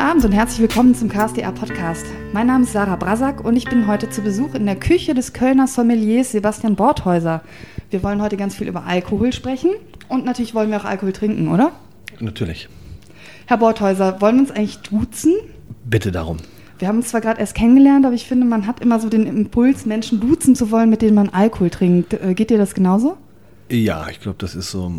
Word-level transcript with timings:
Abend 0.00 0.24
und 0.24 0.32
herzlich 0.32 0.60
willkommen 0.60 0.94
zum 0.94 1.10
KSDA 1.10 1.52
Podcast. 1.52 2.06
Mein 2.32 2.46
Name 2.46 2.64
ist 2.64 2.72
Sarah 2.72 2.96
Brasak 2.96 3.44
und 3.44 3.54
ich 3.54 3.66
bin 3.66 3.86
heute 3.86 4.08
zu 4.08 4.22
Besuch 4.22 4.54
in 4.54 4.64
der 4.64 4.76
Küche 4.76 5.12
des 5.12 5.34
Kölner 5.34 5.66
Sommeliers 5.66 6.32
Sebastian 6.32 6.74
Borthäuser. 6.74 7.42
Wir 7.90 8.02
wollen 8.02 8.22
heute 8.22 8.38
ganz 8.38 8.54
viel 8.54 8.66
über 8.66 8.86
Alkohol 8.86 9.30
sprechen 9.34 9.72
und 10.08 10.24
natürlich 10.24 10.54
wollen 10.54 10.70
wir 10.70 10.78
auch 10.78 10.86
Alkohol 10.86 11.12
trinken, 11.12 11.48
oder? 11.48 11.72
Natürlich. 12.18 12.70
Herr 13.44 13.58
Borthäuser, 13.58 14.22
wollen 14.22 14.36
wir 14.36 14.40
uns 14.40 14.50
eigentlich 14.52 14.78
duzen? 14.78 15.34
Bitte 15.84 16.10
darum. 16.10 16.38
Wir 16.78 16.88
haben 16.88 16.96
uns 16.96 17.10
zwar 17.10 17.20
gerade 17.20 17.38
erst 17.38 17.54
kennengelernt, 17.54 18.06
aber 18.06 18.14
ich 18.14 18.26
finde, 18.26 18.46
man 18.46 18.66
hat 18.66 18.80
immer 18.80 19.00
so 19.00 19.10
den 19.10 19.26
Impuls, 19.26 19.84
Menschen 19.84 20.18
duzen 20.18 20.56
zu 20.56 20.70
wollen, 20.70 20.88
mit 20.88 21.02
denen 21.02 21.14
man 21.14 21.28
Alkohol 21.28 21.68
trinkt. 21.68 22.14
Äh, 22.14 22.32
geht 22.32 22.48
dir 22.48 22.56
das 22.56 22.72
genauso? 22.72 23.18
Ja, 23.68 24.08
ich 24.08 24.20
glaube, 24.20 24.38
das 24.38 24.54
ist 24.54 24.70
so 24.70 24.90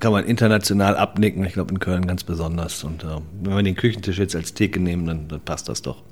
kann 0.00 0.12
man 0.12 0.24
international 0.24 0.96
abnicken. 0.96 1.44
Ich 1.44 1.54
glaube 1.54 1.70
in 1.72 1.80
Köln 1.80 2.06
ganz 2.06 2.24
besonders. 2.24 2.84
Und 2.84 3.04
äh, 3.04 3.18
wenn 3.42 3.56
wir 3.56 3.62
den 3.62 3.76
Küchentisch 3.76 4.18
jetzt 4.18 4.36
als 4.36 4.54
Theke 4.54 4.80
nehmen, 4.80 5.06
dann, 5.06 5.28
dann, 5.28 5.40
passt 5.40 5.68
das 5.68 5.82
doch. 5.82 6.02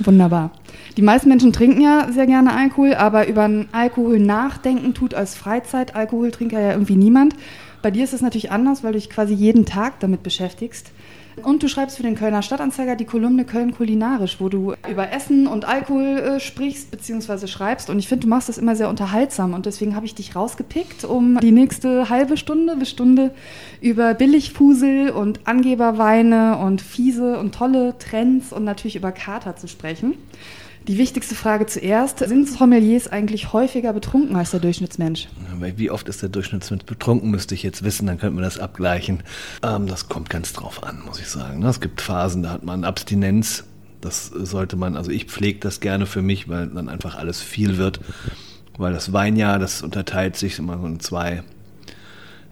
Wunderbar. 0.00 0.50
Die 0.96 1.02
meisten 1.02 1.28
Menschen 1.28 1.52
trinken 1.52 1.80
ja 1.80 2.08
sehr 2.10 2.26
gerne 2.26 2.54
Alkohol, 2.54 2.94
aber 2.94 3.28
über 3.28 3.44
einen 3.44 3.68
Alkohol 3.72 4.18
nachdenken 4.18 4.94
tut 4.94 5.14
als 5.14 5.34
Freizeit-Alkoholtrinker 5.34 6.58
ja 6.58 6.72
irgendwie 6.72 6.96
niemand. 6.96 7.34
Bei 7.82 7.90
dir 7.90 8.04
ist 8.04 8.14
es 8.14 8.22
natürlich 8.22 8.50
anders, 8.50 8.82
weil 8.82 8.92
du 8.92 8.98
dich 8.98 9.10
quasi 9.10 9.34
jeden 9.34 9.66
Tag 9.66 10.00
damit 10.00 10.22
beschäftigst. 10.22 10.90
Und 11.42 11.62
du 11.62 11.68
schreibst 11.68 11.96
für 11.96 12.02
den 12.02 12.14
Kölner 12.14 12.42
Stadtanzeiger 12.42 12.96
die 12.96 13.04
Kolumne 13.04 13.44
Köln 13.44 13.72
kulinarisch, 13.72 14.40
wo 14.40 14.48
du 14.48 14.74
über 14.88 15.12
Essen 15.12 15.46
und 15.46 15.64
Alkohol 15.64 16.18
äh, 16.18 16.40
sprichst 16.40 16.90
bzw. 16.90 17.46
schreibst. 17.46 17.90
Und 17.90 17.98
ich 17.98 18.08
finde, 18.08 18.22
du 18.22 18.28
machst 18.28 18.48
das 18.48 18.58
immer 18.58 18.76
sehr 18.76 18.88
unterhaltsam. 18.88 19.54
Und 19.54 19.66
deswegen 19.66 19.96
habe 19.96 20.06
ich 20.06 20.14
dich 20.14 20.36
rausgepickt, 20.36 21.04
um 21.04 21.38
die 21.40 21.52
nächste 21.52 22.08
halbe 22.08 22.36
Stunde 22.36 22.76
bis 22.76 22.90
Stunde 22.90 23.34
über 23.80 24.14
Billigfusel 24.14 25.10
und 25.10 25.40
Angeberweine 25.44 26.58
und 26.58 26.80
fiese 26.80 27.38
und 27.38 27.54
tolle 27.54 27.96
Trends 27.98 28.52
und 28.52 28.64
natürlich 28.64 28.96
über 28.96 29.12
Kater 29.12 29.56
zu 29.56 29.68
sprechen. 29.68 30.14
Die 30.86 30.98
wichtigste 30.98 31.34
Frage 31.34 31.64
zuerst. 31.64 32.18
Sind 32.18 32.46
Sommeliers 32.46 33.08
eigentlich 33.08 33.54
häufiger 33.54 33.94
betrunken 33.94 34.36
als 34.36 34.50
der 34.50 34.60
Durchschnittsmensch? 34.60 35.28
Wie 35.76 35.90
oft 35.90 36.08
ist 36.10 36.20
der 36.20 36.28
Durchschnittsmensch 36.28 36.84
betrunken, 36.84 37.30
müsste 37.30 37.54
ich 37.54 37.62
jetzt 37.62 37.84
wissen, 37.84 38.06
dann 38.06 38.18
könnte 38.18 38.34
man 38.34 38.44
das 38.44 38.58
abgleichen. 38.58 39.22
Ähm, 39.62 39.86
das 39.86 40.08
kommt 40.10 40.28
ganz 40.28 40.52
drauf 40.52 40.82
an, 40.82 41.02
muss 41.06 41.18
ich 41.20 41.28
sagen. 41.28 41.62
Es 41.64 41.80
gibt 41.80 42.02
Phasen, 42.02 42.42
da 42.42 42.50
hat 42.50 42.64
man 42.64 42.84
Abstinenz. 42.84 43.64
Das 44.02 44.26
sollte 44.26 44.76
man, 44.76 44.96
also 44.96 45.10
ich 45.10 45.24
pflege 45.24 45.58
das 45.60 45.80
gerne 45.80 46.04
für 46.04 46.20
mich, 46.20 46.50
weil 46.50 46.66
dann 46.66 46.90
einfach 46.90 47.16
alles 47.16 47.40
viel 47.40 47.78
wird. 47.78 48.00
Weil 48.76 48.92
das 48.92 49.14
Weinjahr, 49.14 49.58
das 49.58 49.82
unterteilt 49.82 50.36
sich 50.36 50.58
immer 50.58 50.78
so 50.78 50.86
in 50.86 51.00
zwei 51.00 51.42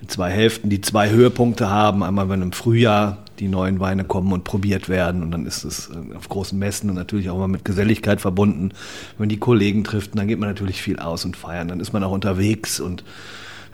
zwei 0.08 0.30
Hälften, 0.30 0.68
die 0.68 0.80
zwei 0.80 1.10
Höhepunkte 1.10 1.70
haben. 1.70 2.02
Einmal, 2.02 2.28
wenn 2.28 2.42
im 2.42 2.52
Frühjahr 2.52 3.18
die 3.42 3.48
neuen 3.48 3.80
Weine 3.80 4.04
kommen 4.04 4.32
und 4.32 4.44
probiert 4.44 4.88
werden 4.88 5.20
und 5.20 5.32
dann 5.32 5.46
ist 5.46 5.64
es 5.64 5.90
äh, 5.90 6.14
auf 6.16 6.28
großen 6.28 6.56
Messen 6.56 6.88
und 6.88 6.94
natürlich 6.94 7.28
auch 7.28 7.34
immer 7.34 7.48
mit 7.48 7.64
Geselligkeit 7.64 8.20
verbunden. 8.20 8.68
Wenn 8.68 9.24
man 9.24 9.28
die 9.28 9.38
Kollegen 9.38 9.82
trifft, 9.82 10.16
dann 10.16 10.28
geht 10.28 10.38
man 10.38 10.48
natürlich 10.48 10.80
viel 10.80 11.00
aus 11.00 11.24
und 11.24 11.36
feiern. 11.36 11.66
Dann 11.66 11.80
ist 11.80 11.92
man 11.92 12.04
auch 12.04 12.12
unterwegs 12.12 12.78
und 12.78 13.02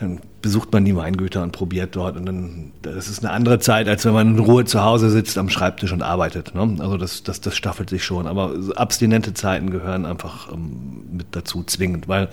dann 0.01 0.21
besucht 0.41 0.73
man 0.73 0.87
die 0.87 0.97
Weingüter 0.97 1.43
und 1.43 1.53
probiert 1.53 1.97
dort 1.97 2.17
und 2.17 2.25
dann 2.25 2.73
das 2.81 3.09
ist 3.09 3.23
eine 3.23 3.35
andere 3.35 3.59
Zeit, 3.59 3.89
als 3.89 4.07
wenn 4.07 4.15
man 4.15 4.37
in 4.37 4.39
Ruhe 4.39 4.65
zu 4.65 4.83
Hause 4.83 5.11
sitzt 5.11 5.37
am 5.37 5.51
Schreibtisch 5.51 5.93
und 5.93 6.03
arbeitet. 6.03 6.55
Ne? 6.55 6.77
Also 6.79 6.97
das, 6.97 7.23
das, 7.23 7.43
das 7.43 7.55
staffelt 7.55 7.91
sich 7.91 8.05
schon. 8.05 8.27
Aber 8.27 8.55
abstinente 8.75 9.35
Zeiten 9.35 9.69
gehören 9.69 10.07
einfach 10.07 10.51
ähm, 10.51 11.03
mit 11.13 11.27
dazu 11.33 11.63
zwingend, 11.63 12.09
weil 12.09 12.31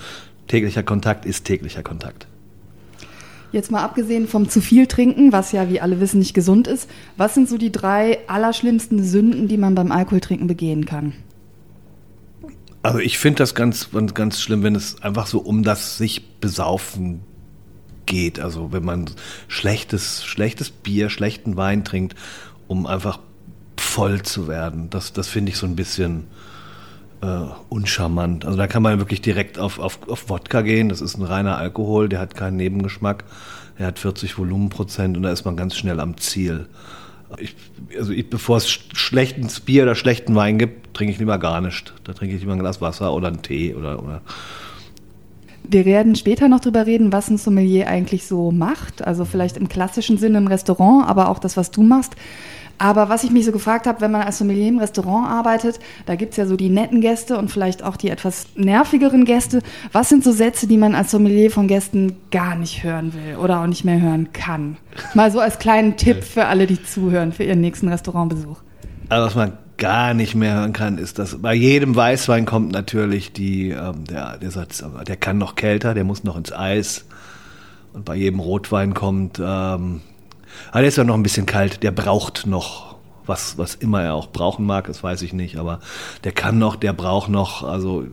täglicher 0.47 0.83
Kontakt 0.83 1.25
ist 1.25 1.43
täglicher 1.43 1.83
Kontakt. 1.83 2.27
Jetzt 3.55 3.71
mal 3.71 3.83
abgesehen 3.83 4.27
vom 4.27 4.49
zu 4.49 4.59
viel 4.59 4.85
trinken, 4.85 5.31
was 5.31 5.53
ja, 5.53 5.69
wie 5.69 5.79
alle 5.79 6.01
wissen, 6.01 6.19
nicht 6.19 6.33
gesund 6.33 6.67
ist, 6.67 6.89
was 7.15 7.35
sind 7.35 7.47
so 7.47 7.57
die 7.57 7.71
drei 7.71 8.19
allerschlimmsten 8.27 9.01
Sünden, 9.01 9.47
die 9.47 9.55
man 9.55 9.75
beim 9.75 9.93
Alkoholtrinken 9.93 10.47
begehen 10.47 10.85
kann? 10.85 11.13
Also 12.83 12.99
ich 12.99 13.17
finde 13.17 13.37
das 13.37 13.55
ganz, 13.55 13.91
ganz 14.13 14.41
schlimm, 14.41 14.61
wenn 14.61 14.75
es 14.75 15.01
einfach 15.01 15.25
so 15.25 15.39
um 15.39 15.63
das 15.63 15.97
sich 15.97 16.27
besaufen 16.41 17.21
geht. 18.05 18.41
Also 18.41 18.73
wenn 18.73 18.83
man 18.83 19.09
schlechtes, 19.47 20.25
schlechtes 20.25 20.69
Bier, 20.69 21.09
schlechten 21.09 21.55
Wein 21.55 21.85
trinkt, 21.85 22.13
um 22.67 22.85
einfach 22.85 23.19
voll 23.79 24.21
zu 24.23 24.49
werden. 24.49 24.89
Das, 24.89 25.13
das 25.13 25.29
finde 25.29 25.53
ich 25.53 25.57
so 25.57 25.65
ein 25.65 25.77
bisschen 25.77 26.27
äh, 27.21 27.45
uncharmant. 27.69 28.45
Also 28.45 28.57
da 28.57 28.67
kann 28.67 28.83
man 28.83 28.99
wirklich 28.99 29.21
direkt 29.21 29.59
auf, 29.59 29.79
auf, 29.79 29.99
auf 30.07 30.29
Wodka 30.29 30.61
gehen. 30.61 30.89
Das 30.89 31.01
ist 31.01 31.17
ein 31.17 31.23
reiner 31.23 31.57
Alkohol, 31.57 32.09
der 32.09 32.19
hat 32.19 32.35
keinen 32.35 32.57
Nebengeschmack. 32.57 33.23
Er 33.77 33.87
hat 33.87 33.99
40 33.99 34.37
Volumenprozent 34.37 35.17
und 35.17 35.23
da 35.23 35.31
ist 35.31 35.45
man 35.45 35.57
ganz 35.57 35.75
schnell 35.75 35.99
am 35.99 36.17
Ziel. 36.17 36.67
Ich, 37.37 37.55
also 37.97 38.13
ich, 38.13 38.29
bevor 38.29 38.57
es 38.57 38.69
schlechten 38.69 39.47
Bier 39.65 39.83
oder 39.83 39.95
schlechten 39.95 40.35
Wein 40.35 40.57
gibt, 40.57 40.95
trinke 40.95 41.11
ich 41.11 41.19
lieber 41.19 41.37
gar 41.37 41.59
nicht. 41.59 41.93
Da 42.03 42.13
trinke 42.13 42.35
ich 42.35 42.41
lieber 42.41 42.53
ein 42.53 42.59
Glas 42.59 42.81
Wasser 42.81 43.13
oder 43.13 43.27
einen 43.27 43.41
Tee 43.41 43.73
oder, 43.75 44.01
oder 44.01 44.21
wir 45.69 45.85
werden 45.85 46.15
später 46.15 46.47
noch 46.47 46.59
drüber 46.59 46.85
reden, 46.85 47.11
was 47.11 47.29
ein 47.29 47.37
Sommelier 47.37 47.87
eigentlich 47.87 48.25
so 48.25 48.51
macht. 48.51 49.05
Also 49.05 49.25
vielleicht 49.25 49.57
im 49.57 49.69
klassischen 49.69 50.17
Sinne 50.17 50.37
im 50.37 50.47
Restaurant, 50.47 51.07
aber 51.07 51.29
auch 51.29 51.39
das, 51.39 51.57
was 51.57 51.71
du 51.71 51.81
machst. 51.83 52.15
Aber 52.77 53.09
was 53.09 53.23
ich 53.23 53.31
mich 53.31 53.45
so 53.45 53.51
gefragt 53.51 53.87
habe, 53.87 54.01
wenn 54.01 54.11
man 54.11 54.21
als 54.21 54.37
Sommelier 54.37 54.67
im 54.67 54.79
Restaurant 54.79 55.27
arbeitet, 55.29 55.79
da 56.05 56.15
gibt 56.15 56.31
es 56.31 56.37
ja 56.37 56.45
so 56.45 56.55
die 56.55 56.69
netten 56.69 57.01
Gäste 57.01 57.37
und 57.37 57.49
vielleicht 57.49 57.83
auch 57.83 57.95
die 57.95 58.09
etwas 58.09 58.47
nervigeren 58.55 59.25
Gäste. 59.25 59.61
Was 59.91 60.09
sind 60.09 60.23
so 60.23 60.31
Sätze, 60.31 60.67
die 60.67 60.77
man 60.77 60.95
als 60.95 61.11
Sommelier 61.11 61.51
von 61.51 61.67
Gästen 61.67 62.17
gar 62.31 62.55
nicht 62.55 62.83
hören 62.83 63.13
will 63.13 63.37
oder 63.37 63.61
auch 63.61 63.67
nicht 63.67 63.85
mehr 63.85 64.01
hören 64.01 64.33
kann? 64.33 64.77
Mal 65.13 65.31
so 65.31 65.39
als 65.39 65.59
kleinen 65.59 65.97
Tipp 65.97 66.23
für 66.23 66.45
alle, 66.45 66.67
die 66.67 66.83
zuhören, 66.83 67.31
für 67.31 67.43
ihren 67.43 67.61
nächsten 67.61 67.87
Restaurantbesuch. 67.87 68.57
Also 69.09 69.27
was 69.27 69.35
man 69.35 69.53
gar 69.77 70.13
nicht 70.13 70.35
mehr 70.35 70.55
hören 70.55 70.73
kann, 70.73 70.97
ist, 70.97 71.19
dass 71.19 71.41
bei 71.41 71.53
jedem 71.53 71.95
Weißwein 71.95 72.45
kommt 72.45 72.71
natürlich 72.71 73.33
die, 73.33 73.69
ähm, 73.69 74.05
der, 74.05 74.37
der 74.37 74.51
Satz, 74.51 74.83
der 75.07 75.17
kann 75.17 75.37
noch 75.37 75.55
kälter, 75.55 75.93
der 75.93 76.03
muss 76.03 76.23
noch 76.23 76.37
ins 76.37 76.51
Eis. 76.51 77.05
Und 77.93 78.05
bei 78.05 78.15
jedem 78.15 78.39
Rotwein 78.39 78.93
kommt, 78.93 79.39
ähm, 79.43 80.01
aber 80.69 80.79
der 80.79 80.89
ist 80.89 80.97
ja 80.97 81.03
noch 81.03 81.15
ein 81.15 81.23
bisschen 81.23 81.45
kalt, 81.45 81.83
der 81.83 81.91
braucht 81.91 82.45
noch 82.45 82.95
was, 83.25 83.57
was 83.57 83.75
immer 83.75 84.03
er 84.03 84.13
auch 84.13 84.27
brauchen 84.27 84.65
mag, 84.65 84.87
das 84.87 85.03
weiß 85.03 85.21
ich 85.23 85.33
nicht, 85.33 85.57
aber 85.57 85.79
der 86.23 86.31
kann 86.31 86.59
noch, 86.59 86.75
der 86.75 86.93
braucht 86.93 87.29
noch, 87.29 87.63
also 87.63 88.05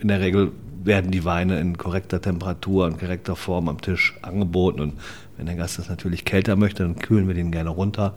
in 0.00 0.08
der 0.08 0.20
Regel 0.20 0.52
werden 0.84 1.10
die 1.10 1.24
Weine 1.24 1.58
in 1.60 1.76
korrekter 1.76 2.20
Temperatur 2.20 2.86
und 2.86 2.98
korrekter 2.98 3.36
Form 3.36 3.68
am 3.68 3.80
Tisch 3.80 4.16
angeboten 4.22 4.80
und 4.80 4.94
wenn 5.36 5.46
der 5.46 5.54
Gast 5.54 5.78
das 5.78 5.88
natürlich 5.88 6.24
kälter 6.24 6.56
möchte, 6.56 6.82
dann 6.82 6.96
kühlen 6.96 7.28
wir 7.28 7.34
den 7.34 7.52
gerne 7.52 7.70
runter. 7.70 8.14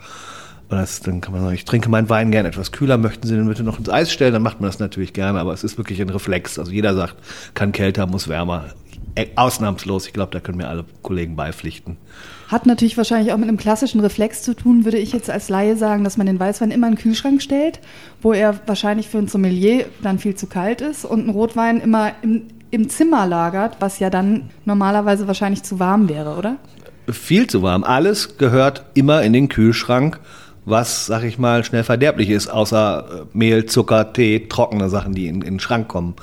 Das, 0.70 1.02
dann 1.02 1.20
kann 1.20 1.34
man 1.34 1.42
sagen, 1.42 1.54
ich 1.54 1.66
trinke 1.66 1.90
meinen 1.90 2.10
Wein 2.10 2.32
gerne 2.32 2.48
etwas 2.48 2.72
kühler, 2.72 2.98
möchten 2.98 3.28
Sie 3.28 3.36
den 3.36 3.48
bitte 3.48 3.64
noch 3.64 3.78
ins 3.78 3.90
Eis 3.90 4.12
stellen, 4.12 4.32
dann 4.32 4.42
macht 4.42 4.62
man 4.62 4.70
das 4.70 4.80
natürlich 4.80 5.12
gerne, 5.12 5.40
aber 5.40 5.54
es 5.54 5.66
ist 5.66 5.78
wirklich 5.78 6.02
ein 6.02 6.10
Reflex. 6.10 6.58
Also 6.58 6.72
jeder 6.72 6.96
sagt, 6.96 7.16
kann 7.54 7.74
kälter, 7.74 8.08
muss 8.08 8.30
wärmer. 8.30 8.68
Äh, 9.16 9.28
ausnahmslos, 9.36 10.08
ich 10.08 10.14
glaube, 10.14 10.32
da 10.32 10.40
können 10.40 10.58
mir 10.58 10.70
alle 10.70 10.86
Kollegen 11.02 11.36
beipflichten. 11.36 11.98
Hat 12.48 12.66
natürlich 12.66 12.98
wahrscheinlich 12.98 13.34
auch 13.34 13.38
mit 13.38 13.48
einem 13.48 13.58
klassischen 13.58 14.00
Reflex 14.00 14.44
zu 14.44 14.56
tun, 14.56 14.86
würde 14.86 14.98
ich 14.98 15.12
jetzt 15.12 15.30
als 15.30 15.50
Laie 15.50 15.76
sagen, 15.76 16.04
dass 16.04 16.18
man 16.18 16.28
den 16.28 16.40
Weißwein 16.40 16.72
immer 16.72 16.88
in 16.88 16.96
den 16.96 17.00
Kühlschrank 17.00 17.42
stellt, 17.42 17.80
wo 18.22 18.34
er 18.34 18.60
wahrscheinlich 18.68 19.10
für 19.10 19.18
ein 19.18 19.28
Sommelier 19.28 19.86
dann 20.02 20.20
viel 20.20 20.36
zu 20.36 20.48
kalt 20.48 20.82
ist 20.82 21.06
und 21.06 21.22
einen 21.22 21.30
Rotwein 21.30 21.82
immer 21.82 22.12
im, 22.22 22.48
im 22.72 22.90
Zimmer 22.90 23.28
lagert, 23.28 23.78
was 23.80 24.00
ja 24.00 24.10
dann 24.10 24.50
normalerweise 24.66 25.28
wahrscheinlich 25.28 25.64
zu 25.64 25.80
warm 25.80 26.08
wäre, 26.08 26.38
oder? 26.38 26.58
Viel 27.10 27.48
zu 27.48 27.62
warm. 27.62 27.84
Alles 27.84 28.38
gehört 28.38 28.86
immer 28.94 29.24
in 29.24 29.34
den 29.34 29.50
Kühlschrank, 29.50 30.20
was, 30.64 31.08
sag 31.08 31.24
ich 31.24 31.38
mal, 31.38 31.64
schnell 31.64 31.84
verderblich 31.84 32.30
ist, 32.30 32.48
außer 32.48 33.26
äh, 33.34 33.38
Mehl, 33.38 33.66
Zucker, 33.66 34.14
Tee, 34.14 34.48
trockene 34.48 34.90
Sachen, 34.90 35.14
die 35.14 35.28
in, 35.28 35.36
in 35.36 35.56
den 35.56 35.60
Schrank 35.60 35.88
kommen. 35.88 36.16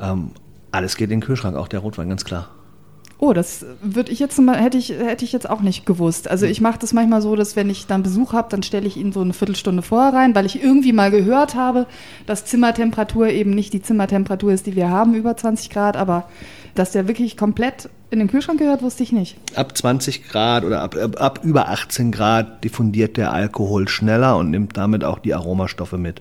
Ähm, 0.00 0.30
alles 0.72 0.96
geht 0.96 1.10
in 1.10 1.20
den 1.20 1.26
Kühlschrank, 1.26 1.56
auch 1.56 1.68
der 1.68 1.80
Rotwein, 1.80 2.08
ganz 2.08 2.24
klar. 2.24 2.48
Oh, 3.22 3.34
das 3.34 3.66
würde 3.82 4.10
ich 4.10 4.18
jetzt 4.18 4.38
mal, 4.38 4.56
hätte 4.56 4.78
ich, 4.78 4.88
hätte 4.88 5.26
ich 5.26 5.32
jetzt 5.32 5.48
auch 5.48 5.60
nicht 5.60 5.84
gewusst. 5.84 6.30
Also 6.30 6.46
ich 6.46 6.62
mache 6.62 6.78
das 6.78 6.94
manchmal 6.94 7.20
so, 7.20 7.36
dass 7.36 7.54
wenn 7.54 7.68
ich 7.68 7.86
dann 7.86 8.02
Besuch 8.02 8.32
habe, 8.32 8.48
dann 8.48 8.62
stelle 8.62 8.86
ich 8.86 8.96
ihn 8.96 9.12
so 9.12 9.20
eine 9.20 9.34
Viertelstunde 9.34 9.82
vorher 9.82 10.14
rein, 10.14 10.34
weil 10.34 10.46
ich 10.46 10.62
irgendwie 10.62 10.94
mal 10.94 11.10
gehört 11.10 11.54
habe, 11.54 11.86
dass 12.24 12.46
Zimmertemperatur 12.46 13.28
eben 13.28 13.50
nicht 13.50 13.74
die 13.74 13.82
Zimmertemperatur 13.82 14.52
ist, 14.52 14.64
die 14.64 14.74
wir 14.74 14.88
haben, 14.88 15.12
über 15.14 15.36
20 15.36 15.68
Grad, 15.68 15.98
aber 15.98 16.30
dass 16.74 16.92
der 16.92 17.08
wirklich 17.08 17.36
komplett 17.36 17.88
in 18.10 18.18
den 18.18 18.28
Kühlschrank 18.28 18.58
gehört, 18.58 18.82
wusste 18.82 19.04
ich 19.04 19.12
nicht. 19.12 19.36
Ab 19.54 19.76
20 19.76 20.28
Grad 20.28 20.64
oder 20.64 20.82
ab, 20.82 20.96
ab, 20.96 21.20
ab, 21.20 21.40
über 21.44 21.68
18 21.68 22.10
Grad 22.10 22.64
diffundiert 22.64 23.16
der 23.16 23.32
Alkohol 23.32 23.86
schneller 23.86 24.36
und 24.36 24.50
nimmt 24.50 24.76
damit 24.76 25.04
auch 25.04 25.20
die 25.20 25.32
Aromastoffe 25.32 25.96
mit. 25.96 26.20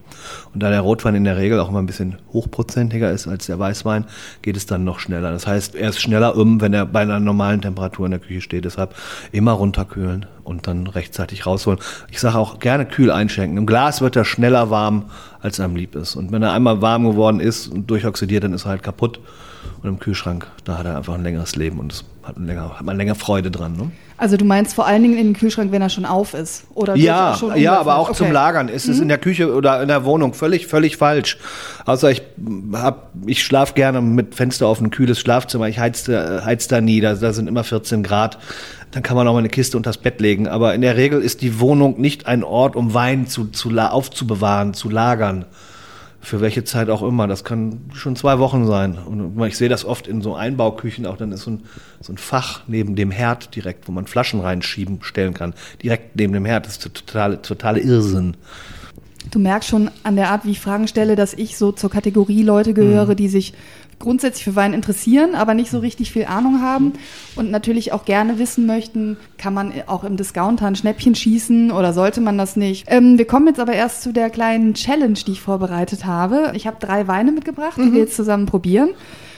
Und 0.53 0.61
da 0.61 0.69
der 0.69 0.81
Rotwein 0.81 1.15
in 1.15 1.23
der 1.23 1.37
Regel 1.37 1.59
auch 1.59 1.69
immer 1.69 1.79
ein 1.79 1.87
bisschen 1.87 2.17
hochprozentiger 2.31 3.11
ist 3.11 3.27
als 3.27 3.47
der 3.47 3.57
Weißwein, 3.57 4.05
geht 4.43 4.55
es 4.55 4.67
dann 4.67 4.83
noch 4.83 4.99
schneller. 4.99 5.31
Das 5.31 5.47
heißt, 5.47 5.73
er 5.73 5.89
ist 5.89 5.99
schneller 5.99 6.35
um, 6.35 6.61
wenn 6.61 6.73
er 6.73 6.85
bei 6.85 7.01
einer 7.01 7.19
normalen 7.19 7.63
Temperatur 7.63 8.05
in 8.05 8.11
der 8.11 8.19
Küche 8.19 8.41
steht. 8.41 8.65
Deshalb 8.65 8.93
immer 9.31 9.53
runterkühlen 9.53 10.27
und 10.43 10.67
dann 10.67 10.85
rechtzeitig 10.85 11.47
rausholen. 11.47 11.79
Ich 12.11 12.19
sage 12.19 12.37
auch 12.37 12.59
gerne 12.59 12.85
kühl 12.85 13.09
einschenken. 13.09 13.57
Im 13.57 13.65
Glas 13.65 13.99
wird 13.99 14.15
er 14.15 14.25
schneller 14.25 14.69
warm, 14.69 15.05
als 15.41 15.59
einem 15.59 15.75
lieb 15.75 15.95
ist. 15.95 16.15
Und 16.15 16.31
wenn 16.31 16.43
er 16.43 16.53
einmal 16.53 16.81
warm 16.83 17.09
geworden 17.09 17.39
ist 17.39 17.67
und 17.67 17.89
durchoxidiert, 17.89 18.43
dann 18.43 18.53
ist 18.53 18.65
er 18.65 18.71
halt 18.71 18.83
kaputt. 18.83 19.19
Und 19.81 19.89
im 19.89 19.99
Kühlschrank, 19.99 20.47
da 20.65 20.77
hat 20.77 20.85
er 20.85 20.97
einfach 20.97 21.13
ein 21.13 21.23
längeres 21.23 21.55
Leben 21.55 21.79
und 21.79 22.03
hat 22.23 22.37
man 22.37 22.47
länger, 22.47 22.77
hat 22.77 22.85
man 22.85 22.97
länger 22.97 23.15
Freude 23.15 23.49
dran. 23.49 23.73
Ne? 23.73 23.91
Also 24.17 24.35
du 24.35 24.43
meinst 24.43 24.73
vor 24.73 24.85
allen 24.85 25.01
Dingen 25.01 25.17
in 25.17 25.27
den 25.27 25.33
Kühlschrank, 25.33 25.71
wenn 25.71 25.81
er 25.81 25.89
schon 25.89 26.05
auf 26.05 26.33
ist? 26.33 26.65
Oder 26.73 26.95
ja, 26.95 27.35
schon 27.39 27.55
ja, 27.57 27.79
aber 27.79 27.95
auch 27.95 28.09
okay. 28.09 28.17
zum 28.17 28.31
Lagern. 28.31 28.67
Ist 28.67 28.87
mhm. 28.87 28.93
es 28.93 28.99
in 28.99 29.07
der 29.07 29.17
Küche 29.17 29.53
oder 29.53 29.81
in 29.81 29.87
der 29.87 30.03
Wohnung 30.03 30.33
völlig, 30.33 30.67
völlig 30.67 30.97
falsch. 30.97 31.37
Außer 31.85 32.11
ich 32.11 32.21
hab, 32.73 33.11
ich 33.25 33.43
schlafe 33.43 33.73
gerne 33.73 34.01
mit 34.01 34.35
Fenster 34.35 34.67
auf 34.67 34.81
ein 34.81 34.89
kühles 34.89 35.19
Schlafzimmer. 35.19 35.69
Ich 35.69 35.79
heize, 35.79 36.43
heiz 36.43 36.67
da 36.67 36.81
nie, 36.81 36.99
da, 36.99 37.13
da 37.15 37.31
sind 37.31 37.47
immer 37.47 37.63
14 37.63 38.03
Grad. 38.03 38.37
Dann 38.91 39.03
kann 39.03 39.15
man 39.15 39.27
auch 39.27 39.33
mal 39.33 39.39
eine 39.39 39.49
Kiste 39.49 39.77
unters 39.77 39.97
Bett 39.97 40.19
legen. 40.19 40.47
Aber 40.47 40.73
in 40.75 40.81
der 40.81 40.97
Regel 40.97 41.21
ist 41.21 41.41
die 41.41 41.59
Wohnung 41.59 42.01
nicht 42.01 42.25
ein 42.25 42.43
Ort, 42.43 42.75
um 42.75 42.93
Wein 42.93 43.27
zu, 43.27 43.45
zu 43.45 43.69
aufzubewahren, 43.69 44.73
zu 44.73 44.89
lagern 44.89 45.45
für 46.21 46.41
welche 46.41 46.63
Zeit 46.63 46.89
auch 46.89 47.01
immer. 47.01 47.27
Das 47.27 47.43
kann 47.43 47.81
schon 47.93 48.15
zwei 48.15 48.39
Wochen 48.39 48.65
sein. 48.65 48.97
Und 48.97 49.41
ich 49.43 49.57
sehe 49.57 49.69
das 49.69 49.85
oft 49.85 50.07
in 50.07 50.21
so 50.21 50.35
Einbauküchen 50.35 51.05
auch, 51.05 51.17
dann 51.17 51.31
ist 51.31 51.43
so 51.43 51.51
ein, 51.51 51.63
so 52.01 52.13
ein 52.13 52.17
Fach 52.17 52.61
neben 52.67 52.95
dem 52.95 53.11
Herd 53.11 53.55
direkt, 53.55 53.87
wo 53.87 53.91
man 53.91 54.05
Flaschen 54.05 54.41
reinschieben 54.41 54.99
stellen 55.01 55.33
kann. 55.33 55.53
Direkt 55.81 56.15
neben 56.15 56.33
dem 56.33 56.45
Herd. 56.45 56.65
Das 56.65 56.77
ist 56.77 56.93
totale, 56.93 57.41
totale 57.41 57.79
Irrsinn. 57.79 58.35
Du 59.31 59.39
merkst 59.39 59.69
schon 59.69 59.91
an 60.03 60.15
der 60.15 60.29
Art, 60.29 60.45
wie 60.45 60.51
ich 60.51 60.59
Fragen 60.59 60.87
stelle, 60.87 61.15
dass 61.15 61.33
ich 61.33 61.57
so 61.57 61.71
zur 61.71 61.89
Kategorie 61.89 62.43
Leute 62.43 62.73
gehöre, 62.73 63.11
mhm. 63.11 63.15
die 63.15 63.27
sich 63.29 63.53
grundsätzlich 63.99 64.45
für 64.45 64.55
Wein 64.55 64.73
interessieren, 64.73 65.35
aber 65.35 65.53
nicht 65.53 65.69
so 65.69 65.79
richtig 65.79 66.11
viel 66.11 66.25
Ahnung 66.25 66.61
haben 66.61 66.93
und 67.35 67.51
natürlich 67.51 67.91
auch 67.91 68.05
gerne 68.05 68.39
wissen 68.39 68.65
möchten, 68.65 69.17
kann 69.37 69.53
man 69.53 69.73
auch 69.87 70.03
im 70.03 70.17
Discounter 70.17 70.65
ein 70.67 70.75
Schnäppchen 70.75 71.15
schießen 71.15 71.71
oder 71.71 71.93
sollte 71.93 72.21
man 72.21 72.37
das 72.37 72.55
nicht? 72.55 72.85
Ähm, 72.87 73.17
wir 73.17 73.25
kommen 73.25 73.47
jetzt 73.47 73.59
aber 73.59 73.73
erst 73.73 74.01
zu 74.01 74.13
der 74.13 74.29
kleinen 74.29 74.73
Challenge, 74.73 75.13
die 75.13 75.33
ich 75.33 75.41
vorbereitet 75.41 76.05
habe. 76.05 76.53
Ich 76.55 76.65
habe 76.65 76.77
drei 76.79 77.07
Weine 77.07 77.31
mitgebracht, 77.31 77.77
die 77.77 77.81
mhm. 77.81 77.93
wir 77.93 77.99
jetzt 78.01 78.15
zusammen 78.15 78.45
probieren. 78.45 78.89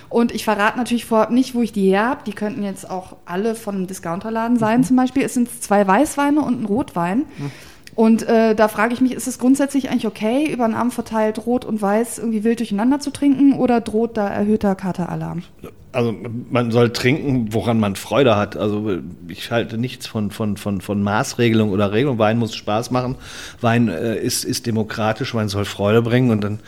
Und 0.10 0.34
ich 0.34 0.44
verrate 0.44 0.78
natürlich 0.78 1.06
vorab 1.06 1.32
nicht, 1.32 1.56
wo 1.56 1.62
ich 1.62 1.72
die 1.72 1.90
her 1.90 2.06
habe. 2.06 2.22
Die 2.26 2.34
könnten 2.34 2.64
jetzt 2.64 2.90
auch 2.90 3.16
alle 3.26 3.56
von 3.56 3.76
einem 3.76 3.88
Discounterladen 3.88 4.58
sein 4.58 4.82
mhm. 4.82 4.84
zum 4.84 4.98
Beispiel. 4.98 5.24
Es 5.24 5.34
sind 5.34 5.50
zwei 5.64 5.88
Weißweine 5.88 6.42
und 6.42 6.62
ein 6.62 6.66
Rotwein. 6.66 7.20
Mhm. 7.20 7.52
Und 8.02 8.28
äh, 8.28 8.56
da 8.56 8.68
frage 8.68 8.96
ich 8.96 9.02
mich, 9.02 9.12
ist 9.12 9.28
es 9.28 9.38
grundsätzlich 9.38 9.92
eigentlich 9.92 10.08
okay, 10.08 10.52
über 10.52 10.68
den 10.68 10.74
Abend 10.74 10.92
verteilt 10.92 11.46
Rot 11.46 11.66
und 11.66 11.84
Weiß 11.84 12.18
irgendwie 12.18 12.44
wild 12.44 12.58
durcheinander 12.58 13.00
zu 13.00 13.12
trinken 13.12 13.54
oder 13.54 13.80
droht 13.80 14.18
da 14.18 14.28
erhöhter 14.28 14.74
Kateralarm? 14.74 15.44
Also 15.92 16.16
man 16.50 16.72
soll 16.72 16.94
trinken, 16.94 17.54
woran 17.54 17.80
man 17.80 17.96
Freude 17.96 18.38
hat. 18.38 18.58
Also 18.58 18.98
ich 19.28 19.52
halte 19.52 19.78
nichts 19.78 20.08
von, 20.08 20.32
von, 20.32 20.58
von, 20.58 20.82
von 20.82 21.04
Maßregelung 21.04 21.70
oder 21.70 21.92
Regelung. 21.92 22.18
Wein 22.18 22.40
muss 22.40 22.56
Spaß 22.56 22.90
machen. 22.90 23.18
Wein 23.62 23.88
äh, 23.88 24.18
ist, 24.18 24.46
ist 24.46 24.66
demokratisch, 24.66 25.36
Wein 25.36 25.48
soll 25.48 25.66
Freude 25.66 26.02
bringen 26.02 26.32
und 26.32 26.44
dann 26.44 26.60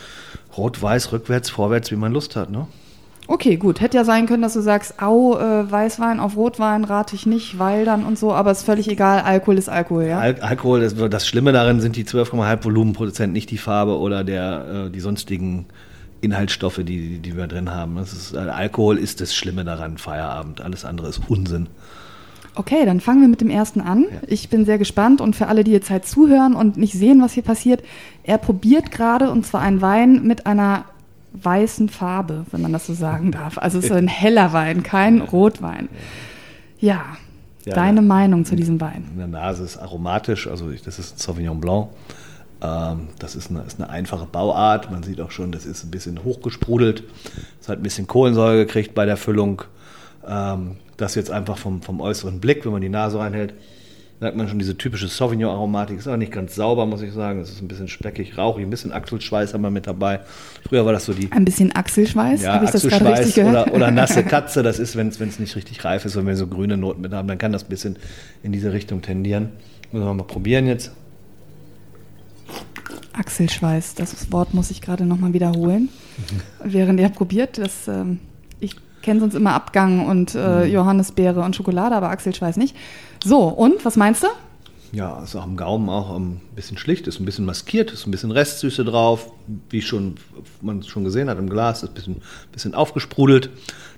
Rot, 0.55 0.83
Weiß, 0.83 1.13
rückwärts, 1.13 1.49
vorwärts, 1.49 1.89
wie 1.89 1.95
man 1.95 2.13
Lust 2.13 2.35
hat. 2.35 2.51
Ne? 2.51 2.67
Okay, 3.27 3.55
gut. 3.55 3.79
Hätte 3.79 3.97
ja 3.97 4.03
sein 4.03 4.25
können, 4.25 4.41
dass 4.41 4.53
du 4.53 4.61
sagst, 4.61 5.01
au, 5.01 5.37
äh, 5.37 5.71
Weißwein 5.71 6.19
auf 6.19 6.35
Rotwein 6.35 6.83
rate 6.83 7.15
ich 7.15 7.25
nicht, 7.25 7.57
weil 7.57 7.85
dann 7.85 8.05
und 8.05 8.17
so, 8.17 8.33
aber 8.33 8.51
ist 8.51 8.63
völlig 8.63 8.89
egal, 8.89 9.21
Alkohol 9.21 9.57
ist 9.57 9.69
Alkohol, 9.69 10.05
ja? 10.05 10.19
Al 10.19 10.35
Alkohol, 10.41 10.81
das, 10.81 10.95
das, 10.95 11.27
Schlimme 11.27 11.53
darin 11.53 11.79
sind 11.79 11.95
die 11.95 12.03
12,5 12.03 12.65
Volumenprozent, 12.65 13.31
nicht 13.31 13.49
die 13.49 13.57
Farbe 13.57 13.97
oder 13.97 14.23
der, 14.23 14.87
äh, 14.87 14.89
die 14.91 14.99
sonstigen 14.99 15.65
Inhaltsstoffe, 16.19 16.81
die, 16.83 17.19
die 17.19 17.37
wir 17.37 17.47
drin 17.47 17.71
haben. 17.71 17.97
Ist, 17.97 18.33
äh, 18.33 18.39
Alkohol 18.39 18.97
ist 18.97 19.21
das 19.21 19.33
Schlimme 19.33 19.63
daran, 19.63 19.97
Feierabend. 19.97 20.61
Alles 20.61 20.83
andere 20.83 21.07
ist 21.07 21.21
Unsinn. 21.29 21.67
Okay, 22.55 22.85
dann 22.85 22.99
fangen 22.99 23.21
wir 23.21 23.27
mit 23.27 23.41
dem 23.41 23.49
ersten 23.49 23.81
an. 23.81 24.03
Ja. 24.03 24.19
Ich 24.27 24.49
bin 24.49 24.65
sehr 24.65 24.77
gespannt 24.77 25.21
und 25.21 25.35
für 25.35 25.47
alle, 25.47 25.63
die 25.63 25.71
jetzt 25.71 25.89
halt 25.89 26.05
zuhören 26.05 26.53
und 26.53 26.77
nicht 26.77 26.93
sehen, 26.93 27.21
was 27.21 27.33
hier 27.33 27.43
passiert, 27.43 27.83
er 28.23 28.37
probiert 28.37 28.91
gerade 28.91 29.31
und 29.31 29.45
zwar 29.45 29.61
einen 29.61 29.81
Wein 29.81 30.23
mit 30.23 30.45
einer 30.45 30.85
weißen 31.33 31.89
Farbe, 31.89 32.45
wenn 32.51 32.61
man 32.61 32.73
das 32.73 32.87
so 32.87 32.93
sagen 32.93 33.31
darf. 33.33 33.57
Also 33.57 33.79
es 33.79 33.85
ist 33.85 33.91
ein 33.91 34.07
heller 34.07 34.53
Wein, 34.53 34.83
kein 34.83 35.21
Rotwein. 35.21 35.89
Ja, 36.79 37.03
ja 37.65 37.73
deine 37.73 38.01
ja. 38.01 38.07
Meinung 38.07 38.45
zu 38.45 38.55
diesem 38.55 38.79
Wein? 38.79 39.05
In 39.11 39.17
der 39.17 39.27
Nase 39.27 39.63
ist 39.63 39.77
aromatisch, 39.77 40.47
also 40.47 40.71
das 40.71 40.99
ist 40.99 41.15
ein 41.15 41.17
Sauvignon 41.19 41.59
Blanc. 41.59 41.89
Ähm, 42.61 43.09
das 43.19 43.35
ist 43.35 43.49
eine, 43.49 43.63
ist 43.63 43.79
eine, 43.79 43.89
einfache 43.89 44.25
Bauart. 44.25 44.89
Man 44.89 45.03
sieht 45.03 45.19
auch 45.19 45.31
schon, 45.31 45.51
das 45.51 45.65
ist 45.65 45.83
ein 45.83 45.91
bisschen 45.91 46.23
hochgesprudelt. 46.23 47.03
Es 47.61 47.67
hat 47.67 47.79
ein 47.79 47.83
bisschen 47.83 48.07
Kohlensäure 48.07 48.65
gekriegt 48.65 48.95
bei 48.95 49.05
der 49.05 49.17
Füllung. 49.17 49.63
Ähm, 50.25 50.77
das 50.97 51.15
jetzt 51.15 51.31
einfach 51.31 51.57
vom, 51.57 51.81
vom 51.81 51.99
äußeren 51.99 52.39
Blick, 52.39 52.65
wenn 52.65 52.71
man 52.71 52.81
die 52.81 52.89
Nase 52.89 53.19
reinhält, 53.19 53.53
merkt 54.19 54.37
man 54.37 54.47
schon 54.47 54.59
diese 54.59 54.77
typische 54.77 55.07
Sauvignon-Aromatik. 55.07 55.97
Ist 55.97 56.07
aber 56.07 56.17
nicht 56.17 56.31
ganz 56.31 56.55
sauber, 56.55 56.85
muss 56.85 57.01
ich 57.01 57.11
sagen. 57.11 57.41
Es 57.41 57.49
ist 57.49 57.61
ein 57.61 57.67
bisschen 57.67 57.87
speckig, 57.87 58.37
rauchig, 58.37 58.63
ein 58.63 58.69
bisschen 58.69 58.93
Achselschweiß 58.93 59.53
haben 59.53 59.61
wir 59.61 59.69
mit 59.69 59.87
dabei. 59.87 60.21
Früher 60.67 60.85
war 60.85 60.93
das 60.93 61.05
so 61.05 61.13
die. 61.13 61.31
Ein 61.31 61.45
bisschen 61.45 61.75
Achselschweiß? 61.75 62.41
Ja, 62.41 62.61
Achselschweiß 62.61 63.37
oder, 63.39 63.73
oder, 63.73 63.91
nasse 63.91 64.23
Katze. 64.23 64.63
Das 64.63 64.79
ist, 64.79 64.97
wenn 64.97 65.09
es 65.09 65.39
nicht 65.39 65.55
richtig 65.55 65.83
reif 65.83 66.05
ist, 66.05 66.15
wenn 66.15 66.25
wir 66.25 66.35
so 66.35 66.47
grüne 66.47 66.77
Noten 66.77 67.01
mit 67.01 67.13
haben, 67.13 67.27
dann 67.27 67.37
kann 67.37 67.51
das 67.51 67.63
ein 67.63 67.69
bisschen 67.69 67.97
in 68.43 68.51
diese 68.51 68.71
Richtung 68.71 69.01
tendieren. 69.01 69.49
Müssen 69.91 70.05
wir 70.05 70.13
mal 70.13 70.23
probieren 70.23 70.67
jetzt. 70.67 70.91
Achselschweiß, 73.13 73.95
das 73.95 74.31
Wort 74.31 74.53
muss 74.53 74.71
ich 74.71 74.81
gerade 74.81 75.05
nochmal 75.05 75.33
wiederholen. 75.33 75.89
Während 76.63 76.99
ihr 76.99 77.09
probiert, 77.09 77.57
das. 77.57 77.87
Ähm 77.87 78.19
kenne 79.03 79.19
sonst 79.19 79.35
immer 79.35 79.53
Abgang 79.53 80.07
und 80.07 80.33
äh, 80.33 80.65
mhm. 80.65 80.71
Johannisbeere 80.71 81.41
und 81.41 81.55
Schokolade, 81.55 81.95
aber 81.95 82.09
Achselschweiß 82.09 82.57
nicht. 82.57 82.75
So, 83.23 83.43
und 83.43 83.85
was 83.85 83.95
meinst 83.95 84.23
du? 84.23 84.27
Ja, 84.93 85.23
ist 85.23 85.35
auch 85.35 85.43
am 85.43 85.57
Gaumen 85.57 85.89
auch 85.89 86.15
ein 86.15 86.39
bisschen 86.55 86.77
schlicht, 86.77 87.07
ist 87.07 87.19
ein 87.19 87.25
bisschen 87.25 87.45
maskiert, 87.45 87.91
ist 87.91 88.05
ein 88.05 88.11
bisschen 88.11 88.31
Restsüße 88.31 88.85
drauf, 88.85 89.31
wie 89.71 89.81
schon 89.81 90.15
man 90.61 90.83
schon 90.83 91.03
gesehen 91.03 91.29
hat 91.29 91.39
im 91.39 91.49
Glas, 91.49 91.81
ist 91.81 91.89
ein 91.89 91.93
bisschen, 91.95 92.21
bisschen 92.51 92.75
aufgesprudelt, 92.75 93.49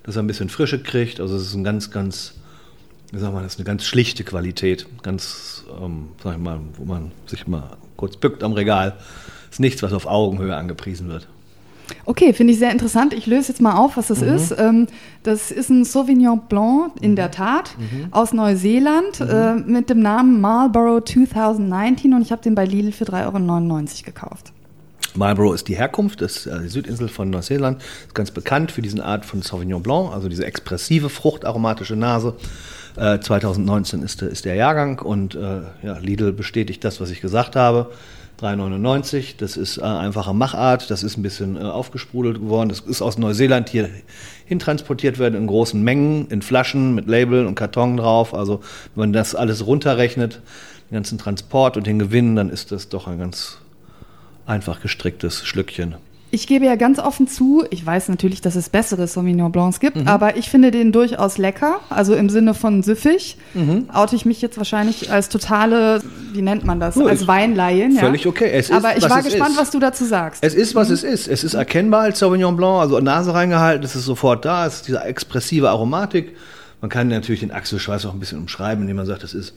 dass 0.04 0.16
er 0.16 0.22
ein 0.22 0.26
bisschen 0.26 0.48
Frische 0.48 0.82
kriegt. 0.82 1.20
Also 1.20 1.36
es 1.36 1.42
ist 1.42 1.54
ein 1.54 1.64
ganz, 1.64 1.90
ganz, 1.90 2.34
wie 3.12 3.18
sag 3.18 3.34
mal, 3.34 3.42
das 3.42 3.54
ist 3.54 3.58
eine 3.58 3.66
ganz 3.66 3.84
schlichte 3.84 4.24
Qualität, 4.24 4.86
ganz, 5.02 5.64
ähm, 5.82 6.08
sag 6.24 6.32
ich 6.32 6.42
mal, 6.42 6.60
wo 6.78 6.86
man 6.86 7.12
sich 7.26 7.46
mal 7.46 7.76
kurz 7.98 8.16
bückt 8.16 8.42
am 8.42 8.54
Regal. 8.54 8.94
Ist 9.50 9.60
nichts, 9.60 9.82
was 9.82 9.92
auf 9.92 10.06
Augenhöhe 10.06 10.56
angepriesen 10.56 11.08
wird. 11.08 11.28
Okay, 12.04 12.32
finde 12.32 12.52
ich 12.52 12.58
sehr 12.58 12.70
interessant. 12.70 13.14
Ich 13.14 13.26
löse 13.26 13.48
jetzt 13.48 13.60
mal 13.60 13.74
auf, 13.76 13.96
was 13.96 14.08
das 14.08 14.20
mhm. 14.20 14.28
ist. 14.28 14.54
Ähm, 14.58 14.86
das 15.22 15.50
ist 15.50 15.70
ein 15.70 15.84
Sauvignon 15.84 16.42
Blanc, 16.48 16.92
in 17.00 17.12
mhm. 17.12 17.16
der 17.16 17.30
Tat, 17.30 17.76
mhm. 17.78 18.08
aus 18.12 18.32
Neuseeland 18.32 19.20
mhm. 19.20 19.28
äh, 19.28 19.54
mit 19.54 19.90
dem 19.90 20.00
Namen 20.00 20.40
Marlborough 20.40 21.04
2019 21.04 22.14
und 22.14 22.22
ich 22.22 22.32
habe 22.32 22.42
den 22.42 22.54
bei 22.54 22.64
Lidl 22.64 22.92
für 22.92 23.04
3,99 23.04 23.24
Euro 23.24 23.84
gekauft. 24.04 24.52
Marlborough 25.16 25.54
ist 25.54 25.68
die 25.68 25.76
Herkunft, 25.76 26.20
das 26.20 26.38
ist 26.38 26.46
äh, 26.46 26.60
die 26.60 26.68
Südinsel 26.68 27.08
von 27.08 27.30
Neuseeland, 27.30 27.82
ist 28.06 28.14
ganz 28.14 28.30
bekannt 28.30 28.70
für 28.70 28.82
diesen 28.82 29.00
Art 29.00 29.24
von 29.24 29.42
Sauvignon 29.42 29.82
Blanc, 29.82 30.12
also 30.12 30.28
diese 30.28 30.44
expressive, 30.44 31.08
fruchtaromatische 31.08 31.96
Nase. 31.96 32.34
Äh, 32.96 33.20
2019 33.20 34.02
ist, 34.02 34.22
ist, 34.22 34.44
der 34.44 34.54
Jahrgang 34.54 35.00
und 35.00 35.34
äh, 35.34 35.60
ja, 35.82 35.98
Lidl 35.98 36.32
bestätigt 36.32 36.82
das, 36.82 37.00
was 37.00 37.10
ich 37.10 37.20
gesagt 37.20 37.54
habe. 37.54 37.90
3,99. 38.40 39.34
Das 39.38 39.56
ist 39.56 39.78
äh, 39.78 39.82
einfache 39.82 40.34
Machart. 40.34 40.90
Das 40.90 41.02
ist 41.02 41.16
ein 41.16 41.22
bisschen 41.22 41.56
äh, 41.56 41.60
aufgesprudelt 41.60 42.38
geworden. 42.38 42.68
Das 42.68 42.80
ist 42.80 43.02
aus 43.02 43.18
Neuseeland 43.18 43.68
hier 43.68 43.88
hintransportiert 44.44 45.18
werden 45.18 45.34
in 45.34 45.46
großen 45.46 45.82
Mengen, 45.82 46.28
in 46.28 46.42
Flaschen 46.42 46.94
mit 46.94 47.06
Label 47.06 47.46
und 47.46 47.54
Karton 47.54 47.96
drauf. 47.96 48.34
Also 48.34 48.60
wenn 48.94 49.02
man 49.02 49.12
das 49.12 49.34
alles 49.34 49.66
runterrechnet, 49.66 50.40
den 50.90 50.94
ganzen 50.94 51.18
Transport 51.18 51.76
und 51.76 51.86
den 51.86 51.98
Gewinn, 51.98 52.36
dann 52.36 52.50
ist 52.50 52.72
das 52.72 52.88
doch 52.88 53.06
ein 53.06 53.18
ganz 53.18 53.58
einfach 54.46 54.80
gestricktes 54.80 55.44
Schlückchen. 55.44 55.96
Ich 56.32 56.48
gebe 56.48 56.66
ja 56.66 56.74
ganz 56.74 56.98
offen 56.98 57.28
zu, 57.28 57.64
ich 57.70 57.86
weiß 57.86 58.08
natürlich, 58.08 58.40
dass 58.40 58.56
es 58.56 58.68
bessere 58.68 59.06
Sauvignon 59.06 59.52
Blancs 59.52 59.78
gibt, 59.78 59.96
mhm. 59.96 60.08
aber 60.08 60.36
ich 60.36 60.50
finde 60.50 60.72
den 60.72 60.90
durchaus 60.90 61.38
lecker, 61.38 61.80
also 61.88 62.14
im 62.14 62.28
Sinne 62.28 62.52
von 62.52 62.82
süffig. 62.82 63.36
Mhm. 63.54 63.88
Oute 63.92 64.16
ich 64.16 64.26
mich 64.26 64.42
jetzt 64.42 64.58
wahrscheinlich 64.58 65.12
als 65.12 65.28
totale, 65.28 66.02
wie 66.32 66.42
nennt 66.42 66.64
man 66.64 66.80
das, 66.80 66.94
Gut. 66.94 67.08
als 67.08 67.28
Weinlaien. 67.28 67.92
Völlig 67.92 68.24
ja. 68.24 68.30
okay. 68.30 68.50
Es 68.52 68.72
aber 68.72 68.96
ist, 68.96 69.04
ich 69.04 69.10
war 69.10 69.22
gespannt, 69.22 69.52
ist. 69.52 69.60
was 69.60 69.70
du 69.70 69.78
dazu 69.78 70.04
sagst. 70.04 70.42
Es 70.42 70.54
ist, 70.54 70.74
was 70.74 70.88
mhm. 70.88 70.94
es 70.94 71.04
ist. 71.04 71.28
Es 71.28 71.44
ist 71.44 71.54
erkennbar 71.54 72.02
als 72.02 72.18
Sauvignon 72.18 72.56
Blanc, 72.56 72.80
also 72.80 72.98
Nase 72.98 73.32
reingehalten, 73.32 73.84
es 73.84 73.94
ist 73.94 74.04
sofort 74.04 74.44
da, 74.44 74.66
es 74.66 74.76
ist 74.76 74.88
diese 74.88 75.02
expressive 75.02 75.70
Aromatik. 75.70 76.34
Man 76.80 76.90
kann 76.90 77.08
natürlich 77.08 77.40
den 77.40 77.52
Achselschweiß 77.52 78.04
auch 78.06 78.12
ein 78.12 78.20
bisschen 78.20 78.38
umschreiben, 78.38 78.82
indem 78.82 78.96
man 78.96 79.06
sagt, 79.06 79.22
das 79.22 79.32
ist 79.32 79.54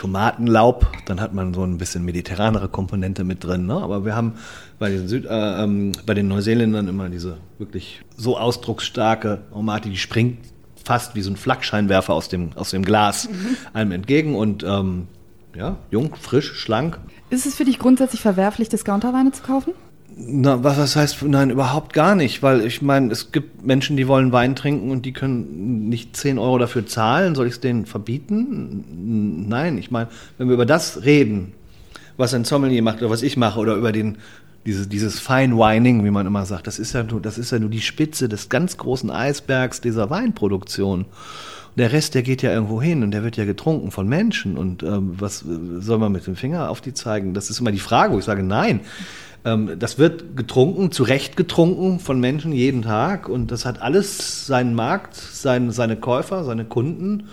Tomatenlaub, 0.00 0.86
dann 1.04 1.20
hat 1.20 1.34
man 1.34 1.52
so 1.52 1.62
ein 1.62 1.76
bisschen 1.76 2.06
mediterranere 2.06 2.70
Komponente 2.70 3.22
mit 3.22 3.44
drin. 3.44 3.66
Ne? 3.66 3.74
Aber 3.74 4.06
wir 4.06 4.16
haben 4.16 4.32
bei 4.78 4.88
den, 4.88 5.08
Süd, 5.08 5.26
äh, 5.26 5.62
ähm, 5.62 5.92
bei 6.06 6.14
den 6.14 6.26
Neuseeländern 6.26 6.88
immer 6.88 7.10
diese 7.10 7.36
wirklich 7.58 8.00
so 8.16 8.38
ausdrucksstarke 8.38 9.42
Aromate, 9.50 9.90
die 9.90 9.98
springt 9.98 10.38
fast 10.82 11.14
wie 11.16 11.20
so 11.20 11.30
ein 11.30 11.36
Flakscheinwerfer 11.36 12.14
aus 12.14 12.30
dem, 12.30 12.52
aus 12.54 12.70
dem 12.70 12.82
Glas 12.82 13.28
mhm. 13.28 13.56
einem 13.74 13.92
entgegen 13.92 14.36
und 14.36 14.62
ähm, 14.62 15.06
ja, 15.54 15.76
jung, 15.90 16.14
frisch, 16.14 16.54
schlank. 16.54 16.98
Ist 17.28 17.44
es 17.44 17.54
für 17.54 17.66
dich 17.66 17.78
grundsätzlich 17.78 18.22
verwerflich, 18.22 18.70
Discounterweine 18.70 19.32
zu 19.32 19.42
kaufen? 19.42 19.74
Na, 20.16 20.62
was, 20.62 20.78
was 20.78 20.96
heißt, 20.96 21.22
nein, 21.22 21.50
überhaupt 21.50 21.92
gar 21.92 22.14
nicht, 22.14 22.42
weil 22.42 22.64
ich 22.64 22.82
meine, 22.82 23.10
es 23.10 23.32
gibt 23.32 23.64
Menschen, 23.64 23.96
die 23.96 24.08
wollen 24.08 24.32
Wein 24.32 24.54
trinken 24.54 24.90
und 24.90 25.06
die 25.06 25.12
können 25.12 25.88
nicht 25.88 26.16
10 26.16 26.38
Euro 26.38 26.58
dafür 26.58 26.86
zahlen. 26.86 27.34
Soll 27.34 27.46
ich 27.46 27.54
es 27.54 27.60
denen 27.60 27.86
verbieten? 27.86 29.46
Nein, 29.48 29.78
ich 29.78 29.90
meine, 29.90 30.08
wenn 30.38 30.48
wir 30.48 30.54
über 30.54 30.66
das 30.66 31.04
reden, 31.04 31.52
was 32.16 32.34
ein 32.34 32.44
Sommelier 32.44 32.82
macht 32.82 32.98
oder 32.98 33.10
was 33.10 33.22
ich 33.22 33.36
mache 33.36 33.58
oder 33.58 33.74
über 33.74 33.92
den, 33.92 34.18
dieses, 34.66 34.88
dieses 34.88 35.18
Fine 35.18 35.56
Wining, 35.56 36.04
wie 36.04 36.10
man 36.10 36.26
immer 36.26 36.44
sagt, 36.44 36.66
das 36.66 36.78
ist 36.78 36.92
ja 36.92 37.02
nur, 37.02 37.20
das 37.20 37.38
ist 37.38 37.50
ja 37.50 37.58
nur 37.58 37.70
die 37.70 37.80
Spitze 37.80 38.28
des 38.28 38.48
ganz 38.48 38.76
großen 38.76 39.10
Eisbergs 39.10 39.80
dieser 39.80 40.10
Weinproduktion. 40.10 41.06
Der 41.76 41.92
Rest, 41.92 42.14
der 42.14 42.22
geht 42.22 42.42
ja 42.42 42.52
irgendwo 42.52 42.82
hin 42.82 43.02
und 43.02 43.12
der 43.12 43.22
wird 43.22 43.36
ja 43.36 43.44
getrunken 43.44 43.90
von 43.90 44.08
Menschen. 44.08 44.58
Und 44.58 44.82
ähm, 44.82 45.14
was 45.18 45.44
soll 45.78 45.98
man 45.98 46.12
mit 46.12 46.26
dem 46.26 46.36
Finger 46.36 46.68
auf 46.68 46.80
die 46.80 46.92
zeigen? 46.92 47.32
Das 47.32 47.48
ist 47.48 47.60
immer 47.60 47.72
die 47.72 47.78
Frage, 47.78 48.12
wo 48.12 48.18
ich 48.18 48.24
sage, 48.24 48.42
nein. 48.42 48.80
Ähm, 49.44 49.78
das 49.78 49.98
wird 49.98 50.36
getrunken, 50.36 50.92
zu 50.92 51.02
Recht 51.02 51.36
getrunken 51.36 51.98
von 52.00 52.20
Menschen 52.20 52.52
jeden 52.52 52.82
Tag. 52.82 53.28
Und 53.28 53.50
das 53.50 53.64
hat 53.64 53.80
alles 53.80 54.46
seinen 54.46 54.74
Markt, 54.74 55.16
sein, 55.16 55.70
seine 55.70 55.96
Käufer, 55.96 56.44
seine 56.44 56.64
Kunden 56.64 57.28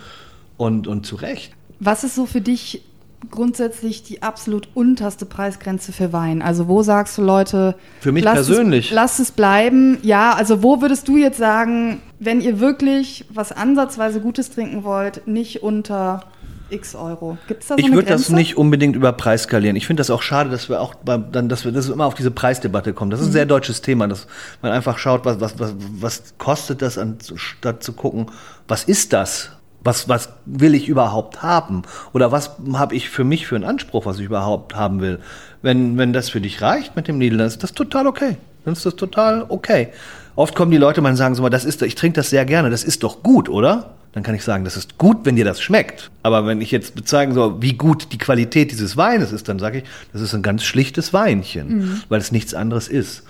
und, 0.56 0.86
und 0.86 1.06
zu 1.06 1.16
Recht. 1.16 1.52
Was 1.80 2.04
ist 2.04 2.14
so 2.14 2.26
für 2.26 2.40
dich 2.40 2.82
grundsätzlich 3.30 4.02
die 4.04 4.22
absolut 4.22 4.68
unterste 4.74 5.26
Preisgrenze 5.26 5.92
für 5.92 6.12
Wein? 6.12 6.42
Also 6.42 6.68
wo 6.68 6.82
sagst 6.82 7.18
du 7.18 7.22
Leute, 7.22 7.74
für 8.00 8.12
mich 8.12 8.24
persönlich, 8.24 8.86
es, 8.86 8.94
lasst 8.94 9.20
es 9.20 9.32
bleiben. 9.32 9.98
Ja, 10.02 10.32
also 10.32 10.62
wo 10.62 10.80
würdest 10.80 11.08
du 11.08 11.16
jetzt 11.16 11.38
sagen, 11.38 12.00
wenn 12.18 12.40
ihr 12.40 12.60
wirklich 12.60 13.26
was 13.32 13.52
ansatzweise 13.52 14.20
Gutes 14.20 14.50
trinken 14.50 14.84
wollt, 14.84 15.26
nicht 15.26 15.62
unter 15.62 16.24
X 16.70 16.94
Euro. 16.94 17.38
Gibt 17.46 17.62
es 17.62 17.68
da 17.68 17.76
so 17.76 17.80
Ich 17.80 17.92
würde 17.92 18.08
das 18.08 18.28
nicht 18.28 18.56
unbedingt 18.56 18.96
über 18.96 19.12
Preis 19.12 19.44
skalieren. 19.44 19.76
Ich 19.76 19.86
finde 19.86 20.00
das 20.00 20.10
auch 20.10 20.22
schade, 20.22 20.50
dass 20.50 20.68
wir 20.68 20.80
auch 20.80 20.94
dann, 21.04 21.48
dass 21.48 21.64
wir 21.64 21.72
das 21.72 21.88
immer 21.88 22.06
auf 22.06 22.14
diese 22.14 22.30
Preisdebatte 22.30 22.92
kommen. 22.92 23.10
Das 23.10 23.20
ist 23.20 23.28
ein 23.28 23.32
sehr 23.32 23.46
deutsches 23.46 23.82
Thema, 23.82 24.08
dass 24.08 24.26
man 24.62 24.72
einfach 24.72 24.98
schaut, 24.98 25.24
was, 25.24 25.40
was, 25.40 25.58
was, 25.58 25.74
was 25.78 26.34
kostet 26.38 26.82
das, 26.82 26.98
anstatt 26.98 27.82
zu 27.82 27.92
gucken, 27.92 28.26
was 28.66 28.84
ist 28.84 29.12
das? 29.12 29.50
Was, 29.80 30.08
was 30.08 30.30
will 30.44 30.74
ich 30.74 30.88
überhaupt 30.88 31.42
haben? 31.42 31.82
Oder 32.12 32.32
was 32.32 32.56
habe 32.74 32.96
ich 32.96 33.08
für 33.08 33.24
mich 33.24 33.46
für 33.46 33.54
einen 33.54 33.64
Anspruch, 33.64 34.06
was 34.06 34.18
ich 34.18 34.24
überhaupt 34.24 34.74
haben 34.74 35.00
will? 35.00 35.20
Wenn, 35.62 35.96
wenn 35.96 36.12
das 36.12 36.30
für 36.30 36.40
dich 36.40 36.60
reicht 36.60 36.96
mit 36.96 37.08
dem 37.08 37.18
Needle, 37.18 37.38
dann 37.38 37.46
ist 37.46 37.62
das 37.62 37.72
total 37.72 38.06
okay. 38.06 38.36
Dann 38.68 38.74
ist 38.74 38.84
das 38.84 38.96
total 38.96 39.46
okay. 39.48 39.88
Oft 40.36 40.54
kommen 40.54 40.70
die 40.70 40.76
Leute 40.76 41.00
mal 41.00 41.08
und 41.08 41.16
sagen 41.16 41.34
so 41.34 41.40
mal, 41.40 41.48
das 41.48 41.64
ist, 41.64 41.80
ich 41.80 41.94
trinke 41.94 42.16
das 42.16 42.28
sehr 42.28 42.44
gerne, 42.44 42.68
das 42.68 42.84
ist 42.84 43.02
doch 43.02 43.22
gut, 43.22 43.48
oder? 43.48 43.94
Dann 44.12 44.22
kann 44.22 44.34
ich 44.34 44.44
sagen, 44.44 44.64
das 44.64 44.76
ist 44.76 44.98
gut, 44.98 45.18
wenn 45.24 45.36
dir 45.36 45.44
das 45.46 45.62
schmeckt. 45.62 46.10
Aber 46.22 46.46
wenn 46.46 46.60
ich 46.60 46.70
jetzt 46.70 46.94
bezeigen 46.94 47.32
soll, 47.32 47.62
wie 47.62 47.72
gut 47.72 48.12
die 48.12 48.18
Qualität 48.18 48.70
dieses 48.70 48.98
Weines 48.98 49.32
ist, 49.32 49.48
dann 49.48 49.58
sage 49.58 49.78
ich, 49.78 49.84
das 50.12 50.20
ist 50.20 50.34
ein 50.34 50.42
ganz 50.42 50.64
schlichtes 50.64 51.14
Weinchen, 51.14 52.02
weil 52.10 52.20
es 52.20 52.30
nichts 52.30 52.52
anderes 52.52 52.88
ist. 52.88 53.22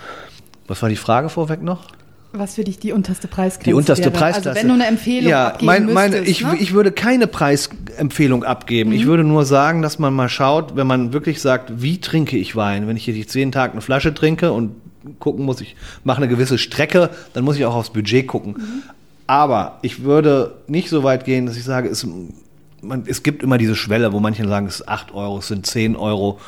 Was 0.67 0.83
war 0.83 0.89
die 0.89 0.97
Frage 0.97 1.29
vorweg 1.29 1.63
noch? 1.63 1.87
Was 2.33 2.57
für 2.57 2.65
dich 2.65 2.81
die 2.81 2.93
unterste 2.93 3.29
Preisgrenze 3.29 3.71
Die 3.71 3.75
unterste 3.75 4.07
wäre? 4.07 4.15
Preisklasse. 4.15 4.51
Also 4.51 4.61
wenn 4.61 4.69
du 4.69 4.75
eine 4.75 4.87
Empfehlung 4.87 5.31
ja, 5.31 5.47
abgeben 5.49 5.67
mein, 5.67 5.87
meine, 5.87 6.17
müsstest, 6.17 6.41
ich, 6.41 6.47
ne? 6.47 6.57
ich 6.59 6.73
würde 6.75 6.91
keine 6.93 7.29
Preisempfehlung 7.29 8.43
abgeben. 8.45 8.93
Ich 8.93 9.07
würde 9.07 9.25
nur 9.25 9.45
sagen, 9.45 9.83
dass 9.83 9.99
man 9.99 10.13
mal 10.15 10.29
schaut, 10.29 10.77
wenn 10.77 10.87
man 10.87 11.13
wirklich 11.13 11.41
sagt, 11.41 11.81
wie 11.81 12.01
trinke 12.01 12.37
ich 12.37 12.55
Wein? 12.57 12.89
Wenn 12.89 12.97
ich 12.97 13.07
jetzt 13.07 13.35
jeden 13.35 13.53
Tag 13.53 13.73
eine 13.73 13.81
Flasche 13.81 14.13
trinke 14.13 14.53
und 14.53 14.73
gucken 15.19 15.45
muss, 15.45 15.61
ich 15.61 15.77
mache 16.05 16.19
eine 16.19 16.29
gewisse 16.29 16.59
Strecke, 16.59 17.11
dann 17.33 17.45
muss 17.45 17.57
ich 17.57 17.65
auch 17.65 17.75
aufs 17.75 17.91
Budget 17.91 18.27
gucken. 18.27 18.83
Aber 19.27 19.79
ich 19.83 20.03
würde 20.03 20.55
nicht 20.67 20.89
so 20.89 21.03
weit 21.03 21.25
gehen, 21.25 21.47
dass 21.47 21.57
ich 21.57 21.65
sage, 21.65 21.89
es, 21.89 22.07
man, 22.81 23.05
es 23.07 23.23
gibt 23.23 23.43
immer 23.43 23.59
diese 23.59 23.77
Schwelle, 23.77 24.13
wo 24.13 24.21
manche 24.21 24.47
sagen, 24.49 24.67
es 24.67 24.81
ist 24.81 24.89
8 24.89 25.13
Euro, 25.13 25.39
es 25.39 25.49
sind 25.49 25.67
10 25.67 25.97
Euro. 25.97 26.39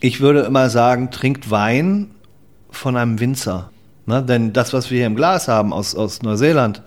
Ich 0.00 0.20
würde 0.20 0.40
immer 0.40 0.70
sagen, 0.70 1.10
trinkt 1.10 1.50
Wein 1.50 2.10
von 2.70 2.96
einem 2.96 3.18
Winzer. 3.20 3.70
Ne? 4.06 4.22
Denn 4.22 4.52
das, 4.52 4.72
was 4.72 4.90
wir 4.90 4.98
hier 4.98 5.06
im 5.06 5.16
Glas 5.16 5.48
haben 5.48 5.72
aus, 5.72 5.94
aus 5.94 6.22
Neuseeland, 6.22 6.82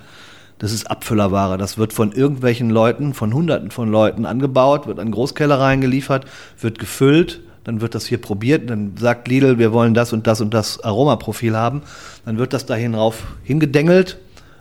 das 0.59 0.71
ist 0.71 0.89
Abfüllerware. 0.89 1.57
Das 1.57 1.79
wird 1.79 1.91
von 1.91 2.11
irgendwelchen 2.11 2.69
Leuten, 2.69 3.15
von 3.15 3.33
Hunderten 3.33 3.71
von 3.71 3.89
Leuten 3.89 4.27
angebaut, 4.27 4.85
wird 4.85 4.99
an 4.99 5.09
Großkellereien 5.09 5.81
geliefert, 5.81 6.25
wird 6.59 6.77
gefüllt, 6.77 7.41
dann 7.63 7.81
wird 7.81 7.95
das 7.95 8.05
hier 8.05 8.19
probiert, 8.19 8.69
dann 8.69 8.95
sagt 8.97 9.27
Lidl, 9.27 9.59
wir 9.59 9.71
wollen 9.71 9.93
das 9.93 10.13
und 10.13 10.27
das 10.27 10.41
und 10.41 10.53
das 10.53 10.83
Aromaprofil 10.83 11.55
haben, 11.55 11.83
dann 12.25 12.37
wird 12.37 12.53
das 12.53 12.65
dahin 12.65 12.95
rauf 12.95 13.23
hingedengelt 13.43 14.17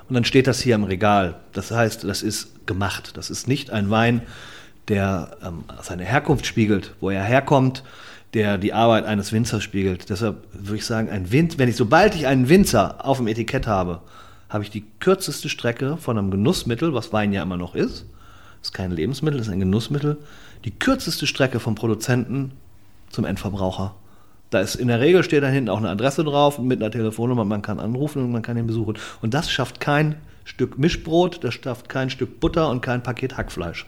und 0.09 0.15
dann 0.15 0.25
steht 0.25 0.47
das 0.47 0.61
hier 0.61 0.75
im 0.75 0.85
Regal. 0.85 1.37
Das 1.53 1.71
heißt, 1.71 2.05
das 2.05 2.23
ist 2.23 2.67
gemacht. 2.67 3.17
Das 3.17 3.31
ist 3.31 3.49
nicht 3.49 3.71
ein 3.71 3.91
Wein, 3.91 4.23
der 4.89 5.37
ähm, 5.43 5.65
seine 5.83 6.05
Herkunft 6.05 6.47
spiegelt, 6.47 6.95
wo 7.01 7.11
er 7.11 7.23
herkommt, 7.23 7.85
der 8.35 8.59
die 8.59 8.73
Arbeit 8.73 9.07
eines 9.07 9.33
Winzers 9.33 9.63
spiegelt. 9.63 10.11
Deshalb 10.11 10.45
würde 10.53 10.77
ich 10.77 10.87
sagen, 10.87 11.09
ein 11.11 11.33
Wind, 11.33 11.59
wenn 11.59 11.69
ich, 11.69 11.77
sobald 11.77 12.15
ich 12.15 12.27
einen 12.27 12.49
Winzer 12.49 13.05
auf 13.05 13.19
dem 13.19 13.29
Etikett 13.29 13.67
habe, 13.67 14.01
habe 14.49 14.65
ich 14.65 14.71
die 14.71 14.85
kürzeste 14.99 15.49
Strecke 15.49 15.97
von 15.97 16.19
einem 16.19 16.31
Genussmittel, 16.31 16.93
was 16.93 17.13
Wein 17.13 17.33
ja 17.33 17.43
immer 17.43 17.57
noch 17.57 17.75
ist. 17.75 18.05
Ist 18.63 18.75
kein 18.75 18.91
Lebensmittel, 18.91 19.41
ist 19.41 19.49
ein 19.49 19.61
Genussmittel. 19.61 20.19
Die 20.65 20.73
kürzeste 20.73 21.27
Strecke 21.27 21.61
vom 21.61 21.75
Produzenten 21.75 22.53
zum 23.11 23.25
Endverbraucher. 23.25 23.95
Da 24.51 24.61
ist 24.61 24.75
in 24.75 24.89
der 24.89 25.01
Regel 25.01 25.23
steht 25.23 25.43
da 25.43 25.49
hinten 25.49 25.69
auch 25.69 25.79
eine 25.79 25.91
Adresse 25.91 26.25
drauf 26.25 26.59
mit 26.59 26.83
einer 26.83 26.91
Telefonnummer, 26.91 27.45
man 27.45 27.63
kann 27.63 27.79
anrufen 27.79 28.25
und 28.25 28.33
man 28.33 28.43
kann 28.43 28.57
ihn 28.57 28.67
besuchen. 28.67 28.95
Und 29.23 29.35
das 29.35 29.51
schafft 29.51 29.79
kein 29.81 30.17
Stück 30.45 30.79
Mischbrot, 30.79 31.45
das 31.45 31.55
schafft 31.55 31.89
kein 31.89 32.11
Stück 32.11 32.41
Butter 32.41 32.69
und 32.69 32.81
kein 32.81 33.03
Paket 33.03 33.37
Hackfleisch. 33.37 33.87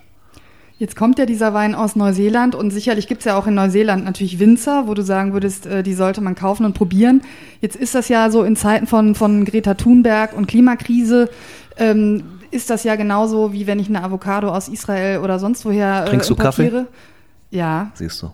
Jetzt 0.79 0.97
kommt 0.97 1.19
ja 1.19 1.27
dieser 1.27 1.55
Wein 1.55 1.75
aus 1.75 1.97
Neuseeland 1.97 2.55
und 2.55 2.71
sicherlich 2.71 3.07
gibt 3.07 3.21
es 3.21 3.25
ja 3.27 3.37
auch 3.37 3.47
in 3.47 3.55
Neuseeland 3.55 4.05
natürlich 4.05 4.39
Winzer, 4.39 4.89
wo 4.89 4.95
du 4.95 5.03
sagen 5.03 5.33
würdest, 5.33 5.67
äh, 5.67 5.83
die 5.83 5.95
sollte 5.95 6.21
man 6.21 6.35
kaufen 6.35 6.65
und 6.65 6.75
probieren. 6.75 7.23
Jetzt 7.61 7.77
ist 7.77 7.95
das 7.95 8.09
ja 8.09 8.31
so 8.31 8.43
in 8.43 8.57
Zeiten 8.57 8.87
von, 8.87 9.15
von 9.15 9.45
Greta 9.45 9.75
Thunberg 9.75 10.37
und 10.37 10.47
Klimakrise, 10.47 11.29
ähm, 11.77 12.25
ist 12.51 12.69
das 12.69 12.85
ja 12.85 12.97
genauso 12.97 13.53
wie 13.53 13.67
wenn 13.67 13.79
ich 13.79 13.89
eine 13.89 14.03
Avocado 14.03 14.49
aus 14.49 14.69
Israel 14.69 15.21
oder 15.21 15.39
sonst 15.39 15.65
woher 15.65 16.05
äh, 16.05 16.09
Trinkst 16.09 16.31
du 16.31 16.37
Kaffee? 16.37 16.87
Ja, 17.51 17.91
Siehst 17.95 18.23
du. 18.23 18.31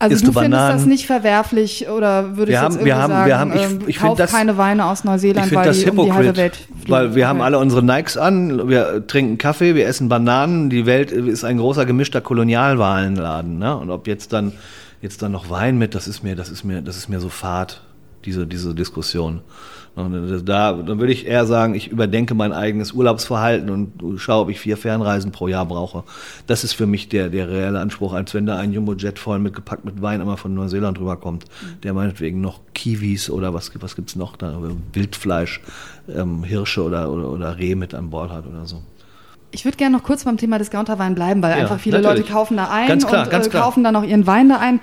Also 0.00 0.14
Isst 0.14 0.26
du, 0.26 0.30
du 0.32 0.38
findest 0.40 0.62
das 0.62 0.86
nicht 0.86 1.06
verwerflich 1.06 1.88
oder 1.88 2.36
würdest 2.36 2.48
Wir 2.48 2.52
jetzt 2.54 2.62
haben- 2.62 2.72
irgendwie 2.74 2.86
wir 2.86 2.96
haben- 2.98 3.12
sagen, 3.12 3.26
wir 3.26 3.38
haben- 3.38 3.52
ich- 3.56 3.62
ähm, 3.62 3.78
ich 3.88 3.98
kauf 3.98 4.16
das- 4.18 4.30
keine 4.30 4.56
Weine 4.56 4.86
aus 4.86 5.02
Neuseeland, 5.04 5.52
weil 5.54 5.64
das 5.66 5.80
die 5.80 5.90
um 5.90 6.04
die 6.04 6.12
halbe 6.12 6.36
Welt 6.36 6.56
fliegen. 6.56 6.90
weil 6.90 7.14
wir 7.14 7.26
haben 7.26 7.40
alle 7.40 7.58
unsere 7.58 7.82
Nikes 7.82 8.16
an, 8.16 8.68
wir 8.68 9.06
trinken 9.06 9.38
Kaffee, 9.38 9.74
wir 9.74 9.86
essen 9.88 10.08
Bananen, 10.08 10.70
die 10.70 10.86
Welt 10.86 11.10
ist 11.10 11.42
ein 11.44 11.58
großer 11.58 11.84
gemischter 11.86 12.20
Kolonialwarenladen, 12.20 13.58
ne? 13.58 13.76
Und 13.76 13.90
ob 13.90 14.06
jetzt 14.06 14.32
dann 14.32 14.52
jetzt 15.00 15.22
dann 15.22 15.32
noch 15.32 15.48
Wein 15.50 15.78
mit, 15.78 15.94
das 15.94 16.08
ist 16.08 16.22
mir, 16.22 16.34
das 16.36 16.48
ist 16.50 16.64
mir, 16.64 16.82
das 16.82 16.96
ist 16.96 17.08
mir 17.08 17.20
so 17.20 17.28
fad, 17.28 17.80
diese 18.24 18.46
diese 18.46 18.74
Diskussion. 18.74 19.40
Da, 19.98 20.72
dann 20.74 21.00
würde 21.00 21.12
ich 21.12 21.26
eher 21.26 21.44
sagen, 21.44 21.74
ich 21.74 21.88
überdenke 21.88 22.34
mein 22.34 22.52
eigenes 22.52 22.92
Urlaubsverhalten 22.92 23.68
und 23.68 24.20
schaue, 24.20 24.42
ob 24.42 24.48
ich 24.50 24.60
vier 24.60 24.76
Fernreisen 24.76 25.32
pro 25.32 25.48
Jahr 25.48 25.66
brauche. 25.66 26.04
Das 26.46 26.62
ist 26.62 26.74
für 26.74 26.86
mich 26.86 27.08
der, 27.08 27.30
der 27.30 27.48
reelle 27.48 27.80
Anspruch, 27.80 28.12
als 28.12 28.32
wenn 28.32 28.46
da 28.46 28.56
ein 28.56 28.72
Jumbo-Jet 28.72 29.18
voll 29.18 29.40
mitgepackt 29.40 29.84
mit 29.84 30.00
Wein 30.00 30.20
einmal 30.20 30.36
von 30.36 30.54
Neuseeland 30.54 31.00
rüberkommt, 31.00 31.46
der 31.82 31.94
meinetwegen 31.94 32.40
noch 32.40 32.60
Kiwis 32.74 33.28
oder 33.28 33.54
was, 33.54 33.72
was 33.80 33.96
gibt's 33.96 34.14
noch 34.14 34.36
da, 34.36 34.60
Wildfleisch, 34.92 35.60
ähm, 36.14 36.44
Hirsche 36.44 36.84
oder, 36.84 37.10
oder, 37.10 37.30
oder 37.30 37.58
Reh 37.58 37.74
mit 37.74 37.92
an 37.92 38.10
Bord 38.10 38.30
hat 38.30 38.46
oder 38.46 38.66
so. 38.66 38.82
Ich 39.50 39.64
würde 39.64 39.78
gerne 39.78 39.96
noch 39.96 40.04
kurz 40.04 40.24
beim 40.24 40.36
Thema 40.36 40.58
Discounterwein 40.58 41.14
bleiben, 41.14 41.42
weil 41.42 41.52
Ja, 41.52 41.56
einfach 41.56 41.80
viele 41.80 42.00
natürlich. 42.00 42.20
Leute 42.20 42.32
kaufen 42.32 42.56
da 42.56 42.68
ein 42.70 42.98
klar, 42.98 43.26
und 43.26 43.32
äh, 43.32 43.48
kaufen 43.48 43.82
dann 43.82 43.96
auch 43.96 44.04
ihren 44.04 44.26
Wein 44.26 44.48
da 44.48 44.58
ein. 44.58 44.78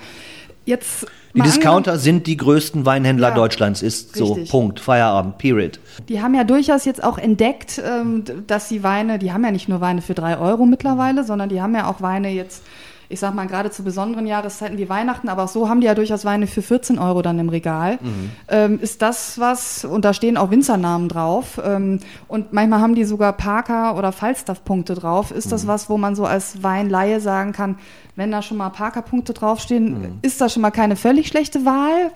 Jetzt 0.65 1.05
Die 1.35 1.39
mal 1.39 1.45
Discounter 1.45 1.97
sind 1.97 2.27
die 2.27 2.37
größten 2.37 2.85
Weinhändler 2.85 3.29
Ja, 3.29 3.35
Deutschlands, 3.35 3.81
ist 3.81 4.15
so, 4.15 4.33
richtig. 4.33 4.49
Punkt, 4.49 4.79
Feierabend, 4.79 5.37
period. 5.37 5.79
Die 6.07 6.21
haben 6.21 6.33
ja 6.33 6.45
durchaus 6.45 6.85
jetzt 6.85 7.03
auch 7.03 7.17
entdeckt, 7.17 7.81
ähm, 7.85 8.23
dass 8.47 8.69
die 8.69 8.83
Weine, 8.83 9.19
die 9.19 9.33
haben 9.33 9.43
ja 9.43 9.51
nicht 9.51 9.67
nur 9.67 9.81
Weine 9.81 10.01
für 10.01 10.13
drei 10.13 10.37
Euro 10.37 10.65
mittlerweile, 10.65 11.25
sondern 11.25 11.49
die 11.49 11.61
haben 11.61 11.75
ja 11.75 11.87
auch 11.87 12.01
Weine 12.01 12.29
jetzt, 12.29 12.63
ich 13.09 13.19
sag 13.19 13.33
mal, 13.33 13.47
gerade 13.47 13.71
zu 13.71 13.83
besonderen 13.83 14.27
Jahreszeiten 14.27 14.77
wie 14.77 14.89
Weihnachten, 14.89 15.29
aber 15.29 15.43
auch 15.43 15.47
so 15.49 15.69
haben 15.69 15.81
die 15.81 15.87
ja 15.87 15.95
durchaus 15.95 16.25
Weine 16.25 16.47
für 16.47 16.61
14 16.61 16.99
Euro 16.99 17.21
dann 17.21 17.39
im 17.39 17.49
Regal. 17.49 17.99
Ähm, 18.47 18.79
ist 18.79 19.01
das 19.01 19.39
was, 19.39 19.85
und 19.85 20.05
da 20.05 20.13
stehen 20.13 20.37
auch 20.37 20.51
Winzernamen 20.51 21.09
drauf, 21.09 21.59
ähm, 21.63 21.99
und 22.27 22.53
manchmal 22.53 22.81
haben 22.81 22.95
die 22.95 23.05
sogar 23.05 23.33
Parker- 23.33 23.97
oder 23.97 24.11
Falstaff-Punkte 24.11 24.95
drauf. 24.95 25.31
Ist 25.31 25.51
das 25.51 25.67
was, 25.67 25.89
wo 25.89 25.97
man 25.97 26.15
so 26.15 26.25
als 26.25 26.63
Weinlaie 26.63 27.19
sagen 27.19 27.51
kann, 27.51 27.77
wenn 28.15 28.31
da 28.31 28.41
schon 28.41 28.57
mal 28.57 28.69
Parker-Punkte 28.69 29.33
draufstehen, 29.33 30.19
ist 30.21 30.41
das 30.41 30.53
schon 30.53 30.61
mal 30.61 30.71
keine 30.71 30.95
völlig 30.95 31.27
schlechte 31.27 31.65
Wahl? 31.65 32.11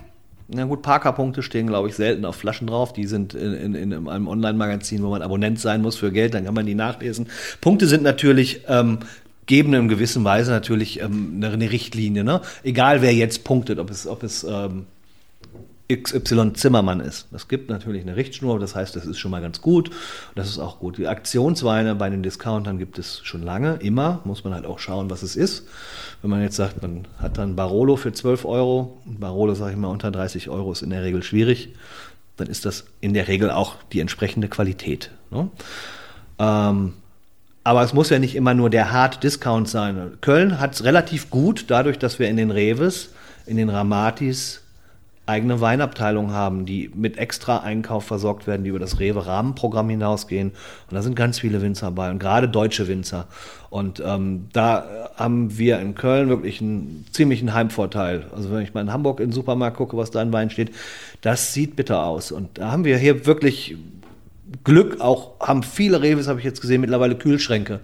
Na 0.52 0.64
gut, 0.64 0.82
Parker-Punkte 0.82 1.42
stehen, 1.42 1.68
glaube 1.68 1.88
ich, 1.88 1.94
selten 1.94 2.24
auf 2.24 2.34
Flaschen 2.34 2.66
drauf. 2.66 2.92
Die 2.92 3.06
sind 3.06 3.34
in, 3.34 3.54
in, 3.54 3.74
in 3.74 4.08
einem 4.08 4.26
Online-Magazin, 4.26 5.00
wo 5.02 5.10
man 5.10 5.22
Abonnent 5.22 5.60
sein 5.60 5.80
muss 5.80 5.96
für 5.96 6.10
Geld, 6.10 6.34
dann 6.34 6.44
kann 6.44 6.54
man 6.54 6.66
die 6.66 6.74
nachlesen. 6.74 7.28
Punkte 7.60 7.86
sind 7.86 8.02
natürlich, 8.02 8.62
ähm, 8.66 8.98
geben 9.50 9.74
in 9.74 9.88
gewisser 9.88 10.22
Weise 10.22 10.52
natürlich 10.52 11.00
ähm, 11.00 11.42
eine, 11.42 11.72
Richtlinie. 11.72 12.22
Ne? 12.22 12.40
Egal 12.62 13.02
wer 13.02 13.12
jetzt 13.12 13.42
punktet, 13.42 13.80
ob 13.80 13.90
es, 13.90 14.06
ob 14.06 14.22
es 14.22 14.44
ähm, 14.44 14.86
XY 15.92 16.52
Zimmermann 16.52 17.00
ist. 17.00 17.26
Das 17.32 17.48
gibt 17.48 17.68
natürlich 17.68 18.02
eine 18.02 18.14
Richtschnur, 18.14 18.60
das 18.60 18.76
heißt, 18.76 18.94
das 18.94 19.06
ist 19.06 19.18
schon 19.18 19.32
mal 19.32 19.42
ganz 19.42 19.60
gut. 19.60 19.90
Das 20.36 20.48
ist 20.48 20.60
auch 20.60 20.78
gut. 20.78 20.98
Die 20.98 21.08
Aktionsweine 21.08 21.96
bei 21.96 22.08
den 22.10 22.22
Discountern 22.22 22.78
gibt 22.78 22.96
es 23.00 23.22
schon 23.24 23.42
lange, 23.42 23.74
immer. 23.80 24.20
Muss 24.22 24.44
man 24.44 24.54
halt 24.54 24.66
auch 24.66 24.78
schauen, 24.78 25.10
was 25.10 25.24
es 25.24 25.34
ist. 25.34 25.66
Wenn 26.22 26.30
man 26.30 26.42
jetzt 26.42 26.54
sagt, 26.54 26.80
man 26.80 27.08
hat 27.18 27.36
dann 27.36 27.56
Barolo 27.56 27.96
für 27.96 28.12
12 28.12 28.44
Euro, 28.44 28.98
Barolo, 29.04 29.56
sage 29.56 29.72
ich 29.72 29.78
mal, 29.78 29.88
unter 29.88 30.12
30 30.12 30.48
Euro 30.48 30.70
ist 30.70 30.82
in 30.82 30.90
der 30.90 31.02
Regel 31.02 31.24
schwierig, 31.24 31.70
dann 32.36 32.46
ist 32.46 32.66
das 32.66 32.84
in 33.00 33.14
der 33.14 33.26
Regel 33.26 33.50
auch 33.50 33.74
die 33.92 33.98
entsprechende 33.98 34.46
Qualität. 34.46 35.10
Ne? 35.32 35.48
Ähm, 36.38 36.92
aber 37.62 37.82
es 37.82 37.92
muss 37.92 38.10
ja 38.10 38.18
nicht 38.18 38.36
immer 38.36 38.54
nur 38.54 38.70
der 38.70 38.90
Hard 38.90 39.22
Discount 39.22 39.68
sein. 39.68 40.12
Köln 40.20 40.60
hat 40.60 40.74
es 40.74 40.84
relativ 40.84 41.30
gut, 41.30 41.66
dadurch, 41.68 41.98
dass 41.98 42.18
wir 42.18 42.28
in 42.28 42.36
den 42.36 42.50
Reves, 42.50 43.10
in 43.46 43.56
den 43.56 43.68
Ramatis 43.68 44.62
eigene 45.30 45.60
Weinabteilungen 45.60 46.32
haben, 46.32 46.66
die 46.66 46.90
mit 46.92 47.16
extra 47.16 47.58
Einkauf 47.58 48.04
versorgt 48.04 48.46
werden, 48.46 48.64
die 48.64 48.70
über 48.70 48.80
das 48.80 48.98
Rewe-Rahmenprogramm 48.98 49.88
hinausgehen. 49.88 50.48
Und 50.50 50.94
da 50.94 51.02
sind 51.02 51.14
ganz 51.14 51.38
viele 51.38 51.62
Winzer 51.62 51.92
bei 51.92 52.10
und 52.10 52.18
gerade 52.18 52.48
deutsche 52.48 52.88
Winzer. 52.88 53.26
Und 53.70 54.02
ähm, 54.04 54.48
da 54.52 54.84
haben 55.16 55.56
wir 55.56 55.78
in 55.78 55.94
Köln 55.94 56.28
wirklich 56.28 56.60
einen 56.60 57.06
ziemlichen 57.12 57.54
Heimvorteil. 57.54 58.24
Also 58.34 58.50
wenn 58.50 58.62
ich 58.62 58.74
mal 58.74 58.80
in 58.80 58.92
Hamburg 58.92 59.20
in 59.20 59.28
den 59.28 59.32
Supermarkt 59.32 59.76
gucke, 59.76 59.96
was 59.96 60.10
da 60.10 60.20
in 60.20 60.32
Wein 60.32 60.50
steht, 60.50 60.72
das 61.20 61.54
sieht 61.54 61.76
bitter 61.76 62.04
aus. 62.04 62.32
Und 62.32 62.58
da 62.58 62.72
haben 62.72 62.84
wir 62.84 62.98
hier 62.98 63.26
wirklich 63.26 63.76
Glück, 64.64 65.00
auch 65.00 65.40
haben 65.40 65.62
viele 65.62 66.02
Reves, 66.02 66.28
habe 66.28 66.40
ich 66.40 66.44
jetzt 66.44 66.60
gesehen, 66.60 66.80
mittlerweile 66.80 67.16
Kühlschränke 67.16 67.80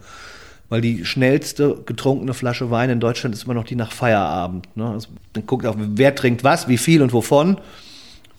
weil 0.68 0.80
die 0.80 1.04
schnellste 1.04 1.82
getrunkene 1.86 2.34
Flasche 2.34 2.70
Wein 2.70 2.90
in 2.90 3.00
Deutschland 3.00 3.34
ist 3.34 3.44
immer 3.44 3.54
noch 3.54 3.64
die 3.64 3.76
nach 3.76 3.92
Feierabend. 3.92 4.68
Ne? 4.76 4.88
Also, 4.88 5.08
dann 5.32 5.46
guckt 5.46 5.66
auch, 5.66 5.76
wer 5.78 6.14
trinkt 6.14 6.44
was, 6.44 6.68
wie 6.68 6.78
viel 6.78 7.02
und 7.02 7.12
wovon. 7.12 7.58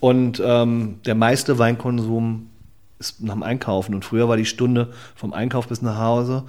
Und 0.00 0.40
ähm, 0.44 1.00
der 1.06 1.14
meiste 1.14 1.58
Weinkonsum 1.58 2.50
ist 2.98 3.22
nach 3.22 3.34
dem 3.34 3.42
Einkaufen. 3.42 3.94
Und 3.94 4.04
früher 4.04 4.28
war 4.28 4.36
die 4.36 4.44
Stunde 4.44 4.92
vom 5.14 5.32
Einkauf 5.32 5.68
bis 5.68 5.82
nach 5.82 5.98
Hause, 5.98 6.44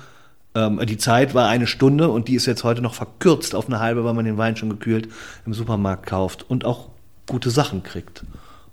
ähm, 0.55 0.81
die 0.85 0.97
Zeit 0.97 1.35
war 1.35 1.47
eine 1.47 1.67
Stunde 1.67 2.09
und 2.09 2.27
die 2.27 2.33
ist 2.33 2.47
jetzt 2.47 2.63
heute 2.63 2.81
noch 2.81 2.95
verkürzt 2.95 3.53
auf 3.53 3.67
eine 3.67 3.79
halbe, 3.79 4.03
weil 4.03 4.15
man 4.15 4.25
den 4.25 4.37
Wein 4.37 4.55
schon 4.55 4.69
gekühlt 4.69 5.07
im 5.45 5.53
Supermarkt 5.53 6.07
kauft 6.07 6.49
und 6.49 6.65
auch 6.65 6.89
gute 7.27 7.51
Sachen 7.51 7.83
kriegt. 7.83 8.23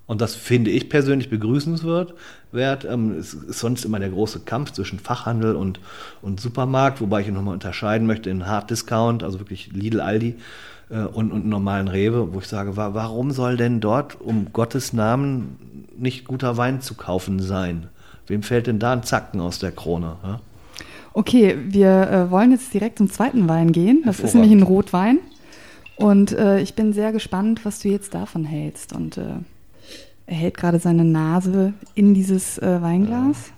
Und 0.07 0.21
das 0.21 0.35
finde 0.35 0.71
ich 0.71 0.89
persönlich 0.89 1.29
begrüßenswert. 1.29 2.15
Ähm, 2.53 3.11
es 3.19 3.33
ist 3.33 3.59
sonst 3.59 3.85
immer 3.85 3.99
der 3.99 4.09
große 4.09 4.39
Kampf 4.39 4.71
zwischen 4.71 4.99
Fachhandel 4.99 5.55
und, 5.55 5.79
und 6.21 6.39
Supermarkt, 6.39 7.01
wobei 7.01 7.21
ich 7.21 7.27
nochmal 7.27 7.53
unterscheiden 7.53 8.07
möchte 8.07 8.29
in 8.29 8.47
Hard 8.47 8.69
Discount, 8.69 9.23
also 9.23 9.39
wirklich 9.39 9.71
Lidl, 9.73 9.99
Aldi 9.99 10.35
äh, 10.89 10.99
und, 10.99 11.31
und 11.31 11.45
normalen 11.45 11.89
Rewe, 11.89 12.33
wo 12.33 12.39
ich 12.39 12.47
sage, 12.47 12.77
warum 12.77 13.31
soll 13.31 13.57
denn 13.57 13.81
dort 13.81 14.19
um 14.19 14.47
Gottes 14.53 14.93
Namen 14.93 15.85
nicht 15.97 16.25
guter 16.25 16.55
Wein 16.55 16.81
zu 16.81 16.95
kaufen 16.95 17.39
sein? 17.41 17.87
Wem 18.27 18.43
fällt 18.43 18.67
denn 18.67 18.79
da 18.79 18.93
ein 18.93 19.03
Zacken 19.03 19.41
aus 19.41 19.59
der 19.59 19.71
Krone? 19.71 20.15
Ja? 20.23 20.39
Okay, 21.13 21.57
wir 21.67 22.09
äh, 22.09 22.31
wollen 22.31 22.51
jetzt 22.51 22.73
direkt 22.73 22.99
zum 22.99 23.09
zweiten 23.09 23.49
Wein 23.49 23.71
gehen. 23.71 24.03
Das 24.05 24.19
ist 24.19 24.35
nämlich 24.35 24.51
ein 24.51 24.63
Rotwein. 24.63 25.19
Und 25.95 26.31
äh, 26.31 26.59
ich 26.59 26.75
bin 26.75 26.93
sehr 26.93 27.11
gespannt, 27.11 27.65
was 27.65 27.79
du 27.79 27.89
jetzt 27.89 28.13
davon 28.13 28.45
hältst. 28.45 28.93
Und 28.93 29.17
äh, 29.17 29.37
er 30.27 30.35
hält 30.35 30.57
gerade 30.57 30.79
seine 30.79 31.05
Nase 31.05 31.73
in 31.95 32.13
dieses 32.13 32.57
äh, 32.59 32.81
Weinglas. 32.81 33.47
Ja. 33.47 33.53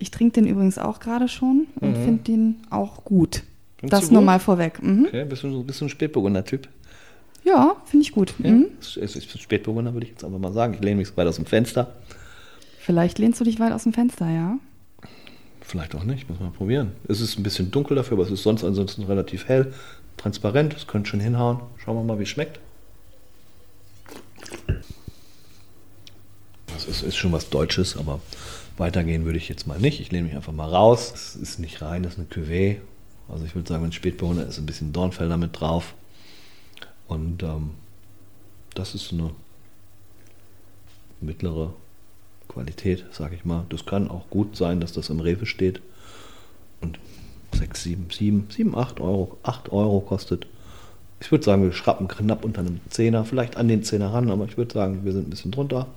Ich 0.00 0.10
trinke 0.10 0.40
den 0.40 0.46
übrigens 0.46 0.78
auch 0.78 1.00
gerade 1.00 1.28
schon 1.28 1.66
und 1.80 1.98
mhm. 1.98 2.04
finde 2.04 2.22
den 2.24 2.56
auch 2.70 3.04
gut. 3.04 3.44
Findest 3.78 4.02
das 4.02 4.10
nur 4.10 4.20
gut? 4.20 4.26
mal 4.26 4.40
vorweg. 4.40 4.82
Mhm. 4.82 5.06
Okay, 5.06 5.24
bist 5.24 5.44
du, 5.44 5.62
bist 5.62 5.80
du 5.80 5.86
ein 5.86 5.88
Spätburgunder-Typ? 5.88 6.68
Ja, 7.44 7.76
finde 7.84 8.04
ich 8.04 8.12
gut. 8.12 8.34
Ja, 8.38 8.50
mhm. 8.50 8.66
Spätburgunder 8.80 9.92
würde 9.94 10.06
ich 10.06 10.10
jetzt 10.12 10.24
einfach 10.24 10.38
mal 10.38 10.52
sagen. 10.52 10.74
Ich 10.74 10.80
lehne 10.80 10.96
mich 10.96 11.16
weit 11.16 11.26
aus 11.28 11.36
dem 11.36 11.46
Fenster. 11.46 11.94
Vielleicht 12.80 13.18
lehnst 13.18 13.40
du 13.40 13.44
dich 13.44 13.60
weit 13.60 13.72
aus 13.72 13.84
dem 13.84 13.92
Fenster, 13.92 14.28
ja? 14.28 14.58
Vielleicht 15.60 15.94
auch 15.94 16.04
nicht, 16.04 16.28
muss 16.28 16.40
man 16.40 16.52
probieren. 16.52 16.92
Es 17.06 17.20
ist 17.20 17.38
ein 17.38 17.42
bisschen 17.42 17.70
dunkel 17.70 17.94
dafür, 17.94 18.16
aber 18.16 18.24
es 18.24 18.30
ist 18.30 18.42
sonst 18.42 18.64
ansonsten 18.64 19.04
relativ 19.04 19.46
hell, 19.46 19.72
transparent. 20.16 20.74
Es 20.74 20.86
könnte 20.86 21.10
schon 21.10 21.20
hinhauen. 21.20 21.60
Schauen 21.76 21.96
wir 21.96 22.02
mal, 22.02 22.18
wie 22.18 22.24
es 22.24 22.28
schmeckt. 22.28 22.58
Ist, 26.86 27.02
ist 27.02 27.16
schon 27.16 27.32
was 27.32 27.50
Deutsches, 27.50 27.96
aber 27.96 28.20
weitergehen 28.76 29.24
würde 29.24 29.38
ich 29.38 29.48
jetzt 29.48 29.66
mal 29.66 29.78
nicht. 29.78 30.00
Ich 30.00 30.12
lehne 30.12 30.26
mich 30.26 30.36
einfach 30.36 30.52
mal 30.52 30.68
raus. 30.68 31.12
Es 31.14 31.36
ist 31.36 31.58
nicht 31.58 31.82
rein, 31.82 32.04
es 32.04 32.14
ist 32.14 32.18
eine 32.18 32.28
Cuvée. 32.28 32.76
Also 33.28 33.44
ich 33.44 33.54
würde 33.54 33.68
sagen, 33.68 33.84
wenn 33.84 33.92
Spätbewohner 33.92 34.46
ist, 34.46 34.58
ein 34.58 34.66
bisschen 34.66 34.92
Dornfelder 34.92 35.36
mit 35.36 35.58
drauf. 35.58 35.94
Und 37.06 37.42
ähm, 37.42 37.70
das 38.74 38.94
ist 38.94 39.12
eine 39.12 39.30
mittlere 41.20 41.74
Qualität, 42.48 43.04
sage 43.12 43.34
ich 43.34 43.44
mal. 43.44 43.64
Das 43.68 43.86
kann 43.86 44.10
auch 44.10 44.28
gut 44.30 44.56
sein, 44.56 44.80
dass 44.80 44.92
das 44.92 45.10
im 45.10 45.20
Rewe 45.20 45.46
steht 45.46 45.80
und 46.80 46.98
6, 47.52 47.82
7, 47.82 48.06
7, 48.10 48.46
7, 48.50 48.76
8 48.76 49.00
Euro, 49.00 49.36
8 49.42 49.72
Euro 49.72 50.00
kostet. 50.00 50.46
Ich 51.20 51.32
würde 51.32 51.44
sagen, 51.44 51.62
wir 51.62 51.72
schrappen 51.72 52.06
knapp 52.06 52.44
unter 52.44 52.60
einem 52.60 52.80
Zehner, 52.90 53.24
vielleicht 53.24 53.56
an 53.56 53.68
den 53.68 53.82
Zehner 53.82 54.12
ran, 54.12 54.30
aber 54.30 54.44
ich 54.44 54.56
würde 54.56 54.72
sagen, 54.72 55.04
wir 55.04 55.12
sind 55.12 55.26
ein 55.26 55.30
bisschen 55.30 55.50
drunter. 55.50 55.88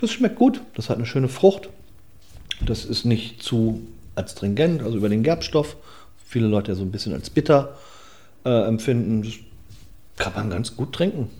Das 0.00 0.10
schmeckt 0.10 0.36
gut, 0.36 0.62
das 0.74 0.88
hat 0.88 0.96
eine 0.96 1.06
schöne 1.06 1.28
Frucht. 1.28 1.68
Das 2.64 2.84
ist 2.84 3.04
nicht 3.04 3.42
zu 3.42 3.82
astringent, 4.14 4.82
also 4.82 4.96
über 4.96 5.08
den 5.08 5.22
Gerbstoff. 5.22 5.76
Viele 6.26 6.46
Leute 6.46 6.72
ja 6.72 6.76
so 6.76 6.82
ein 6.82 6.90
bisschen 6.90 7.12
als 7.12 7.30
bitter 7.30 7.76
äh, 8.44 8.66
empfinden. 8.66 9.22
Das 9.22 9.32
kann 10.16 10.32
man 10.34 10.50
ganz 10.50 10.76
gut 10.76 10.92
trinken. 10.92 11.30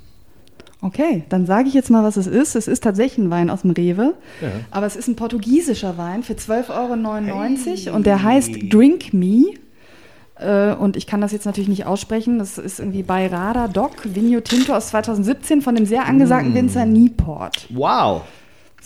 Okay, 0.83 1.25
dann 1.29 1.45
sage 1.45 1.69
ich 1.69 1.75
jetzt 1.75 1.91
mal, 1.91 2.03
was 2.03 2.17
es 2.17 2.27
ist. 2.27 2.55
Es 2.55 2.67
ist 2.67 2.83
tatsächlich 2.83 3.19
ein 3.19 3.31
Wein 3.31 3.51
aus 3.51 3.63
dem 3.63 3.71
Rewe, 3.73 4.15
ja. 4.41 4.49
aber 4.71 4.87
es 4.87 4.97
ist 4.97 5.09
ein 5.09 5.17
portugiesischer 5.17 5.99
Wein 5.99 6.23
für 6.23 6.33
12,99 6.33 6.71
Euro 6.71 6.97
hey. 7.65 7.91
und 7.91 8.07
der 8.07 8.23
heißt 8.23 8.51
Drink 8.71 9.13
Me. 9.13 9.55
Äh, 10.37 10.73
und 10.73 10.97
ich 10.97 11.07
kann 11.07 11.21
das 11.21 11.33
jetzt 11.33 11.45
natürlich 11.45 11.69
nicht 11.69 11.85
aussprechen. 11.85 12.39
Das 12.39 12.57
ist 12.57 12.79
irgendwie 12.79 13.03
bei 13.03 13.27
Rada 13.27 13.69
Doc 13.69 13.93
Vigno 14.05 14.41
Tinto 14.41 14.75
aus 14.75 14.89
2017 14.89 15.61
von 15.61 15.75
dem 15.75 15.85
sehr 15.85 16.07
angesagten 16.07 16.53
mm. 16.53 16.57
Winzer 16.57 16.87
Nieport. 16.87 17.67
Wow. 17.69 18.23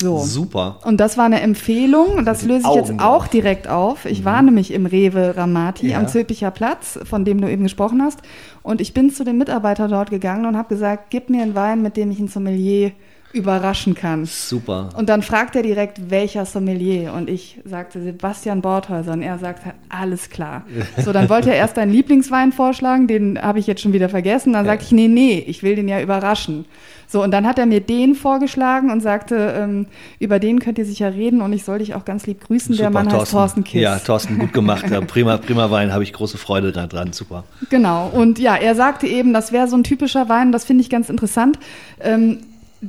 So. 0.05 0.19
Super. 0.19 0.79
Und 0.85 0.99
das 0.99 1.17
war 1.17 1.25
eine 1.25 1.41
Empfehlung 1.41 2.25
das 2.25 2.43
löse 2.43 2.69
ich 2.69 2.75
jetzt 2.75 3.01
auch 3.01 3.27
direkt 3.27 3.69
auf. 3.69 4.05
Ich 4.05 4.21
mhm. 4.21 4.25
war 4.25 4.43
nämlich 4.43 4.73
im 4.73 4.87
Rewe 4.87 5.37
Ramati 5.37 5.91
ja. 5.91 5.99
am 5.99 6.09
Zülpicher 6.09 6.51
Platz, 6.51 6.99
von 7.05 7.25
dem 7.25 7.41
du 7.41 7.51
eben 7.51 7.63
gesprochen 7.63 8.03
hast. 8.03 8.21
Und 8.63 8.81
ich 8.81 8.95
bin 8.95 9.11
zu 9.11 9.25
dem 9.25 9.39
Mitarbeiter 9.39 9.89
dort 9.89 10.11
gegangen 10.11 10.47
und 10.47 10.57
habe 10.57 10.69
gesagt, 10.69 11.11
gib 11.11 11.31
mir 11.31 11.43
einen 11.43 11.55
Wein, 11.55 11.83
mit 11.83 11.97
dem 11.97 12.11
ich 12.11 12.19
ein 12.21 12.29
Sommelier 12.29 12.93
überraschen 13.35 13.95
kann. 13.95 14.25
Super. 14.25 14.91
Und 14.97 15.09
dann 15.09 15.23
fragt 15.23 15.57
er 15.57 15.63
direkt, 15.63 16.11
welcher 16.11 16.47
Sommelier? 16.47 17.13
Und 17.13 17.29
ich 17.29 17.61
sagte 17.65 18.03
Sebastian 18.03 18.63
Borthäuser 18.63 19.13
und 19.13 19.23
er 19.23 19.39
sagte, 19.39 19.75
alles 19.89 20.31
klar. 20.31 20.63
So, 20.97 21.13
dann 21.13 21.29
wollte 21.29 21.51
er 21.51 21.57
erst 21.57 21.79
einen 21.79 21.93
Lieblingswein 21.93 22.53
vorschlagen, 22.53 23.07
den 23.07 23.41
habe 23.41 23.59
ich 23.59 23.67
jetzt 23.67 23.83
schon 23.83 23.93
wieder 23.93 24.09
vergessen. 24.09 24.53
Dann 24.53 24.65
sagte 24.65 24.85
ich, 24.85 24.93
nee, 24.93 25.09
nee, 25.09 25.45
ich 25.47 25.63
will 25.63 25.75
den 25.75 25.89
ja 25.89 26.01
überraschen. 26.01 26.65
So, 27.07 27.23
und 27.23 27.31
dann 27.33 27.47
hat 27.47 27.59
er 27.59 27.67
mir 27.67 27.81
den 27.81 28.15
vorgeschlagen 28.15 28.91
und 28.91 29.01
sagte, 29.01 29.55
ähm, 29.57 29.87
über 30.19 30.39
den 30.39 30.59
könnt 30.59 30.79
ihr 30.79 30.87
sicher 30.87 31.13
reden 31.13 31.43
und 31.43 31.53
ich 31.53 31.65
soll 31.65 31.79
dich 31.79 31.95
auch 31.95 32.05
ganz 32.05 32.27
lieb 32.27 32.41
grüßen. 32.41 32.75
Super, 32.75 32.83
der 32.83 32.91
Mann 32.91 33.05
Thorsten. 33.09 33.21
heißt 33.21 33.31
Thorsten 33.33 33.65
Kiss. 33.65 33.83
Ja, 33.83 33.99
Thorsten, 33.99 34.39
gut 34.39 34.53
gemacht. 34.53 34.89
Ja, 34.91 35.01
prima, 35.01 35.37
prima 35.37 35.71
Wein, 35.71 35.93
habe 35.93 36.03
ich 36.03 36.13
große 36.13 36.39
Freude 36.39 36.73
dran. 36.73 37.13
Super. 37.13 37.45
Genau. 37.69 38.09
Und 38.09 38.39
ja, 38.39 38.57
er 38.57 38.75
sagte 38.75 39.07
eben, 39.07 39.33
das 39.35 39.53
wäre 39.53 39.69
so 39.69 39.77
ein 39.77 39.85
typischer 39.85 40.29
Wein, 40.29 40.51
das 40.51 40.65
finde 40.65 40.83
ich 40.83 40.91
ganz 40.91 41.11
interessant. 41.11 41.59
Ähm, 42.01 42.39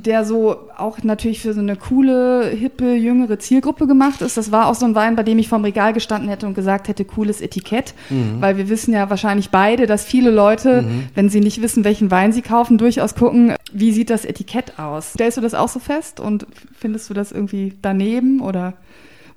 der 0.04 0.24
so 0.24 0.56
auch 0.76 1.02
natürlich 1.02 1.40
für 1.40 1.54
so 1.54 1.60
eine 1.60 1.76
coole, 1.76 2.48
hippe, 2.48 2.94
jüngere 2.94 3.38
Zielgruppe 3.38 3.86
gemacht 3.86 4.20
ist. 4.20 4.36
Das 4.36 4.52
war 4.52 4.68
auch 4.68 4.74
so 4.74 4.84
ein 4.84 4.94
Wein, 4.94 5.16
bei 5.16 5.22
dem 5.22 5.38
ich 5.38 5.48
vorm 5.48 5.64
Regal 5.64 5.92
gestanden 5.92 6.28
hätte 6.28 6.46
und 6.46 6.54
gesagt 6.54 6.88
hätte, 6.88 7.04
cooles 7.04 7.40
Etikett. 7.40 7.94
Mhm. 8.10 8.40
Weil 8.40 8.56
wir 8.56 8.68
wissen 8.68 8.92
ja 8.92 9.08
wahrscheinlich 9.10 9.50
beide, 9.50 9.86
dass 9.86 10.04
viele 10.04 10.30
Leute, 10.30 10.82
mhm. 10.82 11.08
wenn 11.14 11.28
sie 11.28 11.40
nicht 11.40 11.62
wissen, 11.62 11.84
welchen 11.84 12.10
Wein 12.10 12.32
sie 12.32 12.42
kaufen, 12.42 12.78
durchaus 12.78 13.14
gucken, 13.14 13.54
wie 13.72 13.92
sieht 13.92 14.10
das 14.10 14.24
Etikett 14.24 14.78
aus. 14.78 15.12
Stellst 15.12 15.38
du 15.38 15.40
das 15.40 15.54
auch 15.54 15.68
so 15.68 15.78
fest 15.78 16.20
und 16.20 16.46
findest 16.78 17.08
du 17.10 17.14
das 17.14 17.32
irgendwie 17.32 17.74
daneben 17.80 18.40
oder 18.40 18.74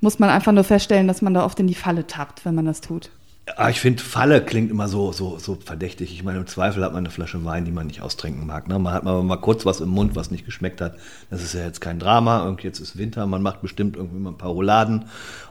muss 0.01 0.19
man 0.19 0.29
einfach 0.29 0.51
nur 0.51 0.63
feststellen, 0.63 1.07
dass 1.07 1.21
man 1.21 1.33
da 1.33 1.45
oft 1.45 1.59
in 1.59 1.67
die 1.67 1.75
Falle 1.75 2.07
tappt, 2.07 2.45
wenn 2.45 2.55
man 2.55 2.65
das 2.65 2.81
tut? 2.81 3.09
Ah, 3.55 3.69
ich 3.69 3.79
finde, 3.79 4.03
Falle 4.03 4.43
klingt 4.43 4.69
immer 4.69 4.87
so, 4.87 5.11
so, 5.11 5.37
so 5.37 5.55
verdächtig. 5.55 6.13
Ich 6.13 6.23
meine, 6.23 6.39
im 6.39 6.47
Zweifel 6.47 6.83
hat 6.83 6.93
man 6.93 6.99
eine 7.05 7.11
Flasche 7.11 7.43
Wein, 7.45 7.65
die 7.65 7.71
man 7.71 7.87
nicht 7.87 8.01
austrinken 8.01 8.45
mag. 8.45 8.67
Ne? 8.67 8.77
Man 8.79 8.93
hat 8.93 9.03
mal, 9.03 9.23
mal 9.23 9.37
kurz 9.37 9.65
was 9.65 9.81
im 9.81 9.89
Mund, 9.89 10.15
was 10.15 10.31
nicht 10.31 10.45
geschmeckt 10.45 10.81
hat. 10.81 10.95
Das 11.29 11.41
ist 11.41 11.53
ja 11.53 11.65
jetzt 11.65 11.81
kein 11.81 11.99
Drama. 11.99 12.43
Irgendwie 12.43 12.67
jetzt 12.67 12.79
ist 12.79 12.97
Winter, 12.97 13.25
man 13.27 13.41
macht 13.41 13.61
bestimmt 13.61 13.95
irgendwie 13.95 14.19
mal 14.19 14.31
ein 14.31 14.37
paar 14.37 14.51
Rouladen 14.51 15.05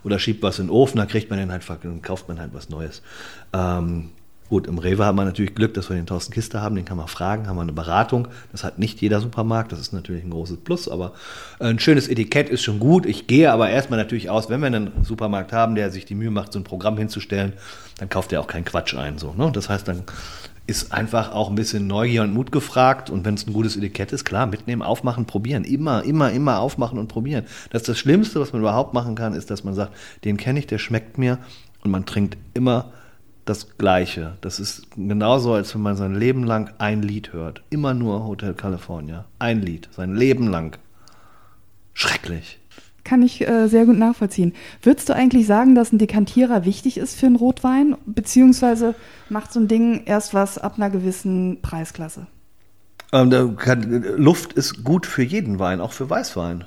oder 0.04 0.18
schiebt 0.18 0.42
was 0.42 0.58
in 0.58 0.66
den 0.66 0.70
Ofen, 0.70 0.98
dann 0.98 1.08
kriegt 1.08 1.30
man 1.30 1.38
den 1.38 1.50
halt, 1.50 1.64
dann 1.82 2.02
kauft 2.02 2.28
man 2.28 2.38
halt 2.38 2.54
was 2.54 2.68
Neues. 2.68 3.02
Ähm, 3.52 4.10
Gut, 4.48 4.66
im 4.66 4.78
Rewe 4.78 5.04
hat 5.04 5.14
man 5.14 5.26
natürlich 5.26 5.54
Glück, 5.54 5.74
dass 5.74 5.90
wir 5.90 5.96
den 5.96 6.06
Thorsten 6.06 6.32
Kiste 6.32 6.62
haben, 6.62 6.74
den 6.74 6.86
kann 6.86 6.96
man 6.96 7.08
fragen, 7.08 7.46
haben 7.46 7.56
wir 7.56 7.62
eine 7.62 7.72
Beratung. 7.72 8.28
Das 8.50 8.64
hat 8.64 8.78
nicht 8.78 9.00
jeder 9.02 9.20
Supermarkt, 9.20 9.72
das 9.72 9.78
ist 9.78 9.92
natürlich 9.92 10.24
ein 10.24 10.30
großes 10.30 10.58
Plus, 10.58 10.88
aber 10.88 11.12
ein 11.60 11.78
schönes 11.78 12.08
Etikett 12.08 12.48
ist 12.48 12.62
schon 12.62 12.78
gut. 12.78 13.04
Ich 13.04 13.26
gehe 13.26 13.52
aber 13.52 13.68
erstmal 13.68 13.98
natürlich 13.98 14.30
aus, 14.30 14.48
wenn 14.48 14.60
wir 14.60 14.68
einen 14.68 15.04
Supermarkt 15.04 15.52
haben, 15.52 15.74
der 15.74 15.90
sich 15.90 16.06
die 16.06 16.14
Mühe 16.14 16.30
macht, 16.30 16.52
so 16.52 16.58
ein 16.58 16.64
Programm 16.64 16.96
hinzustellen, 16.96 17.52
dann 17.98 18.08
kauft 18.08 18.32
er 18.32 18.40
auch 18.40 18.46
keinen 18.46 18.64
Quatsch 18.64 18.94
ein. 18.94 19.18
So, 19.18 19.34
ne? 19.34 19.50
Das 19.52 19.68
heißt, 19.68 19.86
dann 19.86 20.04
ist 20.68 20.92
einfach 20.92 21.32
auch 21.32 21.48
ein 21.48 21.54
bisschen 21.54 21.86
Neugier 21.86 22.22
und 22.22 22.34
Mut 22.34 22.52
gefragt. 22.52 23.08
Und 23.08 23.24
wenn 23.24 23.34
es 23.34 23.46
ein 23.46 23.54
gutes 23.54 23.76
Etikett 23.76 24.12
ist, 24.12 24.24
klar, 24.24 24.46
mitnehmen, 24.46 24.82
aufmachen, 24.82 25.24
probieren. 25.24 25.64
Immer, 25.64 26.04
immer, 26.04 26.30
immer 26.30 26.60
aufmachen 26.60 26.98
und 26.98 27.08
probieren. 27.08 27.44
Das 27.70 27.82
ist 27.82 27.88
das 27.88 27.98
Schlimmste, 27.98 28.38
was 28.38 28.52
man 28.52 28.60
überhaupt 28.60 28.92
machen 28.92 29.14
kann, 29.14 29.32
ist, 29.32 29.50
dass 29.50 29.64
man 29.64 29.74
sagt, 29.74 29.92
den 30.24 30.36
kenne 30.36 30.58
ich, 30.58 30.66
der 30.66 30.78
schmeckt 30.78 31.16
mir. 31.16 31.38
Und 31.82 31.90
man 31.90 32.04
trinkt 32.04 32.36
immer 32.52 32.92
das 33.48 33.78
Gleiche. 33.78 34.36
Das 34.40 34.60
ist 34.60 34.86
genauso, 34.96 35.54
als 35.54 35.74
wenn 35.74 35.82
man 35.82 35.96
sein 35.96 36.14
Leben 36.14 36.44
lang 36.44 36.70
ein 36.78 37.02
Lied 37.02 37.32
hört. 37.32 37.62
Immer 37.70 37.94
nur 37.94 38.26
Hotel 38.26 38.54
California. 38.54 39.24
Ein 39.38 39.62
Lied, 39.62 39.88
sein 39.96 40.14
Leben 40.14 40.48
lang. 40.48 40.76
Schrecklich. 41.94 42.58
Kann 43.04 43.22
ich 43.22 43.48
äh, 43.48 43.68
sehr 43.68 43.86
gut 43.86 43.96
nachvollziehen. 43.96 44.52
Würdest 44.82 45.08
du 45.08 45.14
eigentlich 45.14 45.46
sagen, 45.46 45.74
dass 45.74 45.92
ein 45.92 45.98
Dekantierer 45.98 46.66
wichtig 46.66 46.98
ist 46.98 47.18
für 47.18 47.26
einen 47.26 47.36
Rotwein? 47.36 47.96
Beziehungsweise 48.04 48.94
macht 49.30 49.52
so 49.52 49.60
ein 49.60 49.68
Ding 49.68 50.02
erst 50.04 50.34
was 50.34 50.58
ab 50.58 50.74
einer 50.76 50.90
gewissen 50.90 51.62
Preisklasse? 51.62 52.26
Ähm, 53.12 53.56
kann, 53.56 54.02
Luft 54.18 54.52
ist 54.52 54.84
gut 54.84 55.06
für 55.06 55.22
jeden 55.22 55.58
Wein, 55.58 55.80
auch 55.80 55.92
für 55.92 56.10
Weißwein. 56.10 56.64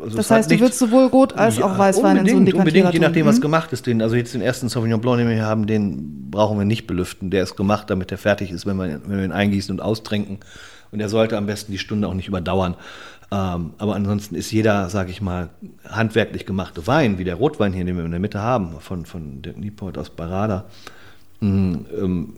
Also 0.00 0.16
das 0.16 0.30
heißt, 0.30 0.50
du 0.50 0.60
würdest 0.60 0.78
sowohl 0.78 1.06
Rot 1.06 1.34
als 1.34 1.58
ja, 1.58 1.64
auch 1.64 1.78
Weißwein 1.78 2.18
in 2.18 2.26
so 2.26 2.36
einen 2.36 2.52
Unbedingt, 2.52 2.92
je 2.92 3.00
nachdem, 3.00 3.26
was 3.26 3.40
gemacht 3.40 3.72
ist. 3.72 3.86
Den, 3.86 4.02
also 4.02 4.16
jetzt 4.16 4.34
den 4.34 4.42
ersten 4.42 4.68
Sauvignon 4.68 5.00
Blanc, 5.00 5.18
den 5.18 5.28
wir 5.28 5.34
hier 5.34 5.46
haben, 5.46 5.66
den 5.66 6.30
brauchen 6.30 6.58
wir 6.58 6.64
nicht 6.64 6.86
belüften. 6.86 7.30
Der 7.30 7.42
ist 7.42 7.56
gemacht, 7.56 7.90
damit 7.90 8.10
der 8.10 8.18
fertig 8.18 8.50
ist, 8.50 8.66
wenn 8.66 8.76
wir, 8.76 9.00
wenn 9.06 9.18
wir 9.18 9.24
ihn 9.24 9.32
eingießen 9.32 9.72
und 9.72 9.80
austrinken. 9.80 10.38
Und 10.90 11.00
er 11.00 11.08
sollte 11.08 11.36
am 11.36 11.46
besten 11.46 11.72
die 11.72 11.78
Stunde 11.78 12.08
auch 12.08 12.14
nicht 12.14 12.28
überdauern. 12.28 12.76
Ähm, 13.30 13.74
aber 13.76 13.94
ansonsten 13.94 14.34
ist 14.34 14.50
jeder, 14.50 14.88
sage 14.88 15.10
ich 15.10 15.20
mal, 15.20 15.50
handwerklich 15.86 16.46
gemachte 16.46 16.86
Wein, 16.86 17.18
wie 17.18 17.24
der 17.24 17.34
Rotwein 17.34 17.72
hier, 17.72 17.84
den 17.84 17.96
wir 17.96 18.04
in 18.04 18.10
der 18.10 18.20
Mitte 18.20 18.40
haben, 18.40 18.80
von, 18.80 19.04
von 19.04 19.42
Dirk 19.42 19.58
Nieport 19.58 19.98
aus 19.98 20.08
Barada, 20.08 20.64
mm, 21.40 21.74
ähm, 22.00 22.34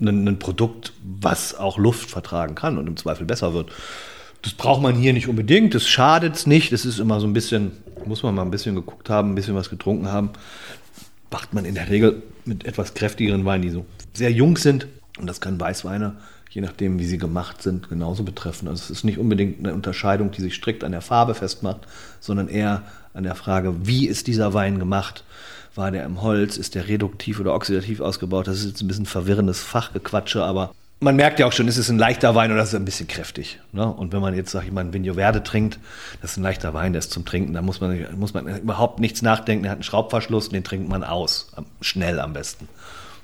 ein, 0.00 0.28
ein 0.28 0.38
Produkt, 0.38 0.92
was 1.02 1.54
auch 1.54 1.78
Luft 1.78 2.10
vertragen 2.10 2.54
kann 2.54 2.76
und 2.76 2.86
im 2.86 2.96
Zweifel 2.96 3.24
besser 3.24 3.54
wird. 3.54 3.70
Das 4.44 4.52
braucht 4.52 4.82
man 4.82 4.94
hier 4.94 5.14
nicht 5.14 5.26
unbedingt, 5.26 5.74
das 5.74 5.88
schadet 5.88 6.36
es 6.36 6.46
nicht. 6.46 6.70
Das 6.70 6.84
ist 6.84 6.98
immer 6.98 7.18
so 7.18 7.26
ein 7.26 7.32
bisschen, 7.32 7.72
muss 8.04 8.22
man 8.22 8.34
mal 8.34 8.42
ein 8.42 8.50
bisschen 8.50 8.74
geguckt 8.74 9.08
haben, 9.08 9.32
ein 9.32 9.34
bisschen 9.34 9.54
was 9.54 9.70
getrunken 9.70 10.12
haben. 10.12 10.30
Macht 11.30 11.54
man 11.54 11.64
in 11.64 11.74
der 11.74 11.88
Regel 11.88 12.22
mit 12.44 12.66
etwas 12.66 12.92
kräftigeren 12.92 13.46
Weinen, 13.46 13.62
die 13.62 13.70
so 13.70 13.86
sehr 14.12 14.30
jung 14.30 14.58
sind. 14.58 14.86
Und 15.18 15.28
das 15.28 15.40
kann 15.40 15.58
Weißweine, 15.58 16.16
je 16.50 16.60
nachdem, 16.60 16.98
wie 16.98 17.06
sie 17.06 17.16
gemacht 17.16 17.62
sind, 17.62 17.88
genauso 17.88 18.22
betreffen. 18.22 18.68
Also 18.68 18.82
es 18.84 18.90
ist 18.90 19.04
nicht 19.04 19.16
unbedingt 19.16 19.60
eine 19.60 19.72
Unterscheidung, 19.72 20.30
die 20.30 20.42
sich 20.42 20.54
strikt 20.54 20.84
an 20.84 20.92
der 20.92 21.00
Farbe 21.00 21.34
festmacht, 21.34 21.80
sondern 22.20 22.48
eher 22.48 22.82
an 23.14 23.24
der 23.24 23.36
Frage, 23.36 23.74
wie 23.86 24.06
ist 24.06 24.26
dieser 24.26 24.52
Wein 24.52 24.78
gemacht? 24.78 25.24
War 25.74 25.90
der 25.90 26.04
im 26.04 26.20
Holz? 26.20 26.58
Ist 26.58 26.74
der 26.74 26.86
reduktiv 26.86 27.40
oder 27.40 27.54
oxidativ 27.54 28.00
ausgebaut? 28.00 28.46
Das 28.46 28.58
ist 28.58 28.66
jetzt 28.66 28.82
ein 28.82 28.88
bisschen 28.88 29.06
verwirrendes 29.06 29.60
Fachgequatsche, 29.60 30.44
aber 30.44 30.74
man 31.04 31.16
merkt 31.16 31.38
ja 31.38 31.46
auch 31.46 31.52
schon, 31.52 31.68
ist 31.68 31.76
es 31.76 31.88
ein 31.88 31.98
leichter 31.98 32.34
Wein 32.34 32.50
oder 32.50 32.62
ist 32.62 32.70
es 32.70 32.74
ein 32.74 32.84
bisschen 32.84 33.06
kräftig. 33.06 33.60
Ne? 33.72 33.86
Und 33.86 34.12
wenn 34.12 34.20
man 34.20 34.34
jetzt, 34.34 34.50
sag 34.50 34.64
ich 34.64 34.72
mal, 34.72 34.80
ein 34.80 34.92
Vigno 34.92 35.14
Verde 35.14 35.42
trinkt, 35.42 35.78
das 36.20 36.32
ist 36.32 36.36
ein 36.38 36.42
leichter 36.42 36.74
Wein, 36.74 36.92
der 36.92 36.98
ist 36.98 37.12
zum 37.12 37.24
Trinken, 37.24 37.52
da 37.52 37.62
muss 37.62 37.80
man, 37.80 38.06
muss 38.16 38.34
man 38.34 38.48
überhaupt 38.58 38.98
nichts 38.98 39.22
nachdenken. 39.22 39.62
Der 39.62 39.70
hat 39.70 39.76
einen 39.76 39.84
Schraubverschluss, 39.84 40.48
den 40.48 40.64
trinkt 40.64 40.88
man 40.88 41.04
aus. 41.04 41.52
Schnell 41.80 42.18
am 42.18 42.32
besten. 42.32 42.68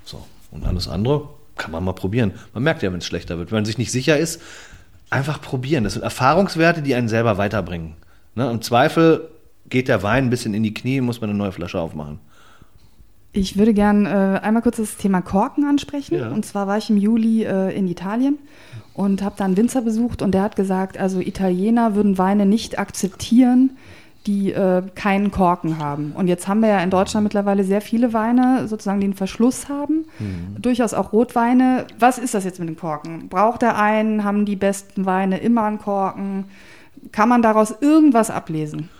So. 0.05 0.25
Und 0.51 0.67
alles 0.67 0.89
andere 0.89 1.29
kann 1.57 1.73
man 1.73 1.83
mal 1.83 1.93
probieren. 1.93 2.33
Man 2.55 2.63
merkt 2.63 2.83
ja, 2.83 2.93
wenn 2.93 2.99
es 2.99 3.07
schlechter 3.07 3.39
wird. 3.39 3.51
Wenn 3.51 3.59
man 3.59 3.65
sich 3.65 3.79
nicht 3.79 3.93
sicher 3.93 4.19
ist, 4.19 4.41
einfach 5.09 5.41
probieren. 5.41 5.85
Das 5.85 5.95
sind 5.95 6.03
Erfahrungswerte, 6.03 6.83
die 6.83 6.95
einen 6.95 7.09
selber 7.09 7.39
weiterbringen. 7.39 7.95
Ne? 8.35 8.51
Im 8.51 8.63
Zweifel 8.63 9.29
geht 9.69 9.89
der 9.89 10.03
Wein 10.03 10.25
ein 10.27 10.31
bisschen 10.31 10.55
in 10.55 10.63
die 10.63 10.75
Knie, 10.75 11.01
muss 11.01 11.21
man 11.21 11.31
eine 11.31 11.39
neue 11.39 11.53
Flasche 11.53 11.81
aufmachen. 11.81 12.19
Ich 13.33 13.57
würde 13.57 13.75
gern 13.75 14.07
äh, 14.07 14.41
einmal 14.43 14.63
kurz 14.63 14.79
das 14.79 14.97
Thema 14.97 15.21
Korken 15.23 15.65
ansprechen. 15.65 16.19
Ja. 16.19 16.31
Und 16.31 16.45
zwar 16.45 16.67
war 16.67 16.79
ich 16.79 16.91
im 16.91 16.97
Juli 16.97 17.45
äh, 17.45 17.77
in 17.77 17.87
Italien 17.87 18.39
und 18.93 19.23
habe 19.23 19.37
da 19.39 19.45
einen 19.45 19.57
Winzer 19.57 19.83
besucht 19.83 20.21
und 20.21 20.33
der 20.33 20.43
hat 20.43 20.57
gesagt, 20.57 20.99
also 20.99 21.21
Italiener 21.21 21.95
würden 21.95 22.19
Weine 22.19 22.45
nicht 22.45 22.79
akzeptieren, 22.79 23.77
die 24.27 24.53
äh, 24.53 24.83
keinen 24.95 25.31
Korken 25.31 25.79
haben. 25.79 26.13
Und 26.13 26.27
jetzt 26.29 26.47
haben 26.47 26.61
wir 26.61 26.69
ja 26.69 26.81
in 26.81 26.91
Deutschland 26.91 27.25
mittlerweile 27.25 27.65
sehr 27.65 27.81
viele 27.81 28.13
Weine, 28.13 28.69
sozusagen, 28.69 29.01
die 29.01 29.07
einen 29.07 29.15
Verschluss 29.15 29.69
haben. 29.69 30.07
Mhm. 30.19 30.61
Durchaus 30.61 30.93
auch 30.93 31.13
Rotweine. 31.13 31.87
Was 31.99 32.19
ist 32.19 32.35
das 32.35 32.45
jetzt 32.45 32.59
mit 32.59 32.69
dem 32.69 32.77
Korken? 32.77 33.29
Braucht 33.29 33.63
er 33.63 33.79
einen? 33.79 34.25
Haben 34.25 34.45
die 34.45 34.57
besten 34.57 35.07
Weine 35.07 35.39
immer 35.39 35.65
einen 35.65 35.79
Korken? 35.79 36.47
Kann 37.13 37.29
man 37.29 37.41
daraus 37.43 37.75
irgendwas 37.81 38.29
ablesen? 38.29 38.91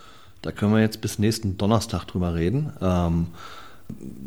Da 0.41 0.53
können 0.53 0.73
wir 0.73 0.81
jetzt 0.81 1.03
bis 1.03 1.19
nächsten 1.19 1.59
Donnerstag 1.59 2.07
drüber 2.07 2.35
reden. 2.35 2.73
Ähm, 2.81 3.27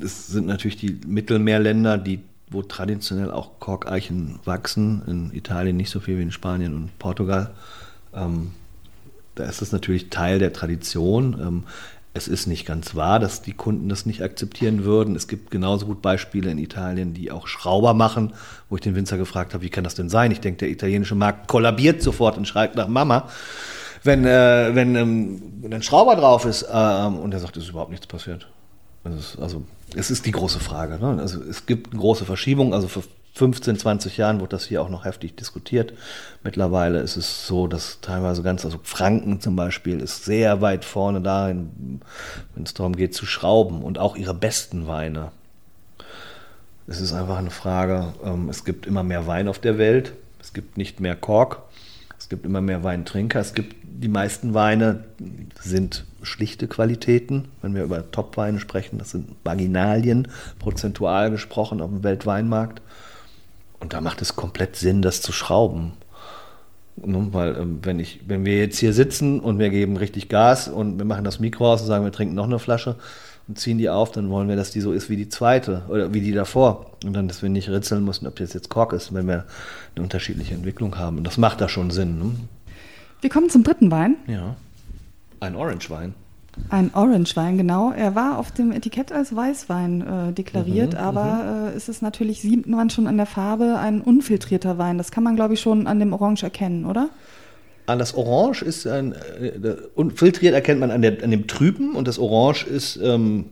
es 0.02 0.28
sind 0.28 0.48
natürlich 0.48 0.78
die 0.78 1.00
Mittelmeerländer, 1.06 1.98
die, 1.98 2.20
wo 2.50 2.62
traditionell 2.62 3.32
auch 3.32 3.60
Korkeichen 3.60 4.40
wachsen. 4.46 5.02
In 5.08 5.34
Italien 5.34 5.78
nicht 5.78 5.90
so 5.90 6.00
viel 6.00 6.18
wie 6.18 6.24
in 6.24 6.32
Spanien 6.32 6.74
und 6.74 7.00
Portugal. 7.00 7.52
Ähm, 8.14 8.52
da 9.36 9.46
ist 9.46 9.62
das 9.62 9.72
natürlich 9.72 10.10
Teil 10.10 10.40
der 10.40 10.54
Tradition. 10.54 11.38
Ähm, 11.42 11.64
es 12.16 12.28
ist 12.28 12.46
nicht 12.46 12.68
ganz 12.68 12.94
wahr, 12.94 13.20
dass 13.20 13.42
die 13.42 13.54
Kunden 13.54 13.90
das 13.90 14.06
nicht 14.06 14.22
akzeptieren 14.22 14.84
würden. 14.84 15.16
Es 15.16 15.28
gibt 15.28 15.50
genauso 15.50 15.88
gut 15.88 16.04
Beispiele 16.04 16.52
in 16.52 16.60
Italien, 16.60 17.16
die 17.16 17.32
auch 17.32 17.48
Schrauber 17.48 17.96
machen, 17.96 18.34
wo 18.70 18.76
ich 18.76 18.82
den 18.84 18.96
Winzer 18.96 19.18
gefragt 19.18 19.56
habe, 19.56 19.64
wie 19.64 19.70
kann 19.70 19.84
das 19.84 19.96
denn 19.96 20.10
sein? 20.10 20.32
Ich 20.32 20.40
denke, 20.40 20.60
der 20.60 20.70
italienische 20.70 21.16
Markt 21.16 21.48
kollabiert 21.48 22.04
sofort 22.04 22.38
und 22.38 22.48
schreit 22.48 22.76
nach 22.76 22.88
Mama, 22.88 23.30
wenn, 24.04 24.26
äh, 24.26 24.76
wenn, 24.76 24.96
ähm, 24.96 25.42
ein 25.72 25.82
Schrauber 25.82 26.16
drauf 26.16 26.46
ist. 26.46 26.64
Äh, 26.64 27.06
und 27.06 27.34
er 27.34 27.40
sagt, 27.40 27.58
es 27.58 27.64
ist 27.64 27.70
überhaupt 27.72 27.92
nichts 27.92 28.06
passiert. 28.06 28.48
Also, 29.04 29.64
es 29.96 30.12
ist 30.12 30.26
die 30.26 30.32
große 30.32 30.60
Frage. 30.60 30.98
Ne? 30.98 31.22
Also 31.22 31.42
es 31.44 31.66
gibt 31.66 31.92
eine 31.92 32.00
große 32.00 32.26
Verschiebung. 32.26 32.74
Also 32.74 32.88
vor 32.88 33.04
15, 33.36 33.80
20 33.80 34.18
Jahren 34.18 34.40
wurde 34.40 34.52
das 34.52 34.66
hier 34.66 34.82
auch 34.82 34.90
noch 34.90 35.06
heftig 35.06 35.36
diskutiert. 35.36 35.94
Mittlerweile 36.44 37.00
ist 37.00 37.18
es 37.18 37.48
so, 37.48 37.68
dass 37.68 38.00
teilweise 38.02 38.44
ganz, 38.44 38.64
also 38.64 38.80
Franken 38.84 39.42
zum 39.42 39.56
Beispiel 39.56 40.00
ist 40.00 40.26
sehr 40.26 40.62
weit 40.62 40.86
vorne 40.86 41.22
da, 41.22 41.48
wenn 41.48 42.02
es 42.64 42.74
darum 42.74 42.96
geht 42.96 43.16
zu 43.16 43.26
schrauben 43.26 43.82
und 43.82 43.98
auch 43.98 44.16
ihre 44.16 44.36
besten 44.36 44.88
Weine. 44.88 45.32
Es 46.86 47.02
ist 47.02 47.14
einfach 47.14 47.38
eine 47.38 47.50
Frage, 47.50 48.14
ähm, 48.24 48.50
es 48.50 48.66
gibt 48.66 48.86
immer 48.86 49.04
mehr 49.04 49.26
Wein 49.26 49.48
auf 49.48 49.58
der 49.58 49.78
Welt, 49.78 50.14
es 50.40 50.54
gibt 50.54 50.78
nicht 50.78 51.00
mehr 51.00 51.16
Kork, 51.16 51.64
es 52.20 52.30
gibt 52.30 52.46
immer 52.46 52.62
mehr 52.62 52.84
Weintrinker, 52.84 53.40
es 53.40 53.54
gibt 53.54 53.76
die 53.84 54.10
meisten 54.10 54.54
Weine 54.54 55.06
sind 55.62 56.04
schlichte 56.24 56.68
Qualitäten. 56.68 57.46
Wenn 57.62 57.76
wir 57.76 57.84
über 57.84 58.10
Top-Weine 58.12 58.60
sprechen, 58.60 58.98
das 58.98 59.12
sind 59.12 59.44
Marginalien, 59.44 60.28
prozentual 60.60 61.32
gesprochen 61.32 61.82
auf 61.82 61.90
dem 61.90 62.04
Weltweinmarkt. 62.04 62.82
Und 63.80 63.94
da 63.94 64.02
macht 64.02 64.22
es 64.22 64.36
komplett 64.36 64.76
Sinn, 64.76 65.02
das 65.02 65.22
zu 65.22 65.32
schrauben. 65.32 65.94
Weil 66.96 67.58
ähm, 67.58 67.80
wenn, 67.82 68.00
ich, 68.00 68.22
wenn 68.28 68.46
wir 68.46 68.58
jetzt 68.58 68.78
hier 68.78 68.94
sitzen 68.94 69.40
und 69.40 69.60
wir 69.60 69.70
geben 69.70 69.98
richtig 69.98 70.30
Gas 70.30 70.68
und 70.68 70.98
wir 71.00 71.06
machen 71.06 71.24
das 71.24 71.40
Mikro 71.40 71.74
aus 71.74 71.82
und 71.82 71.88
sagen, 71.88 72.06
wir 72.06 72.12
trinken 72.12 72.36
noch 72.36 72.46
eine 72.46 72.60
Flasche 72.60 72.96
und 73.48 73.58
ziehen 73.58 73.78
die 73.78 73.90
auf, 73.90 74.12
dann 74.12 74.30
wollen 74.30 74.48
wir, 74.48 74.56
dass 74.56 74.72
die 74.72 74.80
so 74.80 74.94
ist 74.94 75.10
wie 75.10 75.18
die 75.18 75.28
zweite 75.28 75.82
oder 75.90 76.14
wie 76.14 76.22
die 76.22 76.32
davor. 76.32 76.92
Und 77.04 77.14
dann, 77.14 77.28
dass 77.28 77.42
wir 77.42 77.50
nicht 77.50 77.70
ritzeln 77.70 78.06
müssen, 78.06 78.28
ob 78.28 78.36
das 78.36 78.54
jetzt 78.54 78.70
Kork 78.70 78.94
ist, 78.94 79.14
wenn 79.14 79.28
wir 79.28 79.46
eine 79.96 80.04
unterschiedliche 80.04 80.54
Entwicklung 80.54 80.98
haben. 80.98 81.18
Und 81.18 81.26
das 81.26 81.38
macht 81.38 81.60
da 81.62 81.68
schon 81.68 81.92
Sinn. 81.92 82.20
Ne? 82.20 82.32
Wir 83.22 83.30
kommen 83.30 83.50
zum 83.50 83.64
dritten 83.64 83.90
Wein. 83.90 84.16
Ja. 84.28 84.56
Ein 85.44 85.58
Orange-Wein. 85.58 86.14
Ein 86.70 86.92
Orange-Wein, 86.94 87.58
genau. 87.58 87.92
Er 87.92 88.16
war 88.16 88.38
auf 88.38 88.54
dem 88.54 88.72
Etikett 88.72 89.12
als 89.12 89.36
Weißwein 89.36 90.30
äh, 90.30 90.32
deklariert, 90.32 90.94
mhm, 90.94 91.00
aber 91.00 91.24
mhm. 91.24 91.68
äh, 91.74 91.76
ist 91.76 91.90
es 91.90 92.02
natürlich, 92.02 92.42
sieht 92.42 92.66
man 92.66 92.90
schon 92.90 93.08
an 93.08 93.18
der 93.18 93.26
Farbe, 93.26 93.78
ein 93.78 94.00
unfiltrierter 94.00 94.78
Wein. 94.78 94.98
Das 94.98 95.12
kann 95.12 95.26
man, 95.26 95.36
glaube 95.36 95.56
ich, 95.56 95.60
schon 95.60 95.86
an 95.86 96.00
dem 96.00 96.14
Orange 96.14 96.44
erkennen, 96.44 96.86
oder? 96.86 97.10
An 97.88 98.00
das 98.00 98.16
Orange 98.16 98.62
ist 98.62 98.88
ein, 98.88 99.12
äh, 99.12 99.76
unfiltriert 99.96 100.54
erkennt 100.54 100.80
man 100.80 100.92
an, 100.92 101.02
der, 101.02 101.22
an 101.22 101.32
dem 101.32 101.48
Trüben 101.48 101.94
und 101.94 102.08
das 102.08 102.20
Orange 102.20 102.66
ist 102.66 102.96
ähm, 103.04 103.48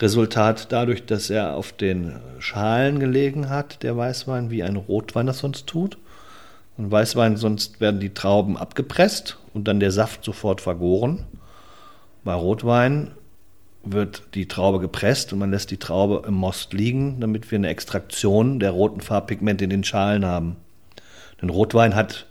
Resultat 0.00 0.72
dadurch, 0.72 1.06
dass 1.06 1.30
er 1.30 1.54
auf 1.54 1.72
den 1.72 2.16
Schalen 2.40 2.98
gelegen 2.98 3.50
hat, 3.50 3.84
der 3.84 3.96
Weißwein, 3.96 4.50
wie 4.50 4.64
ein 4.64 4.74
Rotwein 4.74 5.28
das 5.28 5.38
sonst 5.38 5.68
tut. 5.68 5.96
Und 6.76 6.90
Weißwein, 6.90 7.36
sonst 7.36 7.80
werden 7.80 8.00
die 8.00 8.12
Trauben 8.12 8.56
abgepresst 8.56 9.38
und 9.54 9.66
dann 9.66 9.80
der 9.80 9.92
Saft 9.92 10.24
sofort 10.24 10.60
vergoren. 10.60 11.24
Bei 12.24 12.34
Rotwein 12.34 13.12
wird 13.84 14.22
die 14.34 14.48
Traube 14.48 14.80
gepresst 14.80 15.32
und 15.32 15.38
man 15.38 15.50
lässt 15.50 15.70
die 15.70 15.76
Traube 15.76 16.24
im 16.26 16.34
Most 16.34 16.72
liegen, 16.72 17.20
damit 17.20 17.50
wir 17.50 17.56
eine 17.56 17.68
Extraktion 17.68 18.58
der 18.58 18.72
roten 18.72 19.00
Farbpigmente 19.00 19.64
in 19.64 19.70
den 19.70 19.84
Schalen 19.84 20.24
haben. 20.24 20.56
Denn 21.40 21.50
Rotwein 21.50 21.94
hat, 21.94 22.26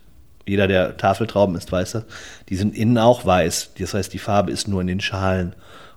jeder 0.48 0.68
der 0.68 0.98
Tafeltrauben 0.98 1.56
ist, 1.56 1.72
weiß 1.72 1.94
das, 1.94 2.06
die 2.50 2.56
sind 2.56 2.76
innen 2.76 2.98
auch 2.98 3.26
weiß. 3.26 3.72
Das 3.80 3.94
heißt, 3.94 4.14
die 4.14 4.20
Farbe 4.20 4.52
ist 4.52 4.68
nur 4.68 4.82
in 4.82 4.88
den 4.88 5.00
Schalen. 5.00 5.54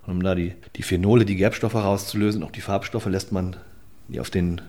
Und 0.07 0.15
um 0.15 0.23
da 0.23 0.35
die, 0.35 0.55
die 0.77 0.83
Phenole, 0.83 1.25
die 1.25 1.37
Gerbstoffe 1.37 1.75
rauszulösen, 1.75 2.43
auch 2.43 2.53
die 2.53 2.61
Farbstoffe, 2.61 3.07
lässt 3.07 3.33
man 3.33 3.57
die 4.09 4.21
auf 4.21 4.31
den 4.31 4.61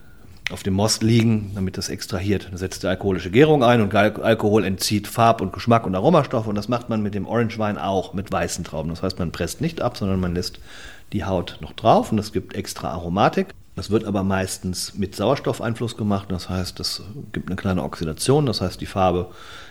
auf 0.50 0.64
dem 0.64 0.74
Most 0.74 1.04
liegen, 1.04 1.52
damit 1.56 1.78
das 1.78 1.90
extrahiert. 1.90 2.50
Da 2.52 2.58
setzt 2.58 2.84
die 2.84 2.88
alkoholische 2.88 3.32
Gärung 3.32 3.64
ein 3.64 3.82
und 3.82 3.94
Alkohol 3.94 4.64
entzieht 4.64 5.08
Farb 5.08 5.42
und 5.42 5.52
Geschmack 5.52 5.86
und 5.86 5.96
Aromastoffe 5.96 6.48
und 6.48 6.56
das 6.56 6.70
macht 6.70 6.90
man 6.90 7.02
mit 7.02 7.14
dem 7.14 7.28
Orangewein 7.28 7.78
auch 7.78 8.14
mit 8.14 8.32
weißen 8.32 8.64
Trauben. 8.64 8.90
Das 8.90 9.04
heißt, 9.04 9.20
man 9.20 9.32
presst 9.32 9.60
nicht 9.60 9.82
ab, 9.82 9.98
sondern 9.98 10.20
man 10.20 10.34
lässt 10.34 10.60
die 11.14 11.26
Haut 11.26 11.58
noch 11.62 11.74
drauf 11.74 12.12
und 12.12 12.20
es 12.20 12.32
gibt 12.32 12.56
extra 12.56 12.92
Aromatik. 12.92 13.48
Das 13.76 13.92
wird 13.92 14.06
aber 14.06 14.24
meistens 14.24 14.96
mit 14.96 15.16
Sauerstoffeinfluss 15.16 15.98
gemacht. 15.98 16.32
Das 16.32 16.50
heißt, 16.50 16.80
es 16.80 17.04
gibt 17.32 17.48
eine 17.48 17.56
kleine 17.56 17.84
Oxidation. 17.84 18.48
Das 18.48 18.62
heißt, 18.62 18.82
die 18.82 18.88
Farbe 18.88 19.28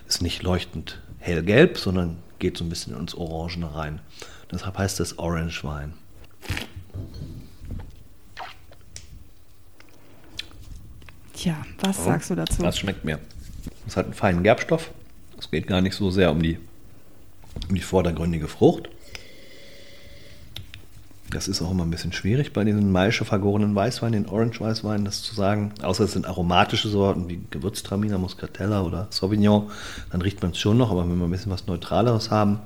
ist 0.06 0.22
nicht 0.22 0.42
leuchtend 0.42 1.00
hellgelb, 1.18 1.78
sondern 1.78 2.18
geht 2.38 2.56
so 2.56 2.64
ein 2.64 2.68
bisschen 2.68 2.96
ins 2.96 3.14
Orangene 3.14 3.74
rein. 3.74 4.00
Deshalb 4.52 4.78
heißt 4.78 5.00
es 5.00 5.18
Orange 5.18 5.64
Tja, 11.36 11.54
was 11.80 11.98
oh, 12.00 12.04
sagst 12.04 12.30
du 12.30 12.34
dazu? 12.34 12.62
Das 12.62 12.78
schmeckt 12.78 13.04
mir. 13.04 13.18
Es 13.86 13.96
hat 13.96 14.06
einen 14.06 14.14
feinen 14.14 14.42
Gerbstoff. 14.42 14.90
Es 15.38 15.50
geht 15.50 15.66
gar 15.66 15.82
nicht 15.82 15.94
so 15.94 16.10
sehr 16.10 16.30
um 16.30 16.42
die, 16.42 16.58
um 17.68 17.74
die 17.74 17.82
vordergründige 17.82 18.48
Frucht. 18.48 18.88
Das 21.30 21.46
ist 21.46 21.60
auch 21.60 21.70
immer 21.72 21.84
ein 21.84 21.90
bisschen 21.90 22.12
schwierig 22.12 22.54
bei 22.54 22.64
diesen 22.64 22.90
Maische 22.90 23.26
vergorenen 23.26 23.74
Weißweinen, 23.74 24.24
den 24.24 24.32
Orange-Weißweinen, 24.32 25.04
das 25.04 25.22
zu 25.22 25.34
sagen. 25.34 25.74
Außer 25.82 26.04
es 26.04 26.12
sind 26.12 26.24
aromatische 26.24 26.88
Sorten 26.88 27.28
wie 27.28 27.40
Gewürztraminer, 27.50 28.16
Muscatella 28.16 28.82
oder 28.82 29.08
Sauvignon, 29.10 29.70
dann 30.12 30.22
riecht 30.22 30.40
man 30.40 30.52
es 30.52 30.58
schon 30.58 30.78
noch. 30.78 30.90
Aber 30.90 31.06
wenn 31.06 31.18
wir 31.18 31.26
ein 31.26 31.30
bisschen 31.30 31.52
was 31.52 31.66
Neutraleres 31.66 32.30
haben, 32.30 32.60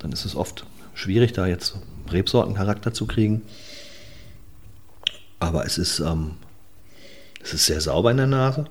dann 0.00 0.10
ist 0.10 0.24
es 0.24 0.34
oft 0.34 0.66
schwierig, 0.94 1.34
da 1.34 1.46
jetzt 1.46 1.76
Rebsortencharakter 2.10 2.92
zu 2.92 3.06
kriegen. 3.06 3.42
Aber 5.38 5.64
es 5.64 5.78
ist, 5.78 6.00
ähm, 6.00 6.32
es 7.42 7.54
ist 7.54 7.66
sehr 7.66 7.80
sauber 7.80 8.10
in 8.10 8.18
der 8.18 8.26
Nase, 8.26 8.66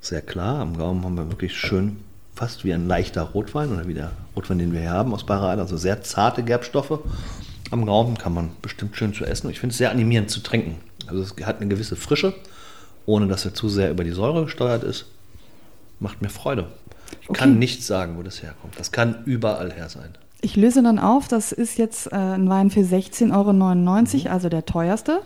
sehr 0.00 0.22
klar. 0.22 0.60
Am 0.60 0.76
Gaumen 0.76 1.04
haben 1.04 1.16
wir 1.16 1.30
wirklich 1.30 1.56
schön, 1.56 1.98
fast 2.34 2.64
wie 2.64 2.72
ein 2.72 2.86
leichter 2.86 3.22
Rotwein 3.22 3.72
oder 3.72 3.86
wie 3.88 3.94
der 3.94 4.12
Rotwein, 4.36 4.58
den 4.58 4.72
wir 4.72 4.80
hier 4.80 4.90
haben 4.90 5.12
aus 5.14 5.24
Parade. 5.24 5.60
Also 5.60 5.76
sehr 5.76 6.02
zarte 6.02 6.42
Gerbstoffe. 6.42 7.00
Am 7.70 7.84
Gaumen 7.84 8.16
kann 8.16 8.32
man 8.32 8.50
bestimmt 8.62 8.96
schön 8.96 9.12
zu 9.12 9.24
essen. 9.24 9.50
Ich 9.50 9.60
finde 9.60 9.72
es 9.72 9.78
sehr 9.78 9.90
animierend 9.90 10.30
zu 10.30 10.40
trinken. 10.40 10.76
Also 11.06 11.22
es 11.22 11.46
hat 11.46 11.60
eine 11.60 11.68
gewisse 11.68 11.96
Frische, 11.96 12.34
ohne 13.06 13.26
dass 13.26 13.44
er 13.44 13.54
zu 13.54 13.68
sehr 13.68 13.90
über 13.90 14.04
die 14.04 14.12
Säure 14.12 14.44
gesteuert 14.44 14.84
ist. 14.84 15.06
Macht 16.00 16.22
mir 16.22 16.28
Freude. 16.28 16.68
Ich 17.22 17.30
okay. 17.30 17.38
kann 17.38 17.58
nicht 17.58 17.84
sagen, 17.84 18.16
wo 18.18 18.22
das 18.22 18.42
herkommt. 18.42 18.78
Das 18.78 18.92
kann 18.92 19.22
überall 19.24 19.72
her 19.72 19.88
sein. 19.88 20.10
Ich 20.40 20.54
löse 20.54 20.82
dann 20.82 20.98
auf, 20.98 21.26
das 21.26 21.50
ist 21.50 21.78
jetzt 21.78 22.12
äh, 22.12 22.16
ein 22.16 22.48
Wein 22.48 22.70
für 22.70 22.80
16,99 22.80 23.34
Euro, 23.34 23.52
mhm. 23.52 24.26
also 24.30 24.48
der 24.48 24.64
teuerste. 24.64 25.22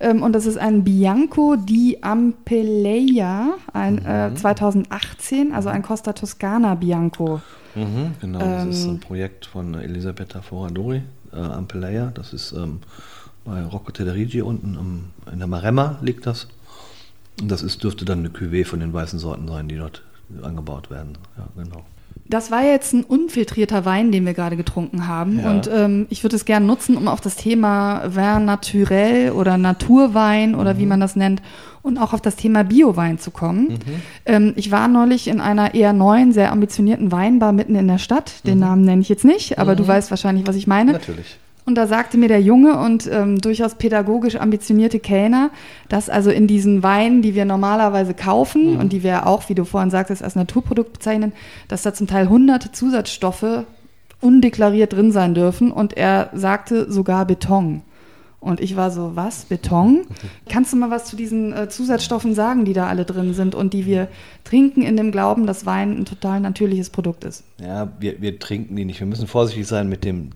Ähm, 0.00 0.22
und 0.22 0.32
das 0.32 0.46
ist 0.46 0.58
ein 0.58 0.84
Bianco 0.84 1.56
di 1.56 1.98
Ampeleia, 2.02 3.54
ein 3.72 3.94
mhm. 3.94 4.06
äh, 4.06 4.34
2018, 4.34 5.52
also 5.52 5.68
ein 5.68 5.82
Costa 5.82 6.12
Toscana 6.12 6.74
Bianco. 6.74 7.40
Mhm, 7.74 8.14
genau, 8.20 8.40
ähm, 8.40 8.68
das 8.68 8.78
ist 8.78 8.86
ein 8.86 9.00
Projekt 9.00 9.46
von 9.46 9.74
Elisabetta 9.74 10.42
Foradori, 10.42 11.02
äh, 11.32 11.36
Ampeleia. 11.36 12.10
Das 12.14 12.32
ist 12.32 12.52
ähm, 12.52 12.80
bei 13.44 13.62
Rocco 13.62 13.92
Tederigi 13.92 14.42
unten 14.42 14.76
um, 14.76 15.04
in 15.32 15.38
der 15.38 15.48
Maremma 15.48 15.98
liegt 16.02 16.26
das. 16.26 16.48
Und 17.40 17.50
das 17.50 17.62
ist, 17.62 17.82
dürfte 17.84 18.04
dann 18.04 18.20
eine 18.20 18.30
Cuvée 18.30 18.64
von 18.64 18.80
den 18.80 18.92
weißen 18.92 19.18
Sorten 19.18 19.46
sein, 19.46 19.68
die 19.68 19.76
dort 19.76 20.02
angebaut 20.42 20.90
werden. 20.90 21.18
Ja, 21.36 21.46
genau. 21.62 21.84
Das 22.28 22.50
war 22.50 22.62
jetzt 22.64 22.92
ein 22.92 23.04
unfiltrierter 23.04 23.84
Wein, 23.84 24.12
den 24.12 24.26
wir 24.26 24.34
gerade 24.34 24.56
getrunken 24.56 25.06
haben. 25.06 25.40
Ja. 25.40 25.50
Und 25.50 25.70
ähm, 25.72 26.06
ich 26.10 26.22
würde 26.22 26.36
es 26.36 26.44
gerne 26.44 26.66
nutzen, 26.66 26.96
um 26.96 27.08
auf 27.08 27.20
das 27.20 27.36
Thema 27.36 28.02
Vin 28.14 28.44
naturell 28.44 29.30
oder 29.30 29.58
Naturwein 29.58 30.54
oder 30.54 30.74
mhm. 30.74 30.78
wie 30.78 30.86
man 30.86 31.00
das 31.00 31.16
nennt 31.16 31.42
und 31.82 31.98
auch 31.98 32.12
auf 32.12 32.20
das 32.20 32.36
Thema 32.36 32.64
Biowein 32.64 33.18
zu 33.18 33.30
kommen. 33.30 33.68
Mhm. 33.68 34.02
Ähm, 34.26 34.52
ich 34.56 34.72
war 34.72 34.88
neulich 34.88 35.28
in 35.28 35.40
einer 35.40 35.74
eher 35.74 35.92
neuen, 35.92 36.32
sehr 36.32 36.50
ambitionierten 36.50 37.12
Weinbar 37.12 37.52
mitten 37.52 37.76
in 37.76 37.86
der 37.86 37.98
Stadt. 37.98 38.46
Den 38.46 38.54
mhm. 38.54 38.60
Namen 38.60 38.82
nenne 38.82 39.02
ich 39.02 39.08
jetzt 39.08 39.24
nicht, 39.24 39.58
aber 39.58 39.76
du 39.76 39.84
mhm. 39.84 39.88
weißt 39.88 40.10
wahrscheinlich, 40.10 40.46
was 40.46 40.56
ich 40.56 40.66
meine. 40.66 40.92
Natürlich. 40.92 41.38
Und 41.66 41.74
da 41.74 41.88
sagte 41.88 42.16
mir 42.16 42.28
der 42.28 42.40
junge 42.40 42.78
und 42.78 43.10
ähm, 43.12 43.40
durchaus 43.40 43.74
pädagogisch 43.74 44.36
ambitionierte 44.36 45.00
Kellner, 45.00 45.50
dass 45.88 46.08
also 46.08 46.30
in 46.30 46.46
diesen 46.46 46.84
Weinen, 46.84 47.22
die 47.22 47.34
wir 47.34 47.44
normalerweise 47.44 48.14
kaufen 48.14 48.74
mhm. 48.74 48.80
und 48.80 48.92
die 48.92 49.02
wir 49.02 49.26
auch, 49.26 49.48
wie 49.48 49.56
du 49.56 49.64
vorhin 49.64 49.90
sagtest, 49.90 50.22
als 50.22 50.36
Naturprodukt 50.36 50.92
bezeichnen, 50.92 51.32
dass 51.66 51.82
da 51.82 51.92
zum 51.92 52.06
Teil 52.06 52.28
hunderte 52.28 52.70
Zusatzstoffe 52.70 53.64
undeklariert 54.20 54.92
drin 54.92 55.10
sein 55.10 55.34
dürfen. 55.34 55.72
Und 55.72 55.96
er 55.96 56.30
sagte 56.34 56.90
sogar 56.90 57.26
Beton. 57.26 57.82
Und 58.46 58.60
ich 58.60 58.76
war 58.76 58.92
so, 58.92 59.16
was? 59.16 59.46
Beton? 59.46 60.06
Kannst 60.48 60.72
du 60.72 60.76
mal 60.76 60.88
was 60.88 61.06
zu 61.06 61.16
diesen 61.16 61.52
äh, 61.52 61.68
Zusatzstoffen 61.68 62.32
sagen, 62.32 62.64
die 62.64 62.74
da 62.74 62.86
alle 62.86 63.04
drin 63.04 63.34
sind 63.34 63.56
und 63.56 63.74
die 63.74 63.86
wir 63.86 64.06
trinken 64.44 64.82
in 64.82 64.96
dem 64.96 65.10
Glauben, 65.10 65.48
dass 65.48 65.66
Wein 65.66 65.98
ein 65.98 66.04
total 66.04 66.38
natürliches 66.38 66.90
Produkt 66.90 67.24
ist? 67.24 67.42
Ja, 67.60 67.92
wir, 67.98 68.22
wir 68.22 68.38
trinken 68.38 68.76
die 68.76 68.84
nicht. 68.84 69.00
Wir 69.00 69.06
müssen 69.08 69.26
vorsichtig 69.26 69.66
sein 69.66 69.88
mit 69.88 70.04
dem 70.04 70.30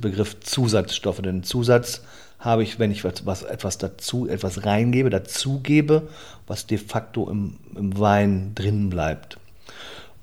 Begriff 0.00 0.40
Zusatzstoffe. 0.40 1.22
Denn 1.22 1.44
Zusatz 1.44 2.02
habe 2.40 2.64
ich, 2.64 2.80
wenn 2.80 2.90
ich 2.90 3.04
was, 3.04 3.24
was, 3.26 3.44
etwas 3.44 3.78
dazu, 3.78 4.26
etwas 4.26 4.66
reingebe, 4.66 5.08
dazugebe, 5.08 6.08
was 6.48 6.66
de 6.66 6.78
facto 6.78 7.30
im, 7.30 7.58
im 7.76 7.96
Wein 7.96 8.56
drin 8.56 8.90
bleibt. 8.90 9.38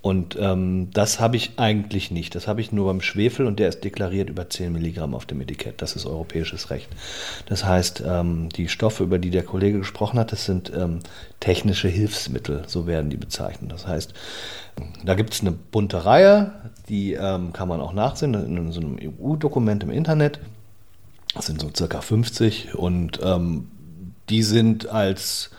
Und 0.04 0.38
ähm, 0.38 0.90
das 0.92 1.22
habe 1.22 1.38
ich 1.38 1.54
eigentlich 1.56 2.12
nicht. 2.12 2.36
Das 2.36 2.46
habe 2.50 2.60
ich 2.60 2.74
nur 2.74 2.88
beim 2.88 3.00
Schwefel 3.00 3.48
und 3.48 3.58
der 3.58 3.70
ist 3.70 3.86
deklariert 3.86 4.30
über 4.30 4.50
10 4.50 4.74
Milligramm 4.74 5.16
auf 5.16 5.26
dem 5.26 5.40
Etikett. 5.40 5.82
Das 5.82 5.96
ist 5.96 6.06
europäisches 6.06 6.70
Recht. 6.72 6.90
Das 7.46 7.64
heißt, 7.64 8.04
ähm, 8.06 8.50
die 8.50 8.68
Stoffe, 8.68 9.06
über 9.06 9.18
die 9.18 9.30
der 9.30 9.44
Kollege 9.44 9.78
gesprochen 9.78 10.20
hat, 10.20 10.34
das 10.34 10.44
sind 10.44 10.74
ähm, 10.76 11.00
technische 11.40 11.88
Hilfsmittel, 11.88 12.64
so 12.68 12.86
werden 12.86 13.10
die 13.10 13.16
bezeichnet. 13.16 13.72
Das 13.72 13.88
heißt, 13.88 14.14
da 15.06 15.16
gibt 15.16 15.34
es 15.36 15.40
eine 15.40 15.54
bunte 15.54 16.04
Reihe, 16.04 16.52
die 16.90 17.14
ähm, 17.14 17.54
kann 17.54 17.70
man 17.70 17.80
auch 17.80 17.94
nachsehen 17.94 18.34
in 18.34 18.74
so 18.74 18.82
einem 18.82 18.98
EU-Dokument 19.02 19.84
im 19.84 19.90
Internet. 19.90 20.42
Das 21.34 21.46
sind 21.46 21.62
so 21.62 21.72
circa 21.74 22.02
50 22.02 22.76
und 22.76 23.22
ähm, 23.24 23.72
die 24.30 24.44
sind 24.44 24.86
als 24.90 25.52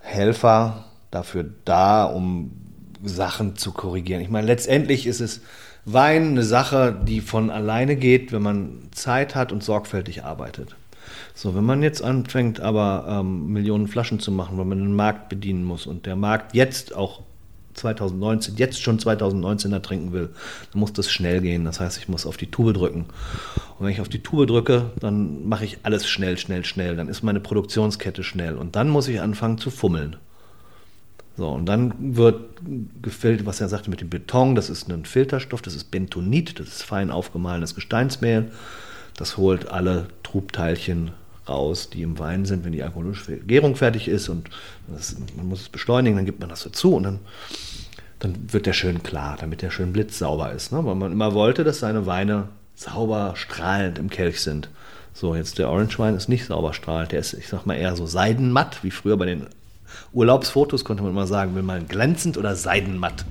Helfer 0.00 0.86
dafür 1.10 1.44
da, 1.66 2.04
um 2.04 2.63
Sachen 3.04 3.56
zu 3.56 3.72
korrigieren. 3.72 4.22
Ich 4.22 4.30
meine, 4.30 4.46
letztendlich 4.46 5.06
ist 5.06 5.20
es 5.20 5.40
Wein 5.84 6.28
eine 6.28 6.42
Sache, 6.42 6.98
die 7.06 7.20
von 7.20 7.50
alleine 7.50 7.96
geht, 7.96 8.32
wenn 8.32 8.42
man 8.42 8.88
Zeit 8.92 9.34
hat 9.34 9.52
und 9.52 9.62
sorgfältig 9.62 10.24
arbeitet. 10.24 10.76
So, 11.34 11.54
wenn 11.54 11.64
man 11.64 11.82
jetzt 11.82 12.02
anfängt, 12.02 12.60
aber 12.60 13.06
ähm, 13.08 13.52
Millionen 13.52 13.88
Flaschen 13.88 14.20
zu 14.20 14.32
machen, 14.32 14.56
weil 14.56 14.64
man 14.64 14.78
den 14.78 14.96
Markt 14.96 15.28
bedienen 15.28 15.64
muss 15.64 15.86
und 15.86 16.06
der 16.06 16.16
Markt 16.16 16.54
jetzt 16.54 16.94
auch 16.94 17.22
2019, 17.74 18.56
jetzt 18.56 18.80
schon 18.80 18.98
2019 18.98 19.72
er 19.72 19.82
trinken 19.82 20.12
will, 20.12 20.30
dann 20.72 20.80
muss 20.80 20.92
das 20.92 21.10
schnell 21.10 21.40
gehen. 21.40 21.64
Das 21.64 21.80
heißt, 21.80 21.98
ich 21.98 22.08
muss 22.08 22.24
auf 22.24 22.36
die 22.36 22.50
Tube 22.50 22.72
drücken. 22.72 23.06
Und 23.78 23.86
wenn 23.86 23.92
ich 23.92 24.00
auf 24.00 24.08
die 24.08 24.22
Tube 24.22 24.46
drücke, 24.46 24.90
dann 25.00 25.48
mache 25.48 25.64
ich 25.64 25.78
alles 25.82 26.08
schnell, 26.08 26.38
schnell, 26.38 26.64
schnell. 26.64 26.96
Dann 26.96 27.08
ist 27.08 27.22
meine 27.22 27.40
Produktionskette 27.40 28.22
schnell. 28.22 28.56
Und 28.56 28.76
dann 28.76 28.88
muss 28.88 29.08
ich 29.08 29.20
anfangen 29.20 29.58
zu 29.58 29.70
fummeln. 29.70 30.16
So, 31.36 31.48
und 31.48 31.66
dann 31.66 32.16
wird 32.16 32.60
gefiltert, 33.02 33.46
was 33.46 33.60
er 33.60 33.68
sagte 33.68 33.90
mit 33.90 34.00
dem 34.00 34.08
Beton, 34.08 34.54
das 34.54 34.70
ist 34.70 34.88
ein 34.88 35.04
Filterstoff, 35.04 35.62
das 35.62 35.74
ist 35.74 35.90
Bentonit, 35.90 36.60
das 36.60 36.68
ist 36.68 36.82
fein 36.82 37.10
aufgemahlenes 37.10 37.74
Gesteinsmehl. 37.74 38.52
Das 39.16 39.36
holt 39.36 39.68
alle 39.68 40.08
Trubteilchen 40.22 41.10
raus, 41.48 41.90
die 41.90 42.02
im 42.02 42.18
Wein 42.18 42.44
sind, 42.44 42.64
wenn 42.64 42.72
die 42.72 42.82
alkoholische 42.82 43.36
Gärung 43.38 43.76
fertig 43.76 44.08
ist 44.08 44.28
und 44.28 44.48
das, 44.88 45.16
man 45.36 45.48
muss 45.48 45.60
es 45.62 45.68
beschleunigen, 45.68 46.16
dann 46.16 46.24
gibt 46.24 46.40
man 46.40 46.48
das 46.48 46.62
dazu 46.62 46.94
und 46.94 47.02
dann, 47.02 47.18
dann 48.20 48.52
wird 48.52 48.66
der 48.66 48.72
schön 48.72 49.02
klar, 49.02 49.36
damit 49.38 49.60
der 49.62 49.70
schön 49.70 49.92
blitzsauber 49.92 50.52
ist. 50.52 50.72
Ne? 50.72 50.84
Weil 50.84 50.94
man 50.94 51.12
immer 51.12 51.34
wollte, 51.34 51.64
dass 51.64 51.80
seine 51.80 52.06
Weine 52.06 52.48
sauber 52.76 53.34
strahlend 53.36 53.98
im 53.98 54.08
Kelch 54.08 54.40
sind. 54.40 54.68
So, 55.12 55.36
jetzt 55.36 55.58
der 55.58 55.70
Orange 55.70 55.98
Wein 55.98 56.14
ist 56.14 56.28
nicht 56.28 56.46
sauber 56.46 56.72
strahlend, 56.72 57.12
der 57.12 57.20
ist, 57.20 57.34
ich 57.34 57.48
sag 57.48 57.66
mal, 57.66 57.74
eher 57.74 57.94
so 57.94 58.06
seidenmatt, 58.06 58.82
wie 58.82 58.90
früher 58.90 59.16
bei 59.16 59.26
den 59.26 59.46
Urlaubsfotos 60.12 60.84
konnte 60.84 61.02
man 61.02 61.12
immer 61.12 61.26
sagen, 61.26 61.54
will 61.54 61.62
man 61.62 61.88
glänzend 61.88 62.38
oder 62.38 62.56
seidenmatt. 62.56 63.24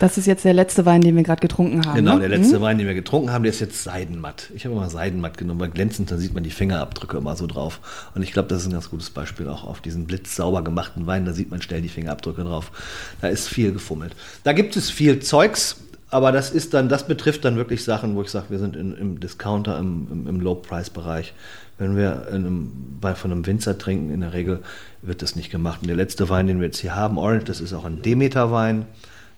Das 0.00 0.18
ist 0.18 0.26
jetzt 0.26 0.44
der 0.44 0.54
letzte 0.54 0.86
Wein, 0.86 1.02
den 1.02 1.14
wir 1.14 1.22
gerade 1.22 1.40
getrunken 1.40 1.86
haben. 1.86 1.94
Genau, 1.96 2.14
ne? 2.14 2.28
der 2.28 2.38
letzte 2.38 2.58
mhm. 2.58 2.62
Wein, 2.62 2.78
den 2.78 2.86
wir 2.86 2.94
getrunken 2.94 3.30
haben, 3.30 3.44
der 3.44 3.52
ist 3.52 3.60
jetzt 3.60 3.84
seidenmatt. 3.84 4.50
Ich 4.54 4.64
habe 4.64 4.74
immer 4.74 4.90
seidenmatt 4.90 5.38
genommen, 5.38 5.60
weil 5.60 5.70
glänzend, 5.70 6.10
da 6.10 6.18
sieht 6.18 6.34
man 6.34 6.42
die 6.42 6.50
Fingerabdrücke 6.50 7.16
immer 7.16 7.36
so 7.36 7.46
drauf. 7.46 7.80
Und 8.14 8.22
ich 8.22 8.32
glaube, 8.32 8.48
das 8.48 8.62
ist 8.62 8.66
ein 8.66 8.72
ganz 8.72 8.90
gutes 8.90 9.10
Beispiel 9.10 9.48
auch 9.48 9.64
auf 9.64 9.80
diesen 9.80 10.06
blitzsauber 10.06 10.64
gemachten 10.64 11.06
Wein. 11.06 11.24
Da 11.24 11.32
sieht 11.32 11.50
man 11.50 11.62
schnell 11.62 11.80
die 11.80 11.88
Fingerabdrücke 11.88 12.42
drauf. 12.42 12.72
Da 13.20 13.28
ist 13.28 13.48
viel 13.48 13.72
gefummelt. 13.72 14.16
Da 14.42 14.52
gibt 14.52 14.76
es 14.76 14.90
viel 14.90 15.20
Zeugs, 15.20 15.83
aber 16.14 16.30
das 16.30 16.52
ist 16.52 16.74
dann, 16.74 16.88
das 16.88 17.08
betrifft 17.08 17.44
dann 17.44 17.56
wirklich 17.56 17.82
Sachen, 17.82 18.14
wo 18.14 18.22
ich 18.22 18.28
sage, 18.28 18.46
wir 18.50 18.60
sind 18.60 18.76
in, 18.76 18.96
im 18.96 19.18
Discounter, 19.18 19.76
im, 19.80 20.06
im, 20.12 20.28
im 20.28 20.40
Low-Price-Bereich. 20.40 21.34
Wenn 21.76 21.96
wir 21.96 22.28
einem, 22.28 22.70
bei, 23.00 23.16
von 23.16 23.32
einem 23.32 23.44
Winzer 23.46 23.76
trinken, 23.78 24.14
in 24.14 24.20
der 24.20 24.32
Regel 24.32 24.62
wird 25.02 25.22
das 25.22 25.34
nicht 25.34 25.50
gemacht. 25.50 25.80
Und 25.82 25.88
der 25.88 25.96
letzte 25.96 26.28
Wein, 26.28 26.46
den 26.46 26.60
wir 26.60 26.66
jetzt 26.66 26.78
hier 26.78 26.94
haben, 26.94 27.18
Orange, 27.18 27.46
das 27.46 27.60
ist 27.60 27.72
auch 27.72 27.84
ein 27.84 28.00
Demeter-Wein. 28.00 28.86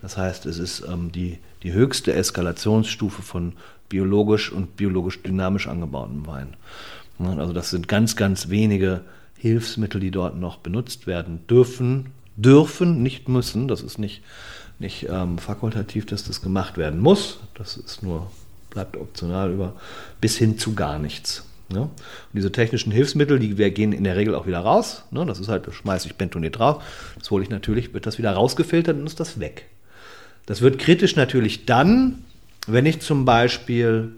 Das 0.02 0.18
heißt, 0.18 0.44
es 0.44 0.58
ist 0.58 0.84
ähm, 0.86 1.12
die, 1.12 1.38
die 1.62 1.72
höchste 1.72 2.12
Eskalationsstufe 2.12 3.22
von 3.22 3.54
biologisch 3.88 4.52
und 4.52 4.76
biologisch 4.76 5.22
dynamisch 5.22 5.68
angebautem 5.68 6.26
Wein. 6.26 6.58
Also 7.18 7.54
das 7.54 7.70
sind 7.70 7.88
ganz, 7.88 8.16
ganz 8.16 8.50
wenige 8.50 9.00
Hilfsmittel, 9.38 9.98
die 9.98 10.10
dort 10.10 10.36
noch 10.36 10.58
benutzt 10.58 11.06
werden 11.06 11.40
dürfen, 11.48 12.12
dürfen, 12.36 13.02
nicht 13.02 13.30
müssen. 13.30 13.66
Das 13.66 13.80
ist 13.80 13.98
nicht, 13.98 14.22
nicht 14.78 15.06
ähm, 15.08 15.38
fakultativ, 15.38 16.06
dass 16.06 16.24
das 16.24 16.42
gemacht 16.42 16.76
werden 16.76 17.00
muss. 17.00 17.38
Das 17.54 17.76
ist 17.76 18.02
nur, 18.02 18.30
bleibt 18.70 18.96
optional 18.96 19.52
über 19.52 19.74
bis 20.20 20.36
hin 20.36 20.58
zu 20.58 20.74
gar 20.74 20.98
nichts. 20.98 21.44
Ja? 21.72 21.80
Und 21.80 21.92
diese 22.32 22.52
technischen 22.52 22.92
Hilfsmittel, 22.92 23.38
die 23.38 23.54
gehen 23.70 23.92
in 23.92 24.04
der 24.04 24.16
Regel 24.16 24.34
auch 24.34 24.46
wieder 24.46 24.60
raus. 24.60 25.04
Ne? 25.10 25.24
Das 25.26 25.40
ist 25.40 25.48
halt, 25.48 25.66
da 25.66 25.72
schmeiße 25.72 26.08
ich 26.08 26.16
Bentonit 26.16 26.58
drauf. 26.58 26.82
Das 27.18 27.30
hole 27.30 27.42
ich 27.42 27.50
natürlich, 27.50 27.94
wird 27.94 28.06
das 28.06 28.18
wieder 28.18 28.32
rausgefiltert 28.32 28.96
und 28.96 29.06
ist 29.06 29.20
das 29.20 29.40
weg. 29.40 29.66
Das 30.46 30.60
wird 30.60 30.78
kritisch 30.78 31.16
natürlich 31.16 31.66
dann, 31.66 32.24
wenn 32.66 32.86
ich 32.86 33.00
zum 33.00 33.24
Beispiel 33.24 34.12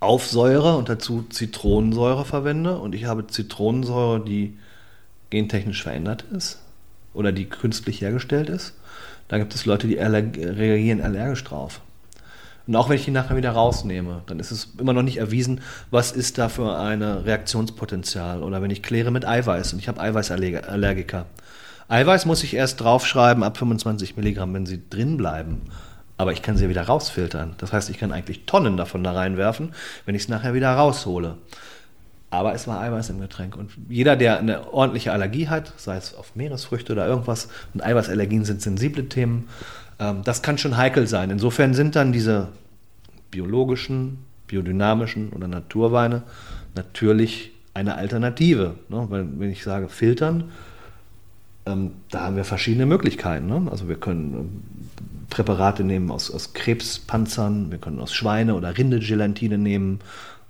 Aufsäure 0.00 0.76
und 0.76 0.88
dazu 0.88 1.24
Zitronensäure 1.28 2.24
verwende 2.24 2.78
und 2.78 2.94
ich 2.94 3.06
habe 3.06 3.26
Zitronensäure, 3.26 4.24
die 4.24 4.56
gentechnisch 5.30 5.82
verändert 5.82 6.24
ist 6.36 6.60
oder 7.14 7.32
die 7.32 7.46
künstlich 7.46 8.00
hergestellt 8.00 8.48
ist. 8.48 8.74
Da 9.28 9.38
gibt 9.38 9.54
es 9.54 9.66
Leute, 9.66 9.86
die 9.86 9.96
reagieren 9.96 11.00
allergisch 11.00 11.44
drauf. 11.44 11.80
Und 12.66 12.76
auch 12.76 12.90
wenn 12.90 12.96
ich 12.96 13.06
die 13.06 13.10
nachher 13.10 13.36
wieder 13.36 13.52
rausnehme, 13.52 14.22
dann 14.26 14.40
ist 14.40 14.50
es 14.50 14.74
immer 14.78 14.92
noch 14.92 15.02
nicht 15.02 15.16
erwiesen, 15.16 15.62
was 15.90 16.12
ist 16.12 16.36
da 16.36 16.50
für 16.50 16.76
ein 16.78 17.02
Reaktionspotenzial. 17.02 18.42
Oder 18.42 18.60
wenn 18.60 18.70
ich 18.70 18.82
kläre 18.82 19.10
mit 19.10 19.26
Eiweiß 19.26 19.72
und 19.72 19.78
ich 19.78 19.88
habe 19.88 20.00
Eiweißallergiker. 20.00 21.24
Eiweiß 21.88 22.26
muss 22.26 22.42
ich 22.42 22.52
erst 22.52 22.82
draufschreiben 22.82 23.42
ab 23.42 23.56
25 23.56 24.18
Milligramm, 24.18 24.52
wenn 24.52 24.66
sie 24.66 24.82
drin 24.90 25.16
bleiben. 25.16 25.62
Aber 26.18 26.32
ich 26.32 26.42
kann 26.42 26.58
sie 26.58 26.68
wieder 26.68 26.82
rausfiltern. 26.82 27.54
Das 27.56 27.72
heißt, 27.72 27.88
ich 27.88 27.96
kann 27.96 28.12
eigentlich 28.12 28.44
Tonnen 28.44 28.76
davon 28.76 29.02
da 29.02 29.12
reinwerfen, 29.12 29.72
wenn 30.04 30.14
ich 30.14 30.22
es 30.22 30.28
nachher 30.28 30.52
wieder 30.52 30.74
raushole. 30.74 31.38
Aber 32.30 32.52
es 32.54 32.68
war 32.68 32.80
Eiweiß 32.80 33.10
im 33.10 33.20
Getränk. 33.20 33.56
Und 33.56 33.70
jeder, 33.88 34.14
der 34.16 34.38
eine 34.38 34.72
ordentliche 34.72 35.12
Allergie 35.12 35.48
hat, 35.48 35.72
sei 35.76 35.96
es 35.96 36.14
auf 36.14 36.36
Meeresfrüchte 36.36 36.92
oder 36.92 37.06
irgendwas, 37.06 37.48
und 37.72 37.82
Eiweißallergien 37.82 38.44
sind 38.44 38.60
sensible 38.60 39.08
Themen, 39.08 39.48
ähm, 39.98 40.22
das 40.24 40.42
kann 40.42 40.58
schon 40.58 40.76
heikel 40.76 41.06
sein. 41.06 41.30
Insofern 41.30 41.72
sind 41.74 41.96
dann 41.96 42.12
diese 42.12 42.48
biologischen, 43.30 44.18
biodynamischen 44.46 45.30
oder 45.30 45.48
Naturweine 45.48 46.22
natürlich 46.74 47.52
eine 47.74 47.96
Alternative. 47.96 48.74
Ne? 48.88 49.06
Weil, 49.08 49.26
wenn 49.38 49.50
ich 49.50 49.62
sage 49.62 49.88
filtern, 49.88 50.50
ähm, 51.66 51.92
da 52.10 52.22
haben 52.22 52.36
wir 52.36 52.44
verschiedene 52.44 52.86
Möglichkeiten. 52.86 53.46
Ne? 53.46 53.68
Also 53.70 53.88
wir 53.88 53.96
können 53.96 54.34
ähm, 54.34 54.62
Präparate 55.30 55.84
nehmen 55.84 56.10
aus, 56.10 56.30
aus 56.30 56.52
Krebspanzern, 56.54 57.70
wir 57.70 57.78
können 57.78 58.00
aus 58.00 58.12
Schweine- 58.12 58.54
oder 58.54 58.76
Rindegelatine 58.76 59.58
nehmen 59.58 60.00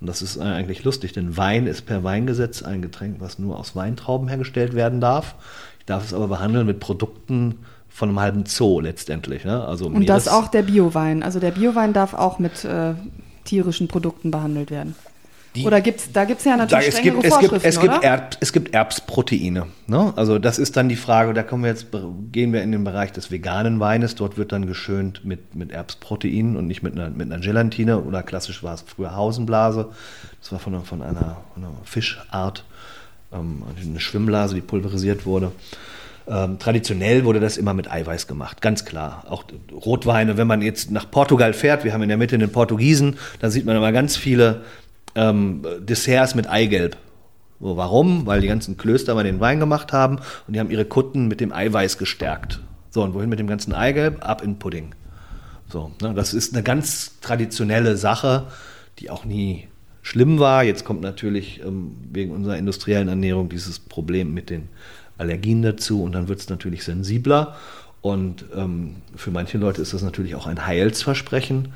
und 0.01 0.07
das 0.07 0.23
ist 0.23 0.39
eigentlich 0.39 0.85
lustig, 0.85 1.13
denn 1.13 1.37
Wein 1.37 1.67
ist 1.67 1.87
per 1.87 2.05
Weingesetz 2.05 2.63
ein 2.63 2.83
Getränk, 2.83 3.17
was 3.19 3.39
nur 3.39 3.59
aus 3.59 3.75
Weintrauben 3.75 4.29
hergestellt 4.29 4.75
werden 4.75 5.01
darf. 5.01 5.35
Ich 5.81 5.87
darf 5.87 6.05
es 6.05 6.15
aber 6.15 6.29
behandeln 6.29 6.67
mit 6.67 6.79
Produkten 6.79 7.57
von 7.89 8.11
einem 8.11 8.21
halben 8.21 8.47
Zoo 8.47 8.81
letztendlich. 8.81 9.45
Ne? 9.45 9.65
Also 9.65 9.87
und 9.87 10.09
das 10.09 10.29
auch 10.29 10.49
der 10.49 10.63
Biowein. 10.63 11.23
Also 11.23 11.41
der 11.41 11.51
Biowein 11.51 11.93
darf 11.93 12.15
auch 12.15 12.39
mit 12.39 12.65
äh, 12.65 12.95
tierischen 13.45 13.89
Produkten 13.89 14.31
behandelt 14.31 14.71
werden. 14.71 14.95
Die, 15.55 15.65
Oder 15.65 15.81
gibt's, 15.81 16.13
da 16.13 16.25
gibt 16.25 16.41
es 16.41 16.45
ja 16.45 16.57
natürlich 16.57 16.91
da, 16.91 16.99
es 16.99 17.03
gibt, 17.03 17.25
es 17.25 17.39
gibt, 17.39 17.65
es 17.65 17.81
gibt, 17.81 18.05
Erb, 18.05 18.37
es 18.39 18.53
gibt 18.53 18.75
Erbsproteine. 18.75 19.67
Ne? 19.87 20.13
Also 20.15 20.39
das 20.39 20.59
ist 20.59 20.77
dann 20.77 20.89
die 20.89 20.97
Frage, 20.97 21.33
da 21.33 21.43
kommen 21.43 21.65
wir 21.65 21.71
jetzt, 21.71 21.87
gehen 22.33 22.53
wir 22.53 22.63
in 22.63 22.71
den 22.71 22.85
Bereich 22.85 23.13
des 23.13 23.31
veganen 23.31 23.81
Weines. 23.81 24.15
Dort 24.15 24.37
wird 24.37 24.53
dann 24.53 24.67
geschönt 24.67 25.25
mit, 25.25 25.55
mit 25.55 25.73
Erbsproteinen 25.73 26.57
und 26.57 26.67
nicht 26.67 26.83
mit 26.83 26.93
einer, 26.93 27.09
mit 27.11 27.33
einer 27.33 27.41
Gelatine. 27.41 28.01
Oder 28.01 28.23
klassisch 28.23 28.63
war 28.63 28.75
es 28.75 28.85
früher 28.87 29.17
Hausenblase. 29.17 29.89
Das 30.41 30.53
war 30.53 30.59
von, 30.59 30.85
von 30.85 31.03
einer, 31.03 31.39
einer 31.57 31.73
Fischart, 31.85 32.65
ähm, 33.33 33.63
eine 33.81 34.01
Schwimmblase, 34.01 34.55
die 34.55 34.61
pulverisiert 34.61 35.25
wurde. 35.25 35.53
Ähm, 36.29 36.59
traditionell 36.59 37.25
wurde 37.25 37.41
das 37.41 37.57
immer 37.57 37.73
mit 37.73 37.91
Eiweiß 37.91 38.27
gemacht, 38.27 38.61
ganz 38.61 38.85
klar. 38.85 39.25
Auch 39.31 39.45
Rotweine, 39.73 40.37
wenn 40.37 40.47
man 40.47 40.61
jetzt 40.61 40.91
nach 40.91 41.11
Portugal 41.11 41.55
fährt, 41.55 41.85
wir 41.85 41.95
haben 41.95 42.03
in 42.03 42.11
der 42.11 42.19
Mitte 42.19 42.37
den 42.37 42.53
Portugiesen, 42.53 43.17
da 43.41 43.49
sieht 43.49 43.65
man 43.65 43.77
immer 43.77 43.93
ganz 43.93 44.17
viele 44.19 44.63
ähm, 45.15 45.63
Desserts 45.81 46.35
mit 46.35 46.49
Eigelb. 46.49 46.97
So, 47.61 47.77
warum? 47.77 48.27
Weil 48.27 48.41
die 48.41 48.47
ganzen 48.47 48.77
Klöster 48.77 49.15
mal 49.15 49.25
den 49.25 49.41
Wein 49.41 49.59
gemacht 49.59 49.93
haben 49.93 50.17
und 50.47 50.55
die 50.55 50.61
haben 50.61 50.71
ihre 50.71 50.85
Kutten 50.85 51.27
mit 51.27 51.41
dem 51.41 51.53
Eiweiß 51.53 51.99
gestärkt. 51.99 52.61
So, 52.91 53.03
und 53.03 53.15
wohin 53.15 53.29
mit 53.29 53.39
dem 53.39 53.49
ganzen 53.49 53.75
Eigelb? 53.75 54.25
Ab 54.25 54.43
in 54.43 54.59
Pudding. 54.59 54.95
So, 55.71 55.93
ne, 56.01 56.15
das 56.15 56.35
ist 56.35 56.55
eine 56.55 56.63
ganz 56.63 57.21
traditionelle 57.21 57.97
Sache, 57.97 58.47
die 58.99 59.11
auch 59.11 59.25
nie 59.25 59.69
schlimm 60.03 60.39
war. 60.39 60.65
Jetzt 60.65 60.85
kommt 60.85 61.03
natürlich 61.03 61.61
ähm, 61.61 61.97
wegen 62.11 62.33
unserer 62.33 62.57
industriellen 62.57 63.09
Ernährung 63.09 63.49
dieses 63.49 63.79
Problem 63.79 64.33
mit 64.33 64.51
den 64.51 64.69
Allergien 65.19 65.63
dazu 65.63 66.03
und 66.03 66.13
dann 66.13 66.29
wird 66.29 66.41
es 66.41 66.49
natürlich 66.49 66.85
sensibler. 66.85 67.57
Und 68.01 68.45
ähm, 68.55 68.97
für 69.17 69.31
manche 69.31 69.59
Leute 69.59 69.83
ist 69.83 69.93
das 69.93 70.03
natürlich 70.03 70.35
auch 70.37 70.47
ein 70.47 70.65
Heilsversprechen. 70.65 71.73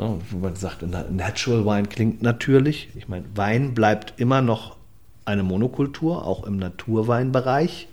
Ja, 0.00 0.16
wo 0.30 0.38
man 0.38 0.56
sagt, 0.56 0.82
Natural 0.82 1.66
Wine 1.66 1.86
klingt 1.86 2.22
natürlich. 2.22 2.88
Ich 2.94 3.06
meine, 3.06 3.26
Wein 3.34 3.74
bleibt 3.74 4.14
immer 4.16 4.40
noch 4.40 4.76
eine 5.26 5.42
Monokultur, 5.42 6.24
auch 6.24 6.44
im 6.44 6.56
Naturweinbereich. 6.56 7.86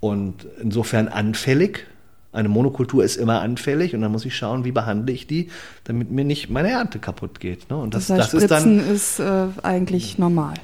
Und 0.00 0.46
insofern 0.60 1.06
anfällig. 1.06 1.86
Eine 2.32 2.48
Monokultur 2.48 3.04
ist 3.04 3.14
immer 3.14 3.42
anfällig 3.42 3.94
und 3.94 4.00
dann 4.00 4.10
muss 4.10 4.24
ich 4.24 4.34
schauen, 4.34 4.64
wie 4.64 4.72
behandle 4.72 5.14
ich 5.14 5.28
die, 5.28 5.50
damit 5.84 6.10
mir 6.10 6.24
nicht 6.24 6.50
meine 6.50 6.68
Ernte 6.70 6.98
kaputt 6.98 7.38
geht. 7.38 7.70
Ne? 7.70 7.76
Und 7.76 7.94
das, 7.94 8.08
das, 8.08 8.18
heißt, 8.18 8.34
das 8.34 8.42
ist 8.42 8.50
dann 8.50 8.80
ist 8.80 9.20
äh, 9.20 9.46
eigentlich 9.62 10.18
normal 10.18 10.54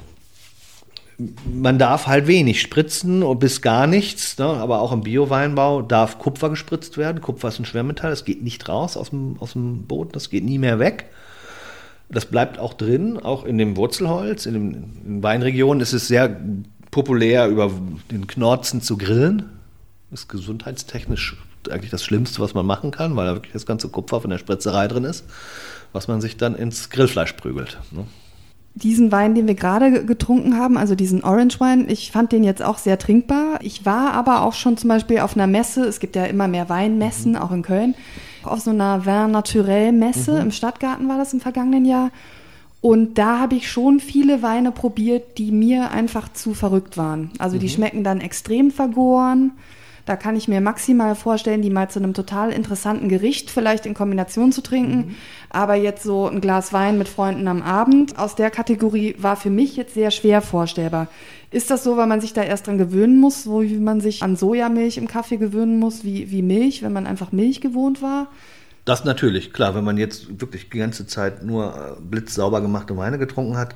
man 1.51 1.79
darf 1.79 2.07
halt 2.07 2.27
wenig 2.27 2.61
spritzen 2.61 3.23
bis 3.39 3.61
gar 3.61 3.87
nichts, 3.87 4.37
ne? 4.37 4.45
aber 4.45 4.81
auch 4.81 4.91
im 4.91 5.01
Bio-Weinbau 5.01 5.81
darf 5.81 6.19
Kupfer 6.19 6.49
gespritzt 6.49 6.97
werden. 6.97 7.21
Kupfer 7.21 7.49
ist 7.49 7.59
ein 7.59 7.65
Schwermetall, 7.65 8.11
das 8.11 8.25
geht 8.25 8.43
nicht 8.43 8.67
raus 8.69 8.97
aus 8.97 9.09
dem, 9.09 9.37
aus 9.39 9.53
dem 9.53 9.83
Boden, 9.83 10.11
das 10.13 10.29
geht 10.29 10.43
nie 10.43 10.57
mehr 10.57 10.79
weg. 10.79 11.09
Das 12.09 12.25
bleibt 12.25 12.59
auch 12.59 12.73
drin, 12.73 13.17
auch 13.17 13.45
in 13.45 13.57
dem 13.57 13.77
Wurzelholz. 13.77 14.45
In, 14.45 14.53
dem, 14.53 14.83
in 15.05 15.23
Weinregionen 15.23 15.81
ist 15.81 15.93
es 15.93 16.07
sehr 16.07 16.39
populär, 16.91 17.47
über 17.47 17.71
den 18.11 18.27
Knorzen 18.27 18.81
zu 18.81 18.97
grillen. 18.97 19.49
Ist 20.11 20.27
gesundheitstechnisch 20.27 21.37
eigentlich 21.69 21.91
das 21.91 22.03
Schlimmste, 22.03 22.41
was 22.41 22.53
man 22.53 22.65
machen 22.65 22.91
kann, 22.91 23.15
weil 23.15 23.27
da 23.27 23.35
wirklich 23.35 23.53
das 23.53 23.65
ganze 23.65 23.87
Kupfer 23.87 24.19
von 24.19 24.29
der 24.29 24.39
Spritzerei 24.39 24.87
drin 24.87 25.05
ist, 25.05 25.25
was 25.93 26.07
man 26.07 26.19
sich 26.19 26.37
dann 26.37 26.55
ins 26.55 26.89
Grillfleisch 26.89 27.33
prügelt. 27.33 27.77
Ne? 27.91 28.05
Diesen 28.73 29.11
Wein, 29.11 29.35
den 29.35 29.47
wir 29.47 29.55
gerade 29.55 30.05
getrunken 30.05 30.57
haben, 30.57 30.77
also 30.77 30.95
diesen 30.95 31.23
Orange 31.23 31.59
Wein, 31.59 31.89
ich 31.89 32.11
fand 32.11 32.31
den 32.31 32.43
jetzt 32.43 32.63
auch 32.63 32.77
sehr 32.77 32.97
trinkbar. 32.97 33.59
Ich 33.61 33.85
war 33.85 34.13
aber 34.13 34.43
auch 34.43 34.53
schon 34.53 34.77
zum 34.77 34.87
Beispiel 34.87 35.19
auf 35.19 35.35
einer 35.35 35.47
Messe, 35.47 35.85
es 35.85 35.99
gibt 35.99 36.15
ja 36.15 36.25
immer 36.25 36.47
mehr 36.47 36.69
Weinmessen, 36.69 37.33
mhm. 37.33 37.37
auch 37.37 37.51
in 37.51 37.63
Köln, 37.63 37.95
auf 38.43 38.61
so 38.61 38.71
einer 38.71 39.05
Vin 39.05 39.31
Naturel 39.31 39.91
Messe, 39.91 40.33
mhm. 40.35 40.41
im 40.41 40.51
Stadtgarten 40.51 41.07
war 41.09 41.17
das 41.17 41.33
im 41.33 41.41
vergangenen 41.41 41.85
Jahr. 41.85 42.11
Und 42.79 43.19
da 43.19 43.39
habe 43.39 43.55
ich 43.55 43.69
schon 43.69 43.99
viele 43.99 44.41
Weine 44.41 44.71
probiert, 44.71 45.37
die 45.37 45.51
mir 45.51 45.91
einfach 45.91 46.33
zu 46.33 46.55
verrückt 46.55 46.97
waren. 46.97 47.29
Also 47.37 47.59
die 47.59 47.67
mhm. 47.67 47.71
schmecken 47.71 48.03
dann 48.03 48.21
extrem 48.21 48.71
vergoren 48.71 49.51
da 50.05 50.15
kann 50.15 50.35
ich 50.35 50.47
mir 50.47 50.61
maximal 50.61 51.15
vorstellen, 51.15 51.61
die 51.61 51.69
mal 51.69 51.89
zu 51.89 51.99
einem 51.99 52.13
total 52.13 52.51
interessanten 52.51 53.09
Gericht 53.09 53.49
vielleicht 53.51 53.85
in 53.85 53.93
Kombination 53.93 54.51
zu 54.51 54.61
trinken. 54.61 54.97
Mhm. 54.97 55.15
Aber 55.49 55.75
jetzt 55.75 56.03
so 56.03 56.27
ein 56.27 56.41
Glas 56.41 56.73
Wein 56.73 56.97
mit 56.97 57.07
Freunden 57.07 57.47
am 57.47 57.61
Abend 57.61 58.17
aus 58.17 58.35
der 58.35 58.49
Kategorie 58.49 59.15
war 59.17 59.35
für 59.35 59.49
mich 59.49 59.75
jetzt 59.75 59.93
sehr 59.93 60.11
schwer 60.11 60.41
vorstellbar. 60.41 61.07
Ist 61.51 61.69
das 61.69 61.83
so, 61.83 61.97
weil 61.97 62.07
man 62.07 62.21
sich 62.21 62.33
da 62.33 62.43
erst 62.43 62.67
dran 62.67 62.77
gewöhnen 62.77 63.19
muss, 63.19 63.43
so 63.43 63.61
wie 63.61 63.77
man 63.77 63.99
sich 63.99 64.23
an 64.23 64.37
Sojamilch 64.37 64.97
im 64.97 65.07
Kaffee 65.07 65.37
gewöhnen 65.37 65.79
muss, 65.79 66.03
wie, 66.03 66.31
wie 66.31 66.41
Milch, 66.41 66.81
wenn 66.81 66.93
man 66.93 67.05
einfach 67.05 67.31
Milch 67.31 67.59
gewohnt 67.59 68.01
war? 68.01 68.27
Das 68.85 69.03
natürlich, 69.05 69.53
klar. 69.53 69.75
Wenn 69.75 69.83
man 69.83 69.97
jetzt 69.97 70.41
wirklich 70.41 70.69
die 70.69 70.79
ganze 70.79 71.05
Zeit 71.05 71.43
nur 71.43 71.75
äh, 71.75 72.01
blitzsauber 72.01 72.61
gemachte 72.61 72.97
Weine 72.97 73.19
getrunken 73.19 73.57
hat, 73.57 73.75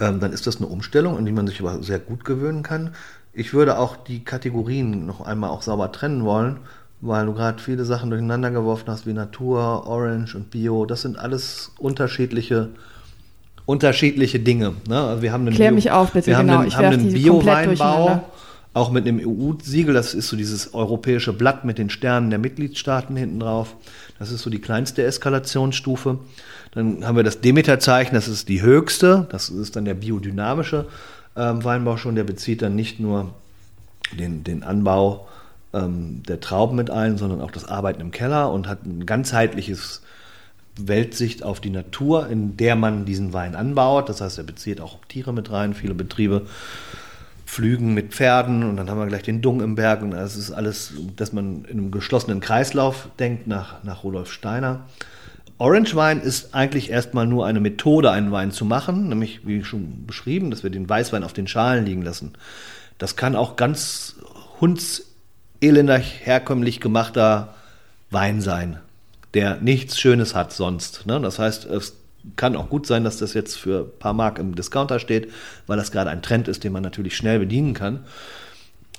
ähm, 0.00 0.20
dann 0.20 0.32
ist 0.32 0.46
das 0.46 0.56
eine 0.56 0.66
Umstellung, 0.66 1.16
an 1.16 1.26
die 1.26 1.32
man 1.32 1.46
sich 1.46 1.60
aber 1.60 1.82
sehr 1.82 1.98
gut 1.98 2.24
gewöhnen 2.24 2.62
kann. 2.62 2.94
Ich 3.34 3.54
würde 3.54 3.78
auch 3.78 3.96
die 3.96 4.24
Kategorien 4.24 5.06
noch 5.06 5.22
einmal 5.22 5.50
auch 5.50 5.62
sauber 5.62 5.90
trennen 5.90 6.24
wollen, 6.24 6.58
weil 7.00 7.26
du 7.26 7.32
gerade 7.32 7.62
viele 7.62 7.84
Sachen 7.84 8.10
durcheinander 8.10 8.50
geworfen 8.50 8.84
hast, 8.88 9.06
wie 9.06 9.14
Natur, 9.14 9.86
Orange 9.86 10.36
und 10.36 10.50
Bio. 10.50 10.84
Das 10.84 11.02
sind 11.02 11.18
alles 11.18 11.72
unterschiedliche, 11.78 12.68
unterschiedliche 13.64 14.38
Dinge. 14.38 14.74
Ne? 14.86 15.00
Also 15.00 15.22
wir 15.22 15.32
haben 15.32 15.46
einen 15.46 15.54
Klär 15.54 15.68
Bio, 15.68 15.76
mich 15.76 15.90
auf, 15.90 16.12
bitte, 16.12 16.26
wir 16.26 16.36
genau. 16.36 16.52
Haben 16.54 16.62
einen, 16.62 16.76
haben 16.76 16.86
einen 16.86 17.12
Bio-Weinbau, 17.12 18.30
auch 18.74 18.90
mit 18.90 19.08
einem 19.08 19.18
EU-Siegel. 19.26 19.94
Das 19.94 20.12
ist 20.12 20.28
so 20.28 20.36
dieses 20.36 20.74
europäische 20.74 21.32
Blatt 21.32 21.64
mit 21.64 21.78
den 21.78 21.88
Sternen 21.88 22.28
der 22.28 22.38
Mitgliedstaaten 22.38 23.16
hinten 23.16 23.40
drauf. 23.40 23.76
Das 24.18 24.30
ist 24.30 24.42
so 24.42 24.50
die 24.50 24.60
kleinste 24.60 25.04
Eskalationsstufe. 25.04 26.18
Dann 26.72 27.06
haben 27.06 27.16
wir 27.16 27.24
das 27.24 27.40
Demeter-Zeichen, 27.40 28.14
das 28.14 28.28
ist 28.28 28.50
die 28.50 28.60
höchste. 28.60 29.26
Das 29.30 29.48
ist 29.48 29.74
dann 29.74 29.86
der 29.86 29.94
biodynamische 29.94 30.86
ähm, 31.36 31.64
Weinbau 31.64 31.96
schon, 31.96 32.14
der 32.14 32.24
bezieht 32.24 32.62
dann 32.62 32.74
nicht 32.74 33.00
nur 33.00 33.34
den, 34.18 34.44
den 34.44 34.62
Anbau 34.62 35.28
ähm, 35.72 36.22
der 36.28 36.40
Trauben 36.40 36.76
mit 36.76 36.90
ein, 36.90 37.16
sondern 37.18 37.40
auch 37.40 37.50
das 37.50 37.64
Arbeiten 37.64 38.00
im 38.00 38.10
Keller 38.10 38.52
und 38.52 38.68
hat 38.68 38.84
ein 38.84 39.06
ganzheitliches 39.06 40.02
Weltsicht 40.76 41.42
auf 41.42 41.60
die 41.60 41.70
Natur, 41.70 42.28
in 42.28 42.56
der 42.56 42.76
man 42.76 43.04
diesen 43.04 43.32
Wein 43.32 43.54
anbaut. 43.54 44.08
Das 44.08 44.20
heißt, 44.20 44.38
er 44.38 44.44
bezieht 44.44 44.80
auch 44.80 44.98
Tiere 45.08 45.32
mit 45.32 45.50
rein. 45.50 45.74
Viele 45.74 45.94
Betriebe 45.94 46.46
pflügen 47.46 47.92
mit 47.92 48.14
Pferden 48.14 48.62
und 48.62 48.78
dann 48.78 48.88
haben 48.88 48.98
wir 48.98 49.06
gleich 49.06 49.24
den 49.24 49.42
Dung 49.42 49.60
im 49.60 49.74
Berg 49.74 50.00
und 50.00 50.12
das 50.12 50.36
ist 50.36 50.52
alles, 50.52 50.94
dass 51.16 51.34
man 51.34 51.66
in 51.66 51.78
einem 51.78 51.90
geschlossenen 51.90 52.40
Kreislauf 52.40 53.08
denkt 53.18 53.46
nach, 53.46 53.84
nach 53.84 54.04
Rudolf 54.04 54.32
Steiner. 54.32 54.86
Orange 55.58 55.94
Wein 55.94 56.20
ist 56.20 56.54
eigentlich 56.54 56.90
erstmal 56.90 57.26
nur 57.26 57.46
eine 57.46 57.60
Methode, 57.60 58.10
einen 58.10 58.32
Wein 58.32 58.50
zu 58.50 58.64
machen, 58.64 59.08
nämlich 59.08 59.46
wie 59.46 59.62
schon 59.64 60.06
beschrieben, 60.06 60.50
dass 60.50 60.62
wir 60.62 60.70
den 60.70 60.88
Weißwein 60.88 61.24
auf 61.24 61.32
den 61.32 61.46
Schalen 61.46 61.86
liegen 61.86 62.02
lassen. 62.02 62.32
Das 62.98 63.16
kann 63.16 63.36
auch 63.36 63.56
ganz 63.56 64.16
hundselender, 64.60 65.98
herkömmlich 65.98 66.80
gemachter 66.80 67.54
Wein 68.10 68.40
sein, 68.40 68.78
der 69.34 69.56
nichts 69.56 69.98
Schönes 69.98 70.34
hat 70.34 70.52
sonst. 70.52 71.06
Ne? 71.06 71.20
Das 71.20 71.38
heißt, 71.38 71.64
es 71.66 71.96
kann 72.36 72.56
auch 72.56 72.68
gut 72.68 72.86
sein, 72.86 73.04
dass 73.04 73.18
das 73.18 73.34
jetzt 73.34 73.56
für 73.56 73.80
ein 73.80 73.98
paar 73.98 74.12
Mark 74.12 74.38
im 74.38 74.54
Discounter 74.54 74.98
steht, 74.98 75.30
weil 75.66 75.76
das 75.76 75.92
gerade 75.92 76.10
ein 76.10 76.22
Trend 76.22 76.48
ist, 76.48 76.64
den 76.64 76.72
man 76.72 76.82
natürlich 76.82 77.16
schnell 77.16 77.38
bedienen 77.38 77.74
kann. 77.74 78.04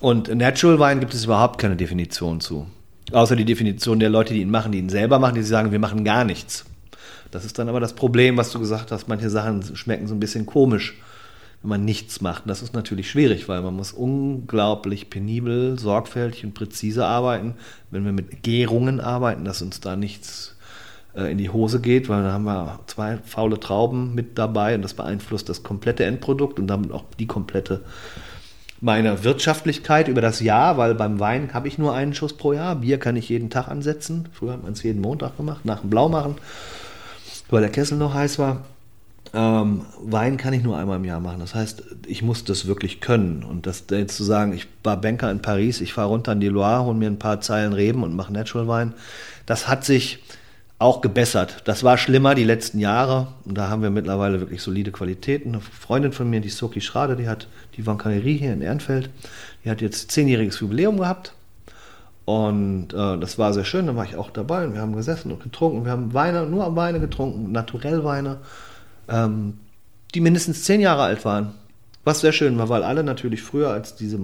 Und 0.01 0.34
Natural 0.34 0.80
Wein 0.80 0.99
gibt 0.99 1.14
es 1.14 1.26
überhaupt 1.26 1.60
keine 1.60 1.76
Definition 1.76 2.41
zu. 2.41 2.68
Außer 3.12 3.36
die 3.36 3.45
Definition 3.45 3.99
der 3.99 4.10
Leute, 4.10 4.34
die 4.34 4.41
ihn 4.41 4.51
machen, 4.51 4.72
die 4.72 4.80
ihn 4.80 4.89
selber 4.89 5.20
machen, 5.20 5.36
die 5.36 5.43
sagen, 5.43 5.72
wir 5.72 5.80
machen 5.80 6.04
gar 6.04 6.24
nichts. 6.24 6.66
Das 7.32 7.45
ist 7.45 7.58
dann 7.58 7.70
aber 7.70 7.80
das 7.80 7.93
Problem, 7.93 8.38
was 8.38 8.51
du 8.51 8.60
gesagt 8.60 8.91
hast, 8.91 9.08
manche 9.08 9.30
Sachen 9.30 9.76
schmecken 9.76 10.08
so 10.08 10.14
ein 10.14 10.20
bisschen 10.20 10.45
komisch, 10.45 10.95
wenn 11.62 11.70
man 11.70 11.86
nichts 11.86 12.22
macht. 12.22 12.43
Das 12.45 12.62
ist 12.62 12.74
natürlich 12.74 13.10
schwierig, 13.10 13.49
weil 13.49 13.62
man 13.62 13.76
muss 13.76 13.91
unglaublich 13.91 15.10
penibel, 15.10 15.78
sorgfältig 15.80 16.45
und 16.45 16.54
präzise 16.54 17.06
arbeiten, 17.06 17.56
wenn 17.89 18.06
wir 18.06 18.12
mit 18.12 18.43
Gärungen 18.43 18.99
arbeiten, 18.99 19.45
dass 19.45 19.62
uns 19.62 19.80
da 19.80 19.95
nichts 19.95 20.56
äh, 21.16 21.32
in 21.32 21.38
die 21.38 21.49
Hose 21.49 21.82
geht, 21.82 22.10
weil 22.10 22.24
dann 22.24 22.32
haben 22.32 22.45
wir 22.45 22.80
zwei 22.88 23.18
faule 23.18 23.60
Trauben 23.60 24.14
mit 24.14 24.38
dabei 24.38 24.76
und 24.76 24.82
das 24.82 24.93
beeinflusst 24.93 25.49
das 25.49 25.64
komplette 25.64 26.06
Endprodukt 26.06 26.60
und 26.60 26.68
damit 26.68 26.91
auch 26.91 27.04
die 27.20 27.28
komplette 27.28 27.82
meine 28.84 29.23
Wirtschaftlichkeit 29.23 30.09
über 30.09 30.19
das 30.19 30.41
Jahr, 30.41 30.77
weil 30.77 30.93
beim 30.93 31.17
Wein 31.17 31.53
habe 31.53 31.69
ich 31.69 31.77
nur 31.77 31.95
einen 31.95 32.13
Schuss 32.13 32.34
pro 32.34 32.51
Jahr. 32.51 32.75
Bier 32.75 32.99
kann 32.99 33.15
ich 33.15 33.29
jeden 33.29 33.49
Tag 33.49 33.69
ansetzen. 33.69 34.27
Früher 34.34 34.51
hat 34.51 34.63
man 34.63 34.73
es 34.73 34.84
jeden 34.84 35.01
Montag 35.01 35.38
gemacht, 35.38 35.63
nach 35.63 35.79
dem 35.79 35.89
Blaumachen, 35.89 36.36
weil 37.49 37.61
der 37.61 37.71
Kessel 37.71 37.97
noch 37.97 38.13
heiß 38.13 38.39
war. 38.39 38.65
Ähm, 39.34 39.86
Wein 40.01 40.36
kann 40.36 40.51
ich 40.51 40.63
nur 40.63 40.77
einmal 40.77 40.97
im 40.97 41.05
Jahr 41.05 41.21
machen. 41.21 41.39
Das 41.39 41.55
heißt, 41.55 41.81
ich 42.07 42.23
muss 42.23 42.43
das 42.43 42.67
wirklich 42.67 42.99
können. 42.99 43.43
Und 43.43 43.67
das 43.67 43.86
jetzt 43.89 44.17
zu 44.17 44.25
sagen, 44.25 44.51
ich 44.51 44.67
war 44.84 44.99
Banker 44.99 45.31
in 45.31 45.41
Paris, 45.41 45.79
ich 45.79 45.93
fahre 45.93 46.09
runter 46.09 46.34
in 46.34 46.41
die 46.41 46.49
Loire, 46.49 46.84
hole 46.84 46.97
mir 46.97 47.07
ein 47.07 47.19
paar 47.19 47.39
Zeilen 47.39 47.71
Reben 47.71 48.03
und 48.03 48.13
mache 48.17 48.34
Natural 48.34 48.67
Wein, 48.67 48.93
das 49.45 49.69
hat 49.69 49.86
sich 49.86 50.19
auch 50.84 51.01
gebessert. 51.01 51.61
Das 51.63 51.84
war 51.84 51.97
schlimmer 51.97 52.36
die 52.36 52.43
letzten 52.43 52.77
Jahre 52.79 53.27
und 53.45 53.57
da 53.57 53.69
haben 53.69 53.81
wir 53.81 53.89
mittlerweile 53.89 54.39
wirklich 54.39 54.61
solide 54.61 54.91
Qualitäten. 54.91 55.49
Eine 55.49 55.61
Freundin 55.61 56.11
von 56.11 56.29
mir, 56.29 56.41
die 56.41 56.49
Soki 56.49 56.81
Schrade, 56.81 57.15
die 57.15 57.27
hat 57.27 57.47
die 57.77 57.86
Vancanerie 57.86 58.38
hier 58.38 58.53
in 58.53 58.61
Ehrenfeld, 58.61 59.09
die 59.63 59.69
hat 59.69 59.81
jetzt 59.81 60.11
zehnjähriges 60.11 60.59
Jubiläum 60.59 60.97
gehabt 60.97 61.34
und 62.25 62.93
äh, 62.93 63.17
das 63.17 63.38
war 63.38 63.53
sehr 63.53 63.65
schön, 63.65 63.88
da 63.88 63.95
war 63.95 64.05
ich 64.05 64.15
auch 64.15 64.29
dabei 64.29 64.65
und 64.65 64.73
wir 64.73 64.81
haben 64.81 64.95
gesessen 64.95 65.31
und 65.31 65.41
getrunken. 65.41 65.86
Wir 65.86 65.91
haben 65.91 66.13
Weine, 66.13 66.45
nur 66.45 66.75
Weine 66.75 66.99
getrunken, 66.99 67.51
Naturellweine, 67.51 68.38
ähm, 69.09 69.59
die 70.13 70.21
mindestens 70.21 70.63
zehn 70.63 70.79
Jahre 70.79 71.03
alt 71.03 71.25
waren. 71.25 71.53
Was 72.03 72.21
sehr 72.21 72.34
schön 72.34 72.57
war, 72.57 72.69
weil 72.69 72.84
alle 72.84 73.03
natürlich 73.03 73.41
früher, 73.41 73.69
als 73.69 73.95
diese 73.95 74.19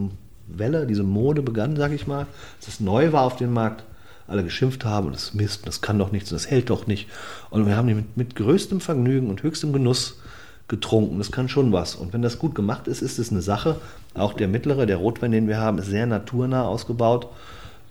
Welle, 0.47 0.87
diese 0.87 1.03
Mode 1.03 1.41
begann, 1.41 1.75
sage 1.75 1.95
ich 1.95 2.07
mal, 2.07 2.25
als 2.57 2.67
es 2.67 2.79
neu 2.79 3.11
war 3.11 3.23
auf 3.23 3.37
dem 3.37 3.53
Markt, 3.53 3.83
alle 4.29 4.43
geschimpft 4.43 4.85
haben 4.85 5.11
das 5.11 5.33
Mist, 5.33 5.67
das 5.67 5.81
kann 5.81 5.99
doch 5.99 6.11
nichts, 6.11 6.29
das 6.29 6.49
hält 6.49 6.69
doch 6.69 6.87
nicht. 6.87 7.07
Und 7.49 7.65
wir 7.65 7.75
haben 7.75 7.87
die 7.87 7.95
mit, 7.95 8.17
mit 8.17 8.35
größtem 8.35 8.79
Vergnügen 8.79 9.29
und 9.29 9.43
höchstem 9.43 9.73
Genuss 9.73 10.19
getrunken. 10.67 11.17
Das 11.17 11.31
kann 11.31 11.49
schon 11.49 11.71
was. 11.73 11.95
Und 11.95 12.13
wenn 12.13 12.21
das 12.21 12.39
gut 12.39 12.55
gemacht 12.55 12.87
ist, 12.87 13.01
ist 13.01 13.19
es 13.19 13.31
eine 13.31 13.41
Sache. 13.41 13.77
Auch 14.13 14.33
der 14.33 14.47
mittlere, 14.47 14.85
der 14.85 14.97
Rotwein, 14.97 15.31
den 15.31 15.47
wir 15.47 15.57
haben, 15.57 15.79
ist 15.79 15.87
sehr 15.87 16.05
naturnah 16.05 16.63
ausgebaut, 16.65 17.27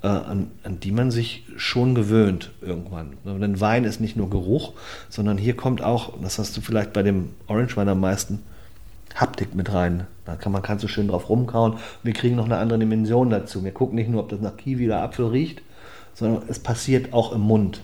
äh, 0.03 0.07
an, 0.07 0.51
an, 0.63 0.81
die 0.81 0.93
man 0.93 1.11
sich 1.11 1.45
schon 1.57 1.95
gewöhnt 1.95 2.53
irgendwann. 2.61 3.15
Denn 3.25 3.61
Wein 3.61 3.85
ist 3.85 4.01
nicht 4.01 4.17
nur 4.17 4.31
Geruch, 4.31 4.73
sondern 5.09 5.39
hier 5.39 5.57
kommt 5.57 5.83
auch, 5.83 6.15
das 6.23 6.39
hast 6.39 6.57
du 6.57 6.61
vielleicht 6.61 6.93
bei 6.93 7.03
dem 7.03 7.31
Orange 7.49 7.77
Wein 7.77 7.89
am 7.89 8.01
meisten, 8.01 8.41
Haptik 9.15 9.55
mit 9.55 9.73
rein. 9.73 10.07
Da 10.25 10.37
kann 10.37 10.53
man 10.53 10.63
kannst 10.63 10.85
du 10.85 10.89
schön 10.89 11.09
drauf 11.09 11.29
rumkauen. 11.29 11.75
Wir 12.03 12.13
kriegen 12.13 12.37
noch 12.37 12.45
eine 12.45 12.59
andere 12.59 12.79
Dimension 12.79 13.31
dazu. 13.31 13.65
Wir 13.65 13.73
gucken 13.73 13.97
nicht 13.97 14.11
nur, 14.11 14.21
ob 14.21 14.29
das 14.29 14.41
nach 14.41 14.57
Kiwi 14.57 14.87
oder 14.87 15.03
Apfel 15.03 15.27
riecht, 15.27 15.63
sondern 16.19 16.43
es 16.49 16.59
passiert 16.59 17.13
auch 17.13 17.33
im 17.33 17.43
Mund 17.43 17.83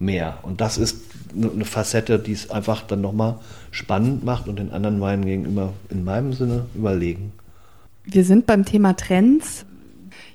mehr. 0.00 0.38
Und 0.42 0.60
das 0.60 0.78
ist 0.78 1.02
eine 1.34 1.64
Facette, 1.64 2.18
die 2.18 2.32
es 2.32 2.50
einfach 2.50 2.82
dann 2.82 3.00
nochmal 3.00 3.38
spannend 3.70 4.24
macht 4.24 4.48
und 4.48 4.58
den 4.58 4.72
anderen 4.72 5.00
Weinen 5.00 5.24
gegenüber 5.24 5.72
in 5.88 6.02
meinem 6.02 6.32
Sinne 6.32 6.66
überlegen. 6.74 7.32
Wir 8.04 8.24
sind 8.24 8.46
beim 8.46 8.64
Thema 8.64 8.96
Trends. 8.96 9.64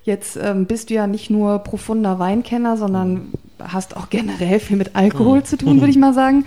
Jetzt 0.03 0.38
ähm, 0.41 0.65
bist 0.67 0.89
du 0.89 0.93
ja 0.93 1.05
nicht 1.05 1.30
nur 1.30 1.59
profunder 1.59 2.17
Weinkenner, 2.17 2.78
sondern 2.78 3.34
hast 3.59 3.97
auch 3.97 4.09
generell 4.09 4.61
viel 4.61 4.78
mit 4.78 4.95
Alkohol 4.95 5.43
zu 5.43 5.57
tun, 5.57 5.82
würde 5.82 5.91
ich 5.91 5.97
mal 5.99 6.13
sagen. 6.13 6.45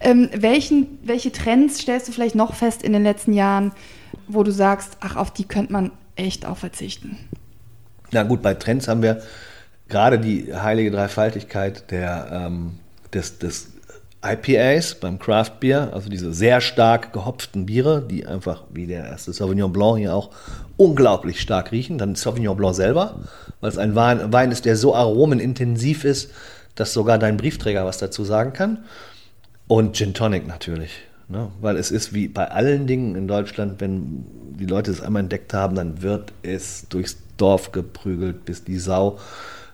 Ähm, 0.00 0.30
welchen, 0.34 0.98
welche 1.04 1.30
Trends 1.30 1.78
stellst 1.78 2.08
du 2.08 2.12
vielleicht 2.12 2.34
noch 2.34 2.54
fest 2.54 2.82
in 2.82 2.94
den 2.94 3.02
letzten 3.02 3.34
Jahren, 3.34 3.72
wo 4.28 4.42
du 4.42 4.50
sagst, 4.50 4.96
ach, 5.00 5.16
auf 5.16 5.30
die 5.30 5.44
könnte 5.44 5.74
man 5.74 5.90
echt 6.16 6.46
auch 6.46 6.56
verzichten? 6.56 7.18
Na 8.12 8.22
gut, 8.22 8.40
bei 8.40 8.54
Trends 8.54 8.88
haben 8.88 9.02
wir 9.02 9.22
gerade 9.92 10.18
die 10.18 10.52
heilige 10.52 10.90
Dreifaltigkeit 10.90 11.90
der, 11.92 12.28
ähm, 12.32 12.78
des, 13.12 13.38
des 13.38 13.68
IPAs 14.24 14.96
beim 14.96 15.18
Craft 15.18 15.60
Beer, 15.60 15.90
also 15.92 16.08
diese 16.08 16.32
sehr 16.32 16.60
stark 16.60 17.12
gehopften 17.12 17.66
Biere, 17.66 18.02
die 18.08 18.26
einfach 18.26 18.64
wie 18.72 18.86
der 18.86 19.04
erste 19.04 19.32
Sauvignon 19.32 19.72
Blanc 19.72 19.98
hier 19.98 20.14
auch 20.14 20.30
unglaublich 20.76 21.40
stark 21.40 21.72
riechen. 21.72 21.98
Dann 21.98 22.14
Sauvignon 22.14 22.56
Blanc 22.56 22.74
selber, 22.74 23.20
weil 23.60 23.70
es 23.70 23.78
ein 23.78 23.94
Wein, 23.94 24.32
Wein 24.32 24.50
ist, 24.52 24.64
der 24.64 24.76
so 24.76 24.94
aromenintensiv 24.94 26.04
ist, 26.04 26.30
dass 26.74 26.92
sogar 26.92 27.18
dein 27.18 27.36
Briefträger 27.36 27.84
was 27.84 27.98
dazu 27.98 28.24
sagen 28.24 28.52
kann. 28.52 28.84
Und 29.66 29.96
Gin 29.96 30.14
Tonic 30.14 30.46
natürlich. 30.46 30.92
Ne? 31.28 31.50
Weil 31.60 31.76
es 31.76 31.90
ist 31.90 32.14
wie 32.14 32.28
bei 32.28 32.50
allen 32.50 32.86
Dingen 32.86 33.16
in 33.16 33.26
Deutschland, 33.26 33.80
wenn 33.80 34.24
die 34.58 34.66
Leute 34.66 34.90
es 34.90 35.00
einmal 35.00 35.22
entdeckt 35.22 35.52
haben, 35.52 35.74
dann 35.74 36.02
wird 36.02 36.32
es 36.42 36.86
durchs 36.88 37.18
Dorf 37.36 37.72
geprügelt, 37.72 38.44
bis 38.44 38.64
die 38.64 38.78
Sau 38.78 39.18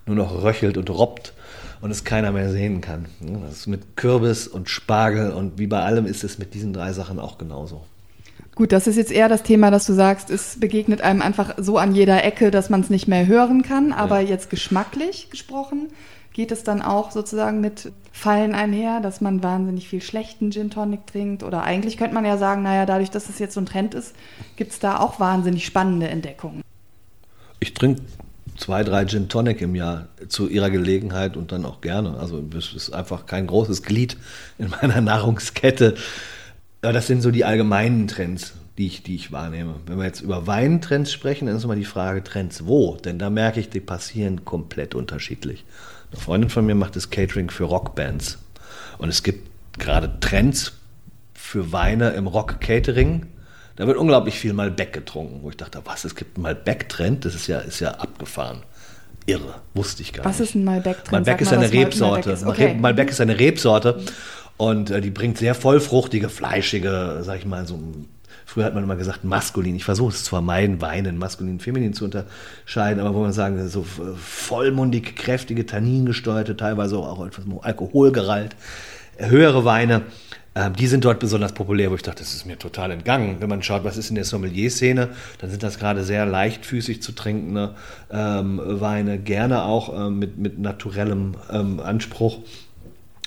nur 0.08 0.16
noch 0.16 0.42
röchelt 0.42 0.76
und 0.76 0.90
robbt 0.90 1.32
und 1.80 1.90
es 1.90 2.04
keiner 2.04 2.32
mehr 2.32 2.50
sehen 2.50 2.80
kann. 2.80 3.06
Das 3.20 3.58
ist 3.58 3.66
mit 3.66 3.96
Kürbis 3.96 4.48
und 4.48 4.68
Spargel 4.68 5.30
und 5.30 5.58
wie 5.58 5.66
bei 5.66 5.80
allem 5.80 6.06
ist 6.06 6.24
es 6.24 6.38
mit 6.38 6.54
diesen 6.54 6.72
drei 6.72 6.92
Sachen 6.92 7.18
auch 7.18 7.38
genauso. 7.38 7.82
Gut, 8.54 8.72
das 8.72 8.88
ist 8.88 8.96
jetzt 8.96 9.12
eher 9.12 9.28
das 9.28 9.44
Thema, 9.44 9.70
dass 9.70 9.86
du 9.86 9.92
sagst, 9.92 10.30
es 10.30 10.58
begegnet 10.58 11.00
einem 11.00 11.22
einfach 11.22 11.54
so 11.58 11.78
an 11.78 11.94
jeder 11.94 12.24
Ecke, 12.24 12.50
dass 12.50 12.70
man 12.70 12.80
es 12.80 12.90
nicht 12.90 13.06
mehr 13.06 13.28
hören 13.28 13.62
kann. 13.62 13.92
Aber 13.92 14.18
ja. 14.18 14.30
jetzt 14.30 14.50
geschmacklich 14.50 15.30
gesprochen, 15.30 15.90
geht 16.32 16.50
es 16.50 16.64
dann 16.64 16.82
auch 16.82 17.12
sozusagen 17.12 17.60
mit 17.60 17.92
Fallen 18.10 18.56
einher, 18.56 19.00
dass 19.00 19.20
man 19.20 19.44
wahnsinnig 19.44 19.88
viel 19.88 20.00
schlechten 20.00 20.50
Gin 20.50 20.70
Tonic 20.70 21.06
trinkt? 21.06 21.44
Oder 21.44 21.62
eigentlich 21.62 21.96
könnte 21.96 22.14
man 22.14 22.24
ja 22.24 22.36
sagen, 22.36 22.62
naja, 22.64 22.84
dadurch, 22.84 23.10
dass 23.10 23.28
es 23.28 23.38
jetzt 23.38 23.54
so 23.54 23.60
ein 23.60 23.66
Trend 23.66 23.94
ist, 23.94 24.16
gibt 24.56 24.72
es 24.72 24.80
da 24.80 24.98
auch 24.98 25.20
wahnsinnig 25.20 25.64
spannende 25.64 26.08
Entdeckungen. 26.08 26.62
Ich 27.60 27.74
trinke 27.74 28.02
zwei, 28.58 28.84
drei 28.84 29.06
Gin 29.06 29.28
Tonic 29.28 29.60
im 29.60 29.74
Jahr 29.74 30.08
zu 30.28 30.48
ihrer 30.48 30.70
Gelegenheit 30.70 31.36
und 31.36 31.52
dann 31.52 31.64
auch 31.64 31.80
gerne. 31.80 32.18
Also 32.18 32.44
es 32.56 32.74
ist 32.74 32.90
einfach 32.90 33.26
kein 33.26 33.46
großes 33.46 33.82
Glied 33.82 34.16
in 34.58 34.70
meiner 34.70 35.00
Nahrungskette. 35.00 35.94
Aber 36.82 36.92
das 36.92 37.06
sind 37.06 37.22
so 37.22 37.30
die 37.30 37.44
allgemeinen 37.44 38.06
Trends, 38.08 38.54
die 38.76 38.86
ich, 38.86 39.02
die 39.02 39.14
ich 39.14 39.32
wahrnehme. 39.32 39.76
Wenn 39.86 39.98
wir 39.98 40.04
jetzt 40.04 40.20
über 40.20 40.46
Weintrends 40.46 41.12
sprechen, 41.12 41.46
dann 41.46 41.56
ist 41.56 41.64
immer 41.64 41.76
die 41.76 41.84
Frage, 41.84 42.22
Trends 42.22 42.66
wo? 42.66 42.96
Denn 42.96 43.18
da 43.18 43.30
merke 43.30 43.60
ich, 43.60 43.70
die 43.70 43.80
passieren 43.80 44.44
komplett 44.44 44.94
unterschiedlich. 44.94 45.64
Eine 46.12 46.20
Freundin 46.20 46.50
von 46.50 46.66
mir 46.66 46.74
macht 46.74 46.96
das 46.96 47.10
Catering 47.10 47.50
für 47.50 47.64
Rockbands. 47.64 48.38
Und 48.98 49.08
es 49.08 49.22
gibt 49.22 49.48
gerade 49.78 50.18
Trends 50.20 50.72
für 51.34 51.72
Weine 51.72 52.10
im 52.10 52.26
Rock-Catering 52.26 53.26
da 53.78 53.86
wird 53.86 53.96
unglaublich 53.96 54.38
viel 54.38 54.52
Malbec 54.52 54.92
getrunken, 54.92 55.38
wo 55.42 55.50
ich 55.50 55.56
dachte, 55.56 55.80
was, 55.84 56.04
es 56.04 56.16
gibt 56.16 56.36
einen 56.36 56.42
Malbec-Trend, 56.42 57.24
das 57.24 57.36
ist 57.36 57.46
ja, 57.46 57.60
ist 57.60 57.78
ja 57.78 57.92
abgefahren. 57.92 58.64
Irre, 59.24 59.54
wusste 59.72 60.02
ich 60.02 60.12
gar 60.12 60.24
was 60.24 60.32
nicht. 60.32 60.40
Was 60.40 60.48
ist 60.48 60.54
ein 60.56 60.64
Malbec-Trend? 60.64 61.12
Malbec 61.12 61.40
ist 61.40 61.52
eine 61.52 61.72
Rebsorte. 61.72 62.28
Malbec 62.30 62.42
ist, 62.42 62.46
okay. 62.46 62.74
Malbec 62.74 63.10
ist 63.10 63.20
eine 63.20 63.38
Rebsorte 63.38 64.00
und 64.56 64.90
äh, 64.90 65.00
die 65.00 65.10
bringt 65.10 65.38
sehr 65.38 65.54
vollfruchtige, 65.54 66.28
fleischige, 66.28 67.20
sag 67.22 67.38
ich 67.38 67.46
mal, 67.46 67.66
so 67.66 67.78
Früher 68.44 68.64
hat 68.64 68.74
man 68.74 68.82
immer 68.82 68.96
gesagt 68.96 69.24
maskulin. 69.24 69.76
Ich 69.76 69.84
versuche 69.84 70.14
es 70.14 70.24
zu 70.24 70.30
vermeiden, 70.30 70.80
Weinen, 70.80 71.18
maskulin, 71.18 71.60
feminin 71.60 71.92
zu 71.92 72.06
unterscheiden, 72.06 72.98
aber 72.98 73.14
wo 73.14 73.20
man 73.20 73.34
sagen, 73.34 73.68
so 73.68 73.84
vollmundig, 74.16 75.16
kräftige, 75.16 75.66
tanningesteuerte, 75.66 76.56
teilweise 76.56 76.96
auch 76.96 77.26
etwas 77.26 77.44
alkoholgeralt, 77.60 78.56
höhere 79.18 79.66
Weine 79.66 80.00
ähm, 80.58 80.74
die 80.74 80.88
sind 80.88 81.04
dort 81.04 81.20
besonders 81.20 81.52
populär, 81.52 81.90
wo 81.92 81.94
ich 81.94 82.02
dachte, 82.02 82.18
das 82.18 82.34
ist 82.34 82.44
mir 82.44 82.58
total 82.58 82.90
entgangen. 82.90 83.36
Wenn 83.38 83.48
man 83.48 83.62
schaut, 83.62 83.84
was 83.84 83.96
ist 83.96 84.08
in 84.08 84.16
der 84.16 84.24
Sommelier-Szene, 84.24 85.10
dann 85.38 85.50
sind 85.50 85.62
das 85.62 85.78
gerade 85.78 86.02
sehr 86.02 86.26
leichtfüßig 86.26 87.00
zu 87.00 87.12
trinkende 87.12 87.76
ähm, 88.10 88.60
Weine, 88.64 89.18
gerne 89.18 89.62
auch 89.62 89.94
ähm, 89.94 90.18
mit, 90.18 90.36
mit 90.38 90.58
naturellem 90.58 91.36
ähm, 91.52 91.78
Anspruch. 91.78 92.40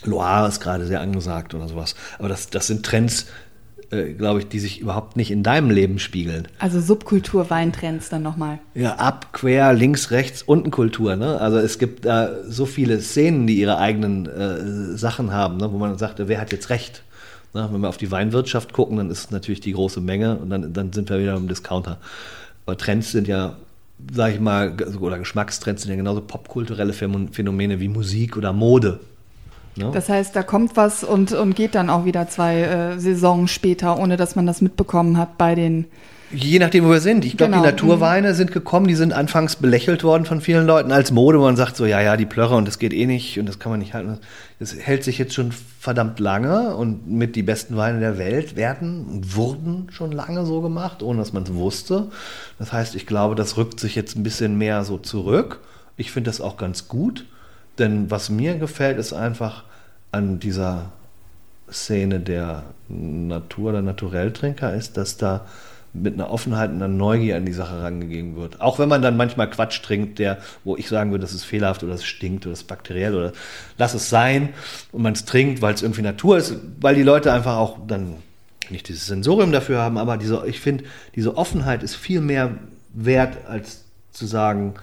Loire 0.04 0.50
ist 0.50 0.60
gerade 0.60 0.86
sehr 0.86 1.00
angesagt 1.00 1.54
oder 1.54 1.70
sowas. 1.70 1.96
Aber 2.20 2.28
das, 2.28 2.50
das 2.50 2.68
sind 2.68 2.86
Trends, 2.86 3.28
äh, 3.92 4.12
glaube 4.12 4.40
ich, 4.40 4.50
die 4.50 4.60
sich 4.60 4.82
überhaupt 4.82 5.16
nicht 5.16 5.32
in 5.32 5.42
deinem 5.42 5.70
Leben 5.70 6.00
spiegeln. 6.00 6.50
Also 6.60 6.82
Subkultur-Weintrends 6.82 8.10
dann 8.10 8.24
nochmal. 8.24 8.60
Ja, 8.74 8.96
ab, 8.96 9.32
quer, 9.32 9.72
links, 9.72 10.12
rechts, 10.12 10.44
unten 10.44 10.70
Kultur. 10.70 11.16
Ne? 11.16 11.40
Also 11.40 11.60
es 11.60 11.80
gibt 11.80 12.06
äh, 12.06 12.28
so 12.46 12.66
viele 12.66 13.00
Szenen, 13.00 13.48
die 13.48 13.58
ihre 13.58 13.78
eigenen 13.78 14.26
äh, 14.26 14.98
Sachen 14.98 15.32
haben, 15.32 15.56
ne? 15.58 15.72
wo 15.72 15.78
man 15.78 15.98
sagt, 15.98 16.28
wer 16.28 16.42
hat 16.42 16.52
jetzt 16.52 16.70
recht? 16.70 17.04
Na, 17.54 17.72
wenn 17.72 17.82
wir 17.82 17.90
auf 17.90 17.98
die 17.98 18.12
Weinwirtschaft 18.12 18.72
gucken, 18.72 18.98
dann 18.98 19.10
ist 19.10 19.32
natürlich 19.32 19.60
die 19.60 19.74
große 19.74 20.00
Menge 20.00 20.38
und 20.38 20.50
dann, 20.50 20.74
dann 20.74 20.94
sind 20.94 21.10
wir 21.10 21.20
wieder 21.20 21.36
im 21.36 21.48
Discounter. 21.48 21.98
Aber 22.66 22.78
Trends 22.78 23.12
sind 23.12 23.28
ja, 23.28 23.58
sag 24.14 24.34
ich 24.34 24.40
mal, 24.40 24.76
oder 25.00 25.20
Geschmackstrends 25.20 25.82
sind 25.82 25.92
ja 25.92 25.98
genauso 25.98 26.22
popkulturelle 26.22 26.94
Phänomene 26.94 27.80
wie 27.80 27.90
Musik 27.90 28.38
oder 28.38 28.54
Mode. 28.54 29.00
Ne? 29.76 29.92
Das 29.94 30.10
heißt, 30.10 30.36
da 30.36 30.44
kommt 30.44 30.78
was 30.78 31.04
und, 31.04 31.32
und 31.34 31.56
geht 31.56 31.76
dann 31.76 31.90
auch 31.90 32.06
wieder 32.06 32.28
zwei 32.28 32.62
äh, 32.62 33.00
Saisons 33.00 33.52
später, 33.52 33.98
ohne 34.00 34.18
dass 34.18 34.36
man 34.36 34.46
das 34.46 34.62
mitbekommen 34.62 35.18
hat 35.18 35.38
bei 35.38 35.56
den 35.56 35.86
Je 36.34 36.60
nachdem, 36.60 36.86
wo 36.86 36.90
wir 36.92 37.02
sind. 37.02 37.26
Ich 37.26 37.36
glaube, 37.36 37.52
Genau. 37.52 37.64
die 37.64 37.70
Naturweine 37.72 38.34
sind 38.34 38.52
gekommen, 38.52 38.88
die 38.88 38.96
sind 38.96 39.12
anfangs 39.12 39.58
belächelt 39.58 40.04
worden 40.04 40.26
von 40.26 40.40
vielen 40.40 40.66
Leuten 40.66 40.92
als 40.92 41.12
Mode. 41.12 41.38
Man 41.40 41.58
sagt 41.58 41.76
so, 41.76 41.86
ja, 41.86 42.00
ja, 42.02 42.16
die 42.16 42.26
Plörre 42.26 42.56
und 42.56 42.66
das 42.68 42.80
geht 42.80 42.94
eh 42.94 43.06
nicht 43.06 43.38
und 43.38 43.48
das 43.48 43.60
kann 43.60 43.70
man 43.72 43.80
nicht 43.80 43.94
halten. 43.94 44.18
Das 44.60 44.74
hält 44.76 45.04
sich 45.04 45.18
jetzt 45.18 45.34
schon 45.34 45.52
verdammt 45.52 46.20
lange 46.20 46.76
und 46.76 47.10
mit 47.10 47.36
die 47.36 47.44
besten 47.44 47.76
Weine 47.76 48.00
der 48.00 48.18
Welt 48.18 48.56
werden 48.56 49.06
und 49.06 49.36
wurden 49.36 49.88
schon 49.92 50.12
lange 50.12 50.46
so 50.46 50.62
gemacht, 50.62 51.04
ohne 51.04 51.20
dass 51.20 51.34
man 51.34 51.44
es 51.44 51.54
wusste. 51.54 52.08
Das 52.60 52.72
heißt, 52.72 52.96
ich 52.96 53.06
glaube, 53.06 53.36
das 53.36 53.58
rückt 53.58 53.80
sich 53.80 53.96
jetzt 53.96 54.16
ein 54.16 54.24
bisschen 54.24 54.58
mehr 54.58 54.84
so 54.86 54.98
zurück. 54.98 55.60
Ich 55.98 56.12
finde 56.12 56.30
das 56.30 56.40
auch 56.40 56.56
ganz 56.56 56.88
gut, 56.88 57.26
denn 57.78 58.10
was 58.10 58.30
mir 58.30 58.56
gefällt, 58.56 58.98
ist 59.00 59.12
einfach 59.14 59.64
an 60.12 60.40
dieser 60.40 60.92
Szene 61.70 62.20
der 62.20 62.64
Natur- 62.90 63.70
oder 63.72 63.82
Naturelltrinker 63.82 64.74
ist, 64.74 64.98
dass 64.98 65.18
da 65.18 65.46
mit 65.94 66.14
einer 66.14 66.32
Offenheit 66.32 66.70
und 66.70 66.78
einer 66.78 66.88
Neugier 66.88 67.36
an 67.38 67.46
die 67.46 67.54
Sache 67.54 67.82
rangegangen 67.82 68.36
wird. 68.38 68.62
Auch 68.62 68.80
wenn 68.80 68.88
man 68.88 69.02
dann 69.02 69.18
manchmal 69.18 69.50
Quatsch 69.50 69.82
trinkt, 69.82 70.20
der, 70.20 70.38
wo 70.64 70.78
ich 70.78 70.88
sagen 70.88 71.12
würde, 71.12 71.24
das 71.24 71.34
ist 71.34 71.44
fehlerhaft 71.44 71.84
oder 71.84 71.94
das 71.94 72.06
stinkt 72.06 72.46
oder 72.46 72.54
das 72.54 72.62
ist 72.62 72.68
bakteriell 72.68 73.16
oder 73.16 73.34
lass 73.78 73.94
es 73.94 74.10
sein 74.10 74.50
und 74.92 75.02
man 75.02 75.14
es 75.14 75.26
trinkt, 75.26 75.62
weil 75.62 75.74
es 75.74 75.82
irgendwie 75.82 76.02
Natur 76.02 76.38
ist, 76.38 76.56
weil 76.80 76.96
die 76.96 77.04
Leute 77.04 77.34
einfach 77.34 77.58
auch 77.58 77.78
dann 77.88 78.16
nicht 78.70 78.88
dieses 78.88 79.08
Sensorium 79.08 79.52
dafür 79.52 79.80
haben, 79.80 79.98
aber 79.98 80.18
diese, 80.18 80.44
ich 80.48 80.62
finde, 80.62 80.86
diese 81.16 81.36
Offenheit 81.36 81.84
ist 81.84 81.96
viel 81.96 82.22
mehr 82.22 82.52
wert, 82.94 83.46
als 83.48 83.84
zu 84.12 84.26
sagen, 84.26 84.76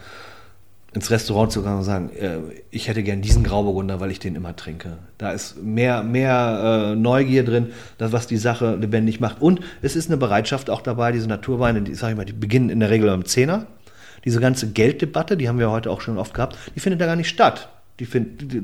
ins 0.99 1.13
Restaurant 1.13 1.53
zu 1.53 1.63
gehen 1.63 1.77
und 1.77 1.85
sagen, 1.85 2.11
äh, 2.11 2.39
ich 2.71 2.89
hätte 2.89 3.05
gern 3.05 3.23
diesen 3.23 3.45
Grauburgunder, 3.45 4.01
weil 4.01 4.11
ich 4.11 4.19
den 4.19 4.35
immer 4.35 4.57
trinke. 4.57 4.99
Da 5.17 5.31
ist 5.31 5.63
mehr, 5.63 6.03
mehr 6.03 6.91
äh, 6.93 6.97
Neugier 6.97 7.45
drin, 7.45 7.69
das, 7.99 8.11
was 8.11 8.27
die 8.27 8.37
Sache 8.37 8.75
lebendig 8.75 9.21
macht. 9.21 9.41
Und 9.41 9.61
es 9.81 9.95
ist 9.95 10.11
eine 10.11 10.17
Bereitschaft 10.17 10.71
auch 10.71 10.81
dabei, 10.81 11.13
diese 11.13 11.29
Naturweine, 11.29 11.83
die, 11.83 11.95
sag 11.95 12.11
ich 12.11 12.17
mal, 12.17 12.25
die 12.25 12.33
beginnen 12.33 12.69
in 12.69 12.81
der 12.81 12.91
Regel 12.91 13.09
beim 13.09 13.25
Zehner. 13.25 13.67
Diese 14.25 14.41
ganze 14.41 14.73
Gelddebatte, 14.73 15.37
die 15.37 15.49
haben 15.49 15.61
wir 15.61 15.71
heute 15.71 15.91
auch 15.91 16.01
schon 16.01 16.19
oft 16.19 16.35
gehabt, 16.35 16.59
die 16.75 16.81
findet 16.81 17.01
da 17.01 17.07
gar 17.07 17.17
nicht 17.17 17.29
statt. 17.29 17.69
Die, 18.01 18.05
find, 18.05 18.53
die, 18.53 18.63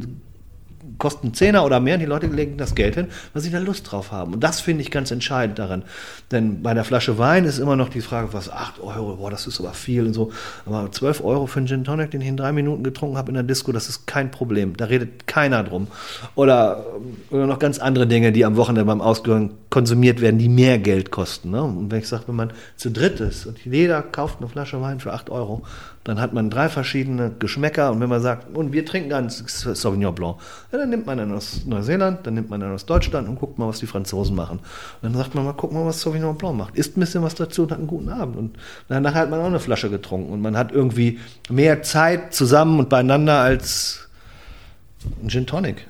kosten 0.99 1.35
Zehner 1.35 1.65
oder 1.65 1.81
mehr 1.81 1.95
und 1.95 2.01
die 2.01 2.07
Leute 2.07 2.27
legen 2.27 2.57
das 2.57 2.75
Geld 2.75 2.95
hin, 2.95 3.09
weil 3.33 3.43
sie 3.43 3.51
da 3.51 3.59
Lust 3.59 3.91
drauf 3.91 4.13
haben. 4.13 4.35
Und 4.35 4.41
das 4.41 4.61
finde 4.61 4.83
ich 4.83 4.91
ganz 4.91 5.11
entscheidend 5.11 5.59
daran. 5.59 5.83
Denn 6.31 6.63
bei 6.63 6.75
der 6.75 6.85
Flasche 6.85 7.19
Wein 7.19 7.45
ist 7.45 7.59
immer 7.59 7.77
noch 7.77 7.89
die 7.89 8.01
Frage, 8.01 8.33
was, 8.33 8.51
8 8.51 8.81
Euro, 8.81 9.17
boah, 9.17 9.31
das 9.31 9.47
ist 9.47 9.61
aber 9.61 9.73
viel 9.73 10.07
und 10.07 10.15
so. 10.15 10.33
Aber 10.67 10.91
12 10.91 11.25
Euro 11.25 11.47
für 11.47 11.59
einen 11.59 11.67
Gin 11.67 11.85
Tonic, 11.85 12.11
den 12.11 12.21
ich 12.21 12.29
in 12.29 12.37
drei 12.37 12.53
Minuten 12.53 12.83
getrunken 12.85 13.17
habe 13.17 13.29
in 13.29 13.35
der 13.35 13.43
Disco, 13.43 13.73
das 13.73 13.89
ist 13.89 14.07
kein 14.07 14.31
Problem. 14.31 14.77
Da 14.77 14.87
redet 14.87 15.27
keiner 15.27 15.63
drum. 15.65 15.89
Oder, 16.35 16.85
oder 17.31 17.47
noch 17.47 17.59
ganz 17.59 17.79
andere 17.79 18.07
Dinge, 18.07 18.33
die 18.33 18.45
am 18.45 18.57
Wochenende 18.57 18.85
beim 18.85 19.01
Ausgang 19.01 19.51
konsumiert 19.71 20.21
werden, 20.21 20.39
die 20.39 20.49
mehr 20.49 20.79
Geld 20.79 21.11
kosten. 21.11 21.51
Ne? 21.51 21.63
Und 21.63 21.91
wenn 21.91 21.99
ich 21.99 22.09
sage, 22.09 22.25
wenn 22.27 22.37
man 22.37 22.53
zu 22.77 22.91
dritt 22.91 23.21
ist 23.21 23.47
und 23.47 23.59
jeder 23.65 24.03
kauft 24.03 24.39
eine 24.41 24.49
Flasche 24.49 24.81
Wein 24.81 25.01
für 25.01 25.13
8 25.13 25.31
Euro, 25.31 25.63
dann 26.05 26.21
hat 26.21 26.35
man 26.35 26.51
drei 26.51 26.69
verschiedene 26.69 27.33
Geschmäcker. 27.39 27.91
Und 27.91 28.01
wenn 28.01 28.11
man 28.11 28.21
sagt, 28.21 28.55
und 28.55 28.73
wir 28.73 28.85
trinken 28.85 29.09
ganz 29.09 29.39
Sauvignon 29.39 30.15
Blanc, 30.15 30.37
ja, 30.71 30.79
dann 30.79 30.91
nimmt 30.91 31.07
man 31.07 31.19
einen 31.19 31.33
aus 31.33 31.63
Neuseeland, 31.65 32.27
dann 32.27 32.35
nimmt 32.35 32.51
man 32.51 32.63
einen 32.63 32.75
aus 32.75 32.85
Deutschland 32.85 33.27
und 33.27 33.41
guckt 33.41 33.59
mal, 33.59 33.67
was 33.67 33.79
die 33.79 33.87
Franzosen 33.87 34.37
machen. 34.37 34.59
Und 34.59 35.03
dann 35.03 35.15
sagt 35.15 35.35
man 35.35 35.45
mal, 35.45 35.55
guck 35.57 35.73
mal, 35.73 35.85
was 35.87 36.03
Sauvignon 36.03 36.37
Blanc 36.37 36.57
macht. 36.57 36.77
Isst 36.77 36.97
ein 36.97 37.01
bisschen 37.01 37.23
was 37.23 37.35
dazu 37.35 37.63
und 37.63 37.73
hat 37.73 37.79
einen 37.79 37.87
guten 37.87 38.11
Abend. 38.11 38.37
Und 38.37 38.59
danach 38.89 39.15
hat 39.15 39.31
man 39.31 39.41
auch 39.41 39.47
eine 39.47 39.61
Flasche 39.61 39.89
getrunken. 39.89 40.31
Und 40.31 40.43
man 40.43 40.59
hat 40.59 40.73
irgendwie 40.73 41.19
mehr 41.49 41.83
Zeit 41.83 42.35
zusammen 42.35 42.79
und 42.79 42.91
beieinander 42.91 43.41
als 43.41 44.09
ein 45.23 45.31
Gin 45.31 45.47
Tonic. 45.47 45.87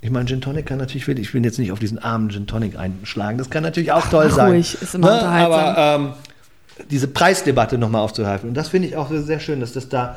Ich 0.00 0.10
meine, 0.10 0.26
Gin 0.26 0.40
Tonic 0.40 0.64
kann 0.66 0.78
natürlich, 0.78 1.08
ich 1.08 1.34
will 1.34 1.44
jetzt 1.44 1.58
nicht 1.58 1.72
auf 1.72 1.78
diesen 1.78 1.98
armen 1.98 2.30
Gin 2.30 2.46
Tonic 2.46 2.78
einschlagen, 2.78 3.36
das 3.36 3.50
kann 3.50 3.62
natürlich 3.62 3.92
auch 3.92 4.06
toll 4.06 4.26
mach 4.28 4.34
sein. 4.34 4.50
ruhig, 4.52 4.80
ist 4.80 4.94
immer 4.94 5.12
unterhaltsam. 5.12 5.60
Aber 5.60 5.94
ähm, 5.94 6.12
diese 6.90 7.08
Preisdebatte 7.08 7.78
nochmal 7.78 8.02
aufzuhalten. 8.02 8.48
Und 8.48 8.54
das 8.54 8.68
finde 8.68 8.88
ich 8.88 8.96
auch 8.96 9.10
sehr 9.10 9.40
schön, 9.40 9.60
dass 9.60 9.72
das 9.72 9.88
da 9.88 10.16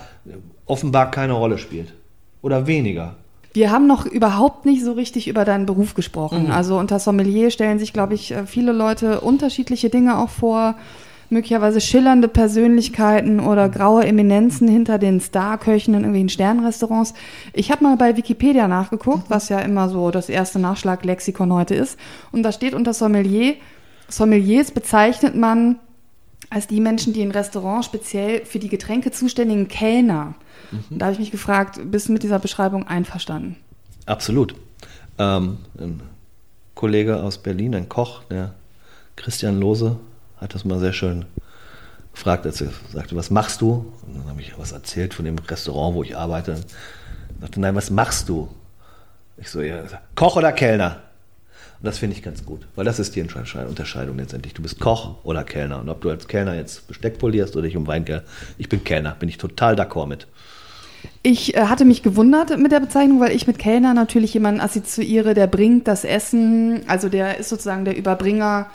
offenbar 0.65 1.11
keine 1.11 1.33
Rolle 1.33 1.57
spielt. 1.57 1.93
Oder 2.41 2.67
weniger. 2.67 3.15
Wir 3.53 3.71
haben 3.71 3.85
noch 3.85 4.05
überhaupt 4.05 4.65
nicht 4.65 4.83
so 4.83 4.93
richtig 4.93 5.27
über 5.27 5.45
deinen 5.45 5.67
Beruf 5.67 5.93
gesprochen. 5.93 6.49
Also 6.51 6.77
unter 6.79 6.97
Sommelier 6.97 7.51
stellen 7.51 7.77
sich, 7.77 7.93
glaube 7.93 8.15
ich, 8.15 8.31
äh, 8.31 8.47
viele 8.47 8.71
Leute 8.71 9.21
unterschiedliche 9.21 9.89
Dinge 9.89 10.17
auch 10.17 10.29
vor. 10.29 10.75
Möglicherweise 11.29 11.79
schillernde 11.79 12.27
Persönlichkeiten 12.27 13.39
oder 13.39 13.69
graue 13.69 14.05
Eminenzen 14.05 14.67
hinter 14.67 14.99
den 14.99 15.19
Starköchen 15.19 15.93
in 15.93 16.01
irgendwelchen 16.01 16.29
Sternrestaurants. 16.29 17.13
Ich 17.53 17.71
habe 17.71 17.83
mal 17.83 17.95
bei 17.95 18.17
Wikipedia 18.17 18.67
nachgeguckt, 18.67 19.29
was 19.29 19.49
ja 19.49 19.59
immer 19.59 19.89
so 19.89 20.11
das 20.11 20.29
erste 20.29 20.59
Nachschlaglexikon 20.59 21.51
heute 21.53 21.75
ist. 21.75 21.97
Und 22.31 22.43
da 22.43 22.51
steht 22.51 22.73
unter 22.73 22.93
Sommelier, 22.93 23.55
Sommeliers 24.09 24.71
bezeichnet 24.71 25.35
man 25.35 25.79
als 26.49 26.67
die 26.67 26.79
Menschen, 26.79 27.13
die 27.13 27.21
in 27.21 27.31
Restaurants 27.31 27.85
speziell 27.85 28.45
für 28.45 28.59
die 28.59 28.69
Getränke 28.69 29.11
zuständigen 29.11 29.67
Kellner. 29.67 30.35
Da 30.89 31.05
habe 31.05 31.13
ich 31.13 31.19
mich 31.19 31.31
gefragt, 31.31 31.79
bist 31.85 32.07
du 32.07 32.13
mit 32.13 32.23
dieser 32.23 32.39
Beschreibung 32.39 32.87
einverstanden? 32.87 33.57
Absolut. 34.05 34.55
Ähm, 35.19 35.57
ein 35.77 36.01
Kollege 36.75 37.21
aus 37.21 37.37
Berlin, 37.37 37.75
ein 37.75 37.89
Koch, 37.89 38.23
der 38.23 38.53
Christian 39.15 39.59
Lose, 39.59 39.97
hat 40.37 40.55
das 40.55 40.65
mal 40.65 40.79
sehr 40.79 40.93
schön 40.93 41.25
gefragt, 42.13 42.45
als 42.45 42.61
er 42.61 42.69
sagte, 42.91 43.15
was 43.15 43.29
machst 43.29 43.61
du? 43.61 43.93
Und 44.05 44.15
dann 44.17 44.27
habe 44.27 44.41
ich 44.41 44.57
was 44.57 44.71
erzählt 44.71 45.13
von 45.13 45.25
dem 45.25 45.37
Restaurant, 45.37 45.95
wo 45.95 46.03
ich 46.03 46.17
arbeite. 46.17 46.53
Er 46.53 47.41
sagte, 47.41 47.59
nein, 47.59 47.75
was 47.75 47.89
machst 47.89 48.29
du? 48.29 48.49
Ich 49.37 49.49
so, 49.49 49.61
ja, 49.61 49.83
Koch 50.15 50.35
oder 50.35 50.51
Kellner? 50.51 51.01
Und 51.83 51.87
das 51.87 51.97
finde 51.97 52.15
ich 52.15 52.23
ganz 52.23 52.45
gut, 52.45 52.61
weil 52.77 52.85
das 52.85 52.97
ist 52.97 53.13
die 53.13 53.19
Entscheidung 53.19 53.67
Unterscheidung 53.67 54.15
letztendlich. 54.15 54.53
Du 54.53 54.61
bist 54.61 54.79
Koch 54.79 55.15
oder 55.25 55.43
Kellner. 55.43 55.81
Und 55.81 55.89
ob 55.89 55.99
du 55.99 56.09
als 56.09 56.29
Kellner 56.29 56.55
jetzt 56.55 56.87
Besteck 56.87 57.19
polierst 57.19 57.57
oder 57.57 57.65
dich 57.65 57.75
um 57.75 57.85
Wein 57.87 58.05
ich 58.57 58.69
bin 58.69 58.85
Kellner, 58.85 59.17
bin 59.19 59.27
ich 59.27 59.37
total 59.37 59.75
d'accord 59.75 60.07
mit. 60.07 60.25
Ich 61.23 61.57
äh, 61.57 61.63
hatte 61.63 61.83
mich 61.83 62.01
gewundert 62.01 62.57
mit 62.57 62.71
der 62.71 62.79
Bezeichnung, 62.79 63.19
weil 63.19 63.35
ich 63.35 63.47
mit 63.47 63.59
Kellner 63.59 63.93
natürlich 63.93 64.33
jemanden 64.33 64.61
assoziiere, 64.61 65.33
der 65.33 65.47
bringt 65.47 65.89
das 65.89 66.05
Essen, 66.05 66.83
also 66.87 67.09
der 67.09 67.39
ist 67.39 67.49
sozusagen 67.49 67.83
der 67.83 67.97
Überbringer 67.97 68.67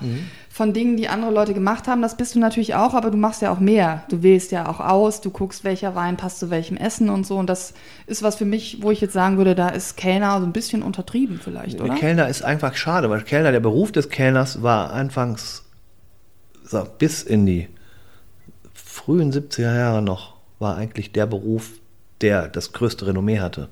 von 0.59 0.73
Dingen, 0.73 0.97
die 0.97 1.07
andere 1.09 1.31
Leute 1.31 1.55
gemacht 1.55 1.87
haben. 1.87 2.03
Das 2.03 2.17
bist 2.17 2.35
du 2.35 2.41
natürlich 2.41 2.75
auch, 2.75 2.95
aber 2.95 3.13
du 3.13 3.17
machst 3.17 3.43
ja 3.43 3.53
auch 3.53 3.61
mehr. 3.61 4.03
Du 4.11 4.25
wählst 4.25 4.51
ja 4.51 4.69
auch 4.69 4.81
aus, 4.81 5.21
du 5.21 5.31
guckst, 5.31 5.63
welcher 5.63 5.95
Wein 5.95 6.17
passt 6.17 6.41
zu 6.41 6.51
welchem 6.51 6.77
Essen 6.77 7.11
und 7.11 7.25
so. 7.25 7.37
Und 7.37 7.49
das 7.49 7.75
ist 8.09 8.25
was 8.25 8.35
für 8.35 8.45
mich, 8.45 8.83
wo 8.83 8.91
ich 8.91 9.01
jetzt 9.01 9.13
sagen 9.13 9.37
würde, 9.37 9.55
da 9.55 9.69
ist 9.69 9.97
Kellner 9.97 10.41
so 10.41 10.47
ein 10.47 10.53
bisschen 10.53 10.83
untertrieben 10.83 11.39
vielleicht, 11.43 11.81
oder? 11.81 11.95
Kellner 11.95 12.29
ist 12.29 12.43
einfach 12.43 12.75
schade, 12.75 13.09
weil 13.09 13.23
Kellner, 13.23 13.53
der 13.53 13.61
Beruf 13.61 13.93
des 13.93 14.09
Kellners 14.09 14.61
war 14.61 14.93
anfangs 14.93 15.65
so, 16.65 16.85
bis 16.99 17.23
in 17.23 17.47
die 17.47 17.69
frühen 18.75 19.33
70er 19.33 19.77
Jahre 19.77 20.03
noch, 20.03 20.35
war 20.59 20.77
eigentlich 20.77 21.13
der 21.13 21.27
Beruf, 21.27 21.71
der 22.21 22.49
das 22.49 22.73
größte 22.73 23.07
Renommee 23.07 23.39
hatte. 23.39 23.69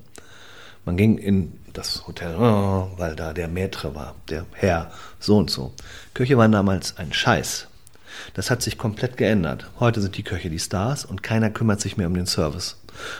Man 0.85 0.95
ging 0.95 1.17
in 1.17 1.51
das 1.77 2.07
Hotel, 2.07 2.35
oh, 2.35 2.89
weil 2.97 3.15
da 3.15 3.33
der 3.33 3.49
Maître 3.49 3.93
war, 3.93 4.15
der 4.29 4.45
Herr, 4.53 4.91
so 5.19 5.37
und 5.37 5.49
so. 5.49 5.73
Köche 6.13 6.37
waren 6.37 6.51
damals 6.51 6.97
ein 6.97 7.13
Scheiß. 7.13 7.67
Das 8.33 8.49
hat 8.49 8.61
sich 8.61 8.77
komplett 8.77 9.17
geändert. 9.17 9.69
Heute 9.79 10.01
sind 10.01 10.17
die 10.17 10.23
Köche 10.23 10.49
die 10.49 10.59
Stars 10.59 11.05
und 11.05 11.21
keiner 11.21 11.49
kümmert 11.49 11.79
sich 11.79 11.97
mehr 11.97 12.07
um 12.07 12.15
den 12.15 12.25
Service. 12.25 12.77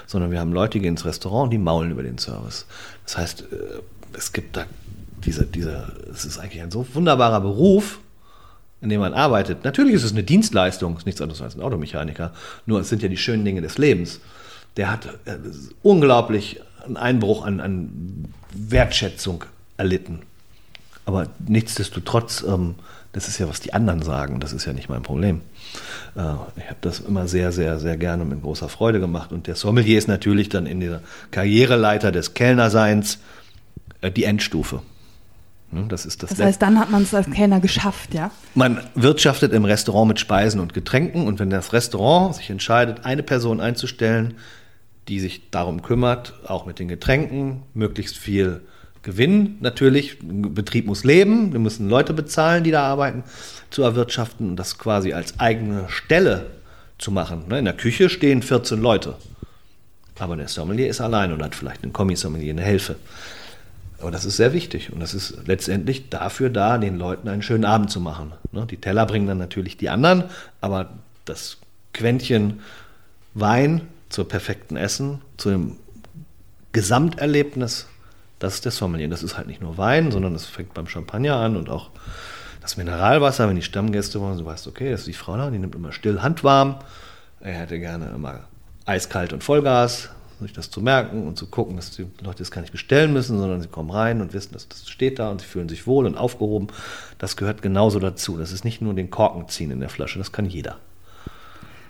Sondern 0.07 0.31
wir 0.31 0.39
haben 0.39 0.53
Leute, 0.53 0.73
die 0.73 0.79
gehen 0.81 0.93
ins 0.93 1.05
Restaurant 1.05 1.45
und 1.45 1.51
die 1.51 1.59
maulen 1.59 1.91
über 1.91 2.01
den 2.01 2.17
Service. 2.17 2.65
Das 3.03 3.17
heißt, 3.17 3.41
äh, 3.41 4.15
es 4.17 4.33
gibt 4.33 4.57
da 4.57 4.65
diese, 5.23 5.45
diese, 5.45 5.91
es 6.11 6.25
ist 6.25 6.39
eigentlich 6.39 6.61
ein 6.61 6.71
so 6.71 6.85
wunderbarer 6.93 7.41
Beruf, 7.41 7.99
in 8.81 8.89
dem 8.89 9.01
man 9.01 9.13
arbeitet. 9.13 9.63
Natürlich 9.63 9.93
ist 9.93 10.03
es 10.03 10.11
eine 10.11 10.23
Dienstleistung, 10.23 10.97
ist 10.97 11.05
nichts 11.05 11.21
anderes 11.21 11.41
als 11.41 11.55
ein 11.55 11.61
Automechaniker. 11.61 12.33
Nur 12.65 12.79
es 12.79 12.89
sind 12.89 13.03
ja 13.03 13.09
die 13.09 13.17
schönen 13.17 13.45
Dinge 13.45 13.61
des 13.61 13.77
Lebens. 13.77 14.19
Der 14.77 14.91
hat 14.91 15.05
äh, 15.25 15.37
unglaublich 15.83 16.61
einen 16.83 16.97
Einbruch 16.97 17.45
an, 17.45 17.59
an 17.59 18.33
Wertschätzung 18.53 19.43
erlitten. 19.77 20.19
Aber 21.05 21.27
nichtsdestotrotz, 21.47 22.43
ähm, 22.47 22.75
das 23.13 23.27
ist 23.27 23.37
ja, 23.39 23.47
was 23.47 23.61
die 23.61 23.73
anderen 23.73 24.01
sagen, 24.01 24.39
das 24.39 24.51
ist 24.53 24.65
ja 24.65 24.73
nicht 24.73 24.89
mein 24.89 25.03
Problem. 25.03 25.41
Äh, 26.15 26.21
ich 26.57 26.65
habe 26.65 26.77
das 26.81 26.99
immer 26.99 27.27
sehr, 27.27 27.51
sehr, 27.51 27.79
sehr 27.79 27.97
gerne 27.97 28.25
mit 28.25 28.41
großer 28.41 28.69
Freude 28.69 28.99
gemacht. 28.99 29.31
Und 29.31 29.47
der 29.47 29.55
Sommelier 29.55 29.97
ist 29.97 30.07
natürlich 30.07 30.49
dann 30.49 30.65
in 30.65 30.79
dieser 30.79 31.01
Karriereleiter 31.31 32.11
des 32.11 32.33
Kellnerseins 32.33 33.19
äh, 34.01 34.11
die 34.11 34.25
Endstufe. 34.25 34.81
Hm, 35.71 35.89
Das 35.89 36.05
ist 36.05 36.23
das, 36.23 36.31
Das 36.31 36.39
heißt, 36.39 36.61
dann 36.61 36.79
hat 36.79 36.91
man 36.91 37.03
es 37.03 37.13
als 37.13 37.29
Kellner 37.29 37.59
geschafft, 37.59 38.13
ja? 38.13 38.31
man 38.55 38.81
wirtschaftet 38.95 39.53
im 39.53 39.65
Restaurant 39.65 40.07
mit 40.07 40.19
Speisen 40.19 40.59
und 40.59 40.73
Getränken 40.73 41.27
und 41.27 41.39
wenn 41.39 41.49
das 41.49 41.73
Restaurant 41.73 42.35
sich 42.35 42.49
entscheidet, 42.49 43.05
eine 43.05 43.23
Person 43.23 43.59
einzustellen, 43.59 44.35
die 45.07 45.19
sich 45.19 45.49
darum 45.51 45.81
kümmert, 45.81 46.33
auch 46.45 46.65
mit 46.65 46.79
den 46.79 46.87
Getränken, 46.87 47.63
möglichst 47.73 48.17
viel 48.17 48.61
Gewinn 49.03 49.57
natürlich, 49.61 50.21
ein 50.21 50.53
Betrieb 50.53 50.85
muss 50.85 51.05
leben, 51.05 51.53
wir 51.53 51.59
müssen 51.59 51.87
Leute 51.87 52.13
bezahlen, 52.13 52.63
die 52.63 52.71
da 52.71 52.83
arbeiten, 52.83 53.23
zu 53.69 53.83
erwirtschaften 53.83 54.49
und 54.49 54.55
das 54.57 54.77
quasi 54.77 55.13
als 55.13 55.39
eigene 55.39 55.85
Stelle 55.87 56.47
zu 56.97 57.11
machen. 57.11 57.45
Ne, 57.47 57.59
In 57.59 57.65
der 57.65 57.73
Küche 57.73 58.09
stehen 58.09 58.41
14 58.41 58.81
Leute, 58.81 59.15
aber 60.19 60.35
der 60.35 60.49
Sommelier 60.49 60.89
ist 60.89 60.99
allein 60.99 61.31
und 61.31 61.41
hat 61.41 61.55
vielleicht 61.55 61.83
einen 61.83 61.93
Kommissommelier, 61.93 62.51
eine 62.51 62.63
Hilfe. 62.63 62.97
Aber 63.99 64.11
das 64.11 64.25
ist 64.25 64.37
sehr 64.37 64.53
wichtig 64.53 64.91
und 64.91 64.99
das 64.99 65.13
ist 65.13 65.47
letztendlich 65.47 66.09
dafür 66.09 66.49
da, 66.49 66.77
den 66.77 66.97
Leuten 66.97 67.29
einen 67.29 67.41
schönen 67.41 67.65
Abend 67.65 67.89
zu 67.89 67.99
machen. 67.99 68.33
Ne? 68.51 68.67
Die 68.69 68.77
Teller 68.77 69.05
bringen 69.05 69.27
dann 69.27 69.39
natürlich 69.39 69.77
die 69.77 69.89
anderen, 69.89 70.25
aber 70.59 70.89
das 71.25 71.57
Quäntchen 71.93 72.59
Wein 73.33 73.81
zur 74.09 74.27
perfekten 74.27 74.77
Essen, 74.77 75.21
zu 75.37 75.49
dem 75.49 75.77
Gesamterlebnis, 76.71 77.87
das 78.39 78.55
ist 78.55 78.65
der 78.65 78.71
Sommelier. 78.71 79.07
Das 79.07 79.23
ist 79.23 79.37
halt 79.37 79.47
nicht 79.47 79.61
nur 79.61 79.77
Wein, 79.77 80.11
sondern 80.11 80.35
es 80.35 80.45
fängt 80.45 80.73
beim 80.73 80.87
Champagner 80.87 81.35
an 81.37 81.57
und 81.57 81.69
auch 81.69 81.89
das 82.61 82.77
Mineralwasser, 82.77 83.47
wenn 83.47 83.55
die 83.55 83.61
Stammgäste 83.61 84.19
wollen, 84.19 84.37
du 84.37 84.45
weißt, 84.45 84.67
okay, 84.67 84.91
das 84.91 85.01
ist 85.01 85.07
die 85.07 85.13
Frau 85.13 85.37
da, 85.37 85.49
die 85.49 85.57
nimmt 85.57 85.75
immer 85.75 85.91
still 85.91 86.21
handwarm. 86.21 86.75
Er 87.39 87.53
hätte 87.53 87.79
gerne 87.79 88.11
immer 88.13 88.41
eiskalt 88.85 89.31
und 89.33 89.43
Vollgas, 89.43 90.09
sich 90.41 90.53
das 90.53 90.69
zu 90.69 90.81
merken 90.81 91.27
und 91.27 91.37
zu 91.37 91.47
gucken, 91.47 91.77
dass 91.77 91.91
die 91.91 92.05
Leute 92.21 92.39
das 92.39 92.51
gar 92.51 92.61
nicht 92.61 92.71
bestellen 92.71 93.13
müssen, 93.13 93.39
sondern 93.39 93.61
sie 93.61 93.69
kommen 93.69 93.89
rein 93.89 94.21
und 94.21 94.33
wissen, 94.33 94.53
dass 94.53 94.67
das 94.67 94.87
steht 94.89 95.17
da 95.17 95.31
und 95.31 95.41
sie 95.41 95.47
fühlen 95.47 95.69
sich 95.69 95.87
wohl 95.87 96.05
und 96.05 96.17
aufgehoben. 96.17 96.67
Das 97.17 97.37
gehört 97.37 97.61
genauso 97.61 97.99
dazu. 97.99 98.37
Das 98.37 98.51
ist 98.51 98.65
nicht 98.65 98.81
nur 98.81 98.93
den 98.93 99.09
Korken 99.09 99.47
ziehen 99.47 99.71
in 99.71 99.79
der 99.79 99.89
Flasche, 99.89 100.19
das 100.19 100.31
kann 100.31 100.45
jeder. 100.45 100.77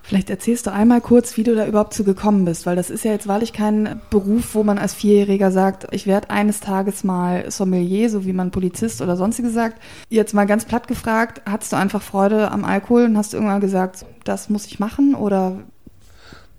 Vielleicht 0.07 0.29
erzählst 0.29 0.65
du 0.65 0.71
einmal 0.71 1.01
kurz, 1.01 1.35
wie 1.35 1.43
du 1.43 1.53
da 1.53 1.67
überhaupt 1.67 1.93
zu 1.93 2.05
gekommen 2.05 2.45
bist, 2.45 2.65
weil 2.65 2.77
das 2.77 2.89
ist 2.89 3.03
ja 3.03 3.11
jetzt 3.11 3.27
wahrlich 3.27 3.51
kein 3.51 3.99
Beruf, 4.09 4.55
wo 4.55 4.63
man 4.63 4.77
als 4.77 4.93
Vierjähriger 4.93 5.51
sagt, 5.51 5.85
ich 5.91 6.07
werde 6.07 6.29
eines 6.29 6.61
Tages 6.61 7.03
mal 7.03 7.51
Sommelier, 7.51 8.09
so 8.09 8.25
wie 8.25 8.31
man 8.31 8.51
Polizist 8.51 9.01
oder 9.01 9.17
sonstiges 9.17 9.53
sagt. 9.53 9.81
Jetzt 10.07 10.33
mal 10.33 10.45
ganz 10.45 10.63
platt 10.63 10.87
gefragt, 10.87 11.41
hattest 11.45 11.73
du 11.73 11.75
einfach 11.75 12.01
Freude 12.01 12.51
am 12.51 12.63
Alkohol 12.63 13.03
und 13.03 13.17
hast 13.17 13.33
du 13.33 13.37
irgendwann 13.37 13.59
gesagt, 13.59 14.05
das 14.23 14.49
muss 14.49 14.65
ich 14.65 14.79
machen 14.79 15.13
oder? 15.13 15.57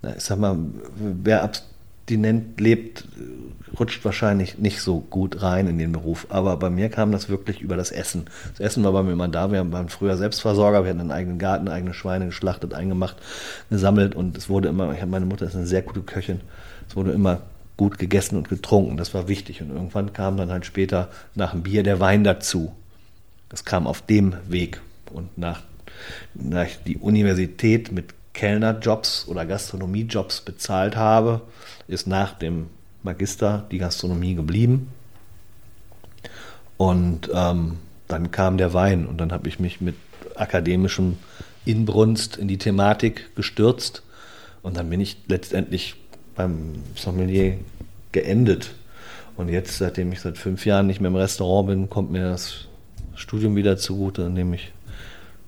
Na, 0.03 0.15
ich 0.15 0.25
sag 0.25 0.39
mal, 0.39 0.59
wer 0.99 1.43
abstinent 1.43 2.61
lebt, 2.61 3.09
rutscht 3.79 4.05
wahrscheinlich 4.05 4.59
nicht 4.59 4.81
so 4.81 5.01
gut 5.01 5.43
rein 5.43 5.67
in 5.67 5.79
den 5.79 5.93
Beruf. 5.93 6.27
Aber 6.31 6.57
bei 6.57 6.71
mir 6.71 6.89
kam 6.89 7.13
das 7.13 7.29
wirklich 7.29 7.61
über 7.61 7.77
das 7.77 7.91
Essen. 7.91 8.27
Das 8.53 8.61
Essen 8.61 8.85
war 8.85 8.93
bei 8.93 9.03
mir 9.03 9.13
immer 9.13 9.29
da. 9.29 9.53
Wir 9.53 9.71
waren 9.73 9.89
früher 9.89 10.17
Selbstversorger. 10.17 10.85
Wir 10.85 10.91
hatten 10.91 11.01
einen 11.01 11.13
eigenen 11.13 11.39
Garten, 11.39 11.69
eigene 11.69 11.95
Schweine 11.95 12.27
geschlachtet, 12.27 12.75
eingemacht, 12.75 13.17
gesammelt. 13.71 14.15
Und 14.15 14.37
es 14.37 14.49
wurde 14.49 14.69
immer, 14.69 14.93
ich 14.93 15.01
habe 15.01 15.11
meine 15.11 15.27
Mutter 15.27 15.47
ist 15.47 15.57
eine 15.57 15.67
sehr 15.67 15.83
gute 15.83 16.01
Köchin. 16.01 16.41
Es 16.89 16.97
wurde 16.97 17.13
immer 17.13 17.43
gut 17.77 17.99
gegessen 17.99 18.37
und 18.37 18.49
getrunken. 18.49 18.97
Das 18.97 19.15
war 19.15 19.29
wichtig. 19.29 19.63
Und 19.63 19.71
irgendwann 19.71 20.13
kam 20.13 20.37
dann 20.37 20.51
halt 20.51 20.67
später 20.67 21.09
nach 21.35 21.53
dem 21.53 21.63
Bier 21.63 21.83
der 21.83 22.01
Wein 22.01 22.25
dazu. 22.25 22.73
Das 23.49 23.65
kam 23.65 23.87
auf 23.87 24.03
dem 24.03 24.35
Weg. 24.49 24.81
Und 25.13 25.39
nach, 25.39 25.63
nach 26.35 26.69
die 26.87 26.99
Universität 26.99 27.93
mit 27.93 28.15
Kellnerjobs 28.35 29.27
oder 29.29 29.47
Gastronomiejobs 29.47 30.43
bezahlt 30.43 30.97
habe, 30.97 31.41
ist 31.87 32.07
nach 32.07 32.35
dem 32.35 32.67
Magister 33.03 33.67
die 33.71 33.79
Gastronomie 33.79 34.35
geblieben. 34.35 34.89
Und 36.77 37.31
ähm, 37.33 37.79
dann 38.07 38.31
kam 38.31 38.59
der 38.59 38.73
Wein 38.73 39.07
und 39.07 39.19
dann 39.19 39.33
habe 39.33 39.49
ich 39.49 39.59
mich 39.59 39.81
mit 39.81 39.97
akademischem 40.35 41.19
Inbrunst 41.65 42.37
in 42.37 42.49
die 42.49 42.59
Thematik 42.59 43.35
gestürzt 43.35 44.03
und 44.63 44.77
dann 44.77 44.89
bin 44.89 45.01
ich 45.01 45.19
letztendlich 45.27 45.97
beim 46.35 46.83
Sommelier 46.95 47.59
geendet. 48.13 48.71
Und 49.37 49.49
jetzt, 49.49 49.79
seitdem 49.79 50.13
ich 50.13 50.21
seit 50.21 50.39
fünf 50.39 50.67
Jahren 50.67 50.87
nicht 50.87 51.01
mehr 51.01 51.11
im 51.11 51.17
Restaurant 51.17 51.69
bin, 51.69 51.91
kommt 51.91 52.11
mir 52.11 52.31
das 52.31 52.67
Studium 53.15 53.57
wieder 53.57 53.77
zugute, 53.77 54.23
indem 54.23 54.55
ich 54.55 54.73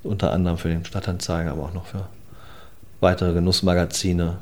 unter 0.02 0.32
anderem 0.32 0.58
für 0.58 0.68
den 0.68 0.84
Stadtanzeiger, 0.84 1.52
aber 1.52 1.64
auch 1.64 1.74
noch 1.74 1.86
für 1.86 2.08
weitere 3.00 3.32
Genussmagazine 3.32 4.38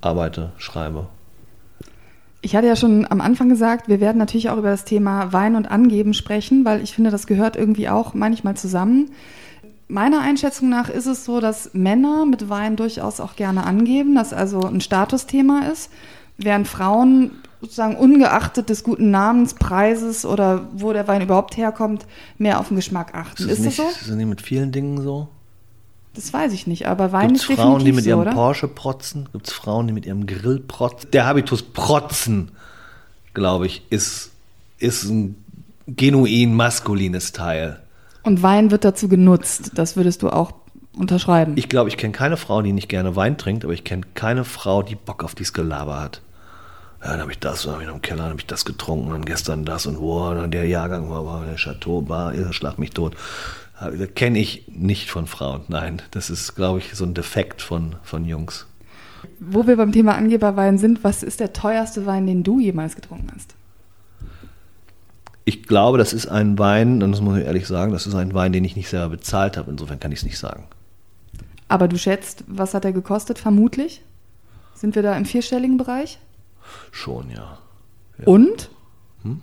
arbeite, 0.00 0.52
schreibe 0.58 1.06
ich 2.42 2.56
hatte 2.56 2.66
ja 2.66 2.76
schon 2.76 3.06
am 3.10 3.20
Anfang 3.20 3.48
gesagt, 3.48 3.88
wir 3.88 4.00
werden 4.00 4.18
natürlich 4.18 4.48
auch 4.48 4.56
über 4.56 4.70
das 4.70 4.84
Thema 4.84 5.32
Wein 5.32 5.56
und 5.56 5.70
Angeben 5.70 6.14
sprechen, 6.14 6.64
weil 6.64 6.82
ich 6.82 6.94
finde, 6.94 7.10
das 7.10 7.26
gehört 7.26 7.56
irgendwie 7.56 7.88
auch 7.88 8.14
manchmal 8.14 8.56
zusammen. 8.56 9.10
Meiner 9.88 10.20
Einschätzung 10.20 10.68
nach 10.68 10.88
ist 10.88 11.06
es 11.06 11.24
so, 11.24 11.40
dass 11.40 11.74
Männer 11.74 12.24
mit 12.24 12.48
Wein 12.48 12.76
durchaus 12.76 13.20
auch 13.20 13.36
gerne 13.36 13.64
angeben, 13.64 14.14
dass 14.14 14.32
also 14.32 14.60
ein 14.60 14.80
Statusthema 14.80 15.66
ist, 15.72 15.90
während 16.38 16.68
Frauen 16.68 17.32
sozusagen 17.60 17.96
ungeachtet 17.96 18.70
des 18.70 18.84
guten 18.84 19.10
Namens, 19.10 19.54
Preises 19.54 20.24
oder 20.24 20.68
wo 20.72 20.92
der 20.92 21.08
Wein 21.08 21.22
überhaupt 21.22 21.56
herkommt, 21.58 22.06
mehr 22.38 22.58
auf 22.58 22.68
den 22.68 22.76
Geschmack 22.76 23.14
achten. 23.14 23.42
Ist, 23.42 23.58
ist 23.58 23.66
das 23.66 23.76
so? 23.76 23.82
Ist 23.82 24.08
das 24.08 24.16
nicht 24.16 24.28
mit 24.28 24.40
vielen 24.40 24.72
Dingen 24.72 25.02
so? 25.02 25.28
Das 26.20 26.34
weiß 26.34 26.52
ich 26.52 26.66
nicht, 26.66 26.86
aber 26.86 27.12
Wein 27.12 27.28
Gibt's 27.28 27.48
ist 27.48 27.56
Frauen, 27.56 27.82
die 27.82 27.92
mit 27.92 28.04
so, 28.04 28.10
ihrem 28.10 28.20
oder? 28.20 28.32
Porsche 28.32 28.68
protzen? 28.68 29.30
Gibt 29.32 29.48
es 29.48 29.54
Frauen, 29.54 29.86
die 29.86 29.94
mit 29.94 30.04
ihrem 30.04 30.26
Grill 30.26 30.60
protzen? 30.60 31.10
Der 31.12 31.24
Habitus 31.24 31.62
protzen, 31.62 32.50
glaube 33.32 33.64
ich, 33.64 33.86
ist, 33.88 34.30
ist 34.78 35.04
ein 35.04 35.42
genuin 35.86 36.54
maskulines 36.54 37.32
Teil. 37.32 37.80
Und 38.22 38.42
Wein 38.42 38.70
wird 38.70 38.84
dazu 38.84 39.08
genutzt. 39.08 39.70
Das 39.76 39.96
würdest 39.96 40.22
du 40.22 40.28
auch 40.28 40.52
unterschreiben. 40.94 41.54
Ich 41.56 41.70
glaube, 41.70 41.88
ich 41.88 41.96
kenne 41.96 42.12
keine 42.12 42.36
Frau, 42.36 42.60
die 42.60 42.72
nicht 42.72 42.90
gerne 42.90 43.16
Wein 43.16 43.38
trinkt, 43.38 43.64
aber 43.64 43.72
ich 43.72 43.84
kenne 43.84 44.02
keine 44.12 44.44
Frau, 44.44 44.82
die 44.82 44.96
Bock 44.96 45.24
auf 45.24 45.34
dieses 45.34 45.54
Gelaber 45.54 46.00
hat. 46.00 46.20
Ja, 47.02 47.12
dann 47.12 47.20
habe 47.22 47.32
ich 47.32 47.38
das, 47.38 47.62
dann 47.62 47.72
habe 47.72 47.84
ich 47.84 47.88
im 47.88 48.02
Keller, 48.02 48.24
dann 48.24 48.30
habe 48.32 48.40
ich 48.40 48.46
das 48.46 48.66
getrunken 48.66 49.10
und 49.14 49.24
gestern 49.24 49.64
das 49.64 49.86
und 49.86 49.98
wo, 49.98 50.34
dann 50.34 50.50
der 50.50 50.66
Jahrgang 50.66 51.08
war, 51.08 51.24
war 51.24 51.46
der 51.46 51.56
Chateau, 51.56 52.02
Bar, 52.02 52.34
ihr 52.34 52.52
schlag 52.52 52.78
mich 52.78 52.90
tot. 52.90 53.16
Kenne 54.14 54.38
ich 54.38 54.66
nicht 54.68 55.10
von 55.10 55.26
Frauen, 55.26 55.62
nein. 55.68 56.02
Das 56.10 56.28
ist, 56.28 56.54
glaube 56.54 56.80
ich, 56.80 56.94
so 56.94 57.04
ein 57.04 57.14
Defekt 57.14 57.62
von, 57.62 57.96
von 58.02 58.26
Jungs. 58.26 58.66
Wo 59.38 59.66
wir 59.66 59.76
beim 59.76 59.92
Thema 59.92 60.14
Angeberwein 60.16 60.76
sind, 60.76 61.02
was 61.02 61.22
ist 61.22 61.40
der 61.40 61.52
teuerste 61.52 62.04
Wein, 62.04 62.26
den 62.26 62.42
du 62.42 62.60
jemals 62.60 62.94
getrunken 62.94 63.30
hast? 63.34 63.54
Ich 65.46 65.62
glaube, 65.62 65.96
das 65.96 66.12
ist 66.12 66.26
ein 66.26 66.58
Wein, 66.58 67.02
und 67.02 67.12
das 67.12 67.22
muss 67.22 67.38
ich 67.38 67.44
ehrlich 67.44 67.66
sagen, 67.66 67.92
das 67.92 68.06
ist 68.06 68.14
ein 68.14 68.34
Wein, 68.34 68.52
den 68.52 68.64
ich 68.64 68.76
nicht 68.76 68.88
selber 68.88 69.10
bezahlt 69.10 69.56
habe. 69.56 69.70
Insofern 69.70 69.98
kann 69.98 70.12
ich 70.12 70.18
es 70.18 70.24
nicht 70.24 70.38
sagen. 70.38 70.64
Aber 71.68 71.88
du 71.88 71.96
schätzt, 71.96 72.44
was 72.46 72.74
hat 72.74 72.84
er 72.84 72.92
gekostet, 72.92 73.38
vermutlich? 73.38 74.02
Sind 74.74 74.94
wir 74.94 75.02
da 75.02 75.16
im 75.16 75.24
vierstelligen 75.24 75.78
Bereich? 75.78 76.18
Schon, 76.90 77.30
ja. 77.30 77.58
ja. 78.18 78.26
Und? 78.26 78.70
Hm? 79.22 79.40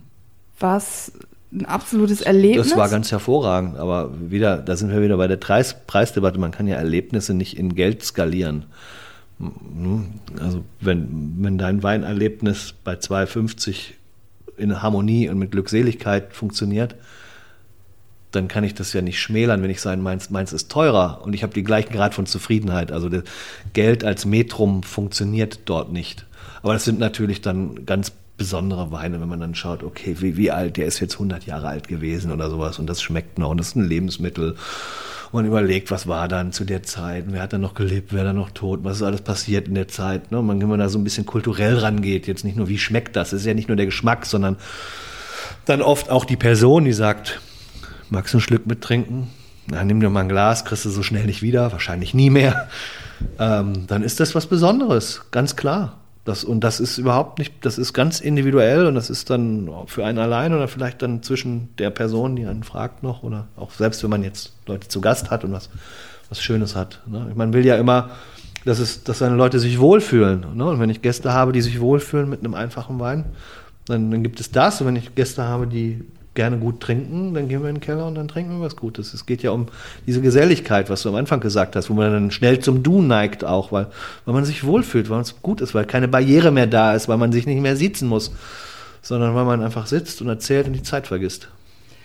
Was 0.60 1.12
ein 1.52 1.66
absolutes 1.66 2.22
Erlebnis. 2.22 2.70
Das 2.70 2.78
war 2.78 2.90
ganz 2.90 3.12
hervorragend, 3.12 3.78
aber 3.78 4.12
wieder, 4.30 4.58
da 4.58 4.76
sind 4.76 4.92
wir 4.92 5.02
wieder 5.02 5.18
bei 5.18 5.28
der 5.28 5.38
Preis, 5.38 5.76
Preisdebatte. 5.88 6.40
Man 6.40 6.52
kann 6.52 6.68
ja 6.68 6.76
Erlebnisse 6.76 7.34
nicht 7.34 7.58
in 7.58 7.76
Geld 7.76 8.04
skalieren. 8.04 8.66
Hm, 9.40 10.20
also 10.42 10.64
wenn, 10.82 11.36
wenn 11.40 11.58
dein 11.58 11.84
Weinerlebnis 11.84 12.74
bei 12.84 12.96
2,50 12.96 13.94
in 14.58 14.82
Harmonie 14.82 15.30
und 15.30 15.38
mit 15.38 15.52
Glückseligkeit 15.52 16.34
funktioniert, 16.34 16.96
dann 18.32 18.48
kann 18.48 18.64
ich 18.64 18.74
das 18.74 18.92
ja 18.92 19.02
nicht 19.02 19.20
schmälern, 19.20 19.64
wenn 19.64 19.70
ich 19.70 19.80
sagen, 19.80 20.02
meins, 20.02 20.30
meins 20.30 20.52
ist 20.52 20.70
teurer 20.70 21.22
und 21.24 21.34
ich 21.34 21.44
habe 21.44 21.54
den 21.54 21.64
gleichen 21.64 21.94
Grad 21.94 22.14
von 22.14 22.26
Zufriedenheit. 22.26 22.92
Also 22.92 23.10
Geld 23.74 24.04
als 24.04 24.26
Metrum 24.26 24.84
funktioniert 24.84 25.62
dort 25.66 25.94
nicht. 25.94 26.26
Aber 26.62 26.74
das 26.74 26.84
sind 26.84 27.00
natürlich 27.00 27.42
dann 27.42 27.86
ganz 27.86 28.12
besondere 28.38 28.92
Weine, 28.92 29.20
wenn 29.20 29.28
man 29.28 29.40
dann 29.40 29.56
schaut, 29.56 29.84
okay, 29.84 30.16
wie, 30.20 30.38
wie 30.38 30.52
alt, 30.52 30.78
der 30.78 30.86
ist 30.86 31.00
jetzt 31.00 31.16
100 31.16 31.46
Jahre 31.46 31.68
alt 31.68 31.88
gewesen 31.88 32.32
oder 32.32 32.50
sowas 32.50 32.80
und 32.80 32.88
das 32.88 33.02
schmeckt 33.02 33.40
noch 33.40 33.50
und 33.50 33.58
das 33.58 33.70
ist 33.70 33.76
ein 33.76 33.88
Lebensmittel. 33.88 34.56
Und 35.32 35.42
man 35.42 35.46
überlegt, 35.46 35.92
was 35.92 36.08
war 36.08 36.28
dann 36.28 36.54
zu 36.54 36.64
der 36.64 36.84
Zeit, 36.84 37.26
wer 37.28 37.42
hat 37.42 37.52
da 37.52 37.58
noch 37.58 37.74
gelebt, 37.74 38.14
wer 38.14 38.24
da 38.24 38.32
noch 38.32 38.52
tot, 38.52 38.82
was 38.84 38.98
ist 38.98 39.04
alles 39.04 39.22
passiert 39.22 39.68
in 39.68 39.76
der 39.76 39.90
Zeit. 39.90 40.32
Ne? 40.32 40.42
Man, 40.42 40.62
wenn 40.62 40.70
man 40.70 40.80
da 40.80 40.88
so 40.88 40.98
ein 40.98 41.04
bisschen 41.04 41.26
kulturell 41.26 41.78
rangeht, 41.78 42.28
jetzt 42.28 42.46
nicht 42.46 42.56
nur, 42.56 42.70
wie 42.70 42.78
schmeckt 42.78 43.16
das, 43.16 43.34
es 43.34 43.42
ist 43.42 43.46
ja 43.46 43.54
nicht 43.54 43.68
nur 43.68 43.76
der 43.76 43.88
Geschmack, 43.88 44.26
sondern 44.26 44.56
dann 45.66 45.82
oft 45.82 46.10
auch 46.10 46.24
die 46.24 46.38
Person, 46.38 46.86
die 46.86 46.94
sagt, 46.94 47.42
magst 48.10 48.34
du 48.34 48.38
ein 48.38 48.42
Stück 48.42 48.68
mittrinken? 48.68 49.28
Na, 49.70 49.84
nimm 49.84 50.00
dir 50.00 50.10
mal 50.10 50.22
ein 50.22 50.30
Glas, 50.30 50.64
kriegst 50.64 50.86
du 50.86 50.90
so 50.90 51.04
schnell 51.04 51.26
nicht 51.26 51.42
wieder, 51.42 51.74
wahrscheinlich 51.74 52.14
nie 52.14 52.30
mehr. 52.30 52.70
Ähm, 53.40 53.88
dann 53.88 54.04
ist 54.04 54.20
das 54.20 54.36
was 54.36 54.46
Besonderes, 54.46 55.24
ganz 55.32 55.56
klar. 55.56 55.98
Das, 56.28 56.44
und 56.44 56.60
das 56.60 56.82
ist 56.82 56.98
überhaupt 56.98 57.40
nicht, 57.40 57.54
das 57.62 57.78
ist 57.78 57.94
ganz 57.94 58.20
individuell 58.20 58.86
und 58.86 58.96
das 58.96 59.10
ist 59.10 59.30
dann 59.30 59.70
für 59.86 60.06
einen 60.06 60.18
allein 60.18 60.54
oder 60.54 60.68
vielleicht 60.68 61.02
dann 61.02 61.24
zwischen 61.24 61.70
der 61.78 61.90
Person, 61.90 62.36
die 62.36 62.46
einen 62.46 62.64
fragt 62.64 63.02
noch 63.02 63.24
oder 63.24 63.48
auch 63.56 63.72
selbst 63.72 64.04
wenn 64.04 64.10
man 64.10 64.26
jetzt 64.26 64.52
Leute 64.66 64.90
zu 64.90 65.00
Gast 65.00 65.32
hat 65.32 65.46
und 65.46 65.54
was, 65.54 65.70
was 66.28 66.42
Schönes 66.42 66.76
hat. 66.76 67.02
Ne? 67.06 67.32
Man 67.34 67.54
will 67.54 67.66
ja 67.66 67.78
immer, 67.78 68.10
dass, 68.66 68.80
es, 68.80 69.06
dass 69.06 69.20
seine 69.20 69.38
Leute 69.38 69.62
sich 69.62 69.80
wohlfühlen. 69.80 70.44
Ne? 70.54 70.66
Und 70.66 70.82
wenn 70.82 70.90
ich 70.90 71.02
Gäste 71.02 71.32
habe, 71.32 71.54
die 71.54 71.62
sich 71.62 71.80
wohlfühlen 71.80 72.30
mit 72.30 72.42
einem 72.42 72.56
einfachen 72.56 73.00
Wein, 73.00 73.24
dann, 73.86 74.12
dann 74.12 74.22
gibt 74.22 74.42
es 74.42 74.52
das. 74.52 74.82
Und 74.82 74.88
wenn 74.88 74.98
ich 74.98 75.16
Gäste 75.16 75.44
habe, 75.44 75.66
die 75.66 76.04
gerne 76.38 76.58
gut 76.58 76.80
trinken, 76.80 77.34
dann 77.34 77.50
gehen 77.50 77.62
wir 77.64 77.70
in 77.70 77.76
den 77.76 77.82
Keller 77.82 78.08
und 78.08 78.16
dann 78.16 78.30
trinken 78.30 78.60
wir 78.60 78.66
was 78.66 78.78
Gutes. 78.78 79.14
Es 79.14 79.26
geht 79.26 79.44
ja 79.44 79.52
um 79.52 79.68
diese 80.06 80.22
Geselligkeit, 80.22 80.90
was 80.90 81.02
du 81.02 81.10
am 81.10 81.16
Anfang 81.16 81.42
gesagt 81.42 81.76
hast, 81.76 81.90
wo 81.90 81.96
man 81.96 82.14
dann 82.14 82.32
schnell 82.32 82.60
zum 82.60 82.84
Du 82.84 83.02
neigt 83.02 83.44
auch, 83.44 83.74
weil, 83.74 83.88
weil 84.24 84.36
man 84.36 84.46
sich 84.46 84.64
wohlfühlt, 84.64 85.10
weil 85.10 85.20
es 85.20 85.42
gut 85.42 85.60
ist, 85.60 85.76
weil 85.76 85.86
keine 85.86 86.08
Barriere 86.08 86.52
mehr 86.52 86.68
da 86.68 86.94
ist, 86.94 87.10
weil 87.10 87.18
man 87.18 87.34
sich 87.34 87.46
nicht 87.46 87.60
mehr 87.60 87.76
sitzen 87.76 88.08
muss, 88.08 88.32
sondern 89.02 89.36
weil 89.36 89.46
man 89.46 89.62
einfach 89.62 89.88
sitzt 89.88 90.22
und 90.22 90.30
erzählt 90.30 90.68
und 90.68 90.74
die 90.74 90.84
Zeit 90.84 91.08
vergisst. 91.08 91.50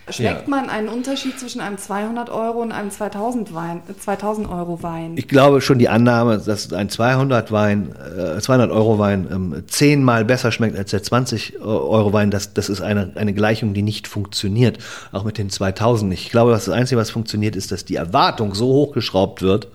Schmeckt 0.09 0.41
ja. 0.41 0.49
man 0.49 0.69
einen 0.69 0.89
Unterschied 0.89 1.39
zwischen 1.39 1.61
einem 1.61 1.77
200 1.77 2.29
Euro 2.29 2.61
und 2.61 2.73
einem 2.73 2.91
2000, 2.91 3.53
Wein, 3.53 3.81
2000 4.01 4.49
Euro 4.49 4.83
Wein? 4.83 5.15
Ich 5.15 5.29
glaube 5.29 5.61
schon 5.61 5.79
die 5.79 5.87
Annahme, 5.87 6.39
dass 6.39 6.73
ein 6.73 6.89
200 6.89 7.53
Wein, 7.53 7.95
äh, 7.95 8.39
200 8.39 8.69
Euro 8.69 8.99
Wein 8.99 9.29
ähm, 9.31 9.63
zehnmal 9.67 10.25
besser 10.25 10.51
schmeckt 10.51 10.77
als 10.77 10.91
der 10.91 11.03
20 11.03 11.61
Euro 11.61 12.11
Wein, 12.11 12.31
das, 12.31 12.53
das 12.53 12.67
ist 12.67 12.81
eine, 12.81 13.13
eine 13.15 13.33
Gleichung, 13.33 13.73
die 13.73 13.81
nicht 13.81 14.09
funktioniert. 14.09 14.77
Auch 15.13 15.23
mit 15.23 15.37
den 15.37 15.49
2000 15.49 16.09
nicht. 16.09 16.25
Ich 16.25 16.31
glaube, 16.31 16.51
das 16.51 16.67
Einzige, 16.67 16.99
was 16.99 17.09
funktioniert, 17.09 17.55
ist, 17.55 17.71
dass 17.71 17.85
die 17.85 17.95
Erwartung 17.95 18.55
so 18.55 18.67
hochgeschraubt 18.67 19.41
wird, 19.41 19.69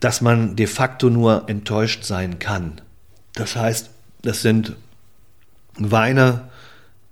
dass 0.00 0.20
man 0.20 0.54
de 0.54 0.66
facto 0.66 1.08
nur 1.08 1.44
enttäuscht 1.46 2.04
sein 2.04 2.38
kann. 2.38 2.82
Das 3.34 3.56
heißt, 3.56 3.88
das 4.20 4.42
sind 4.42 4.74
Weine, 5.78 6.42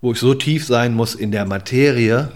wo 0.03 0.13
ich 0.13 0.19
so 0.19 0.35
tief 0.35 0.67
sein 0.67 0.95
muss 0.95 1.15
in 1.15 1.31
der 1.31 1.47
Materie. 1.47 2.31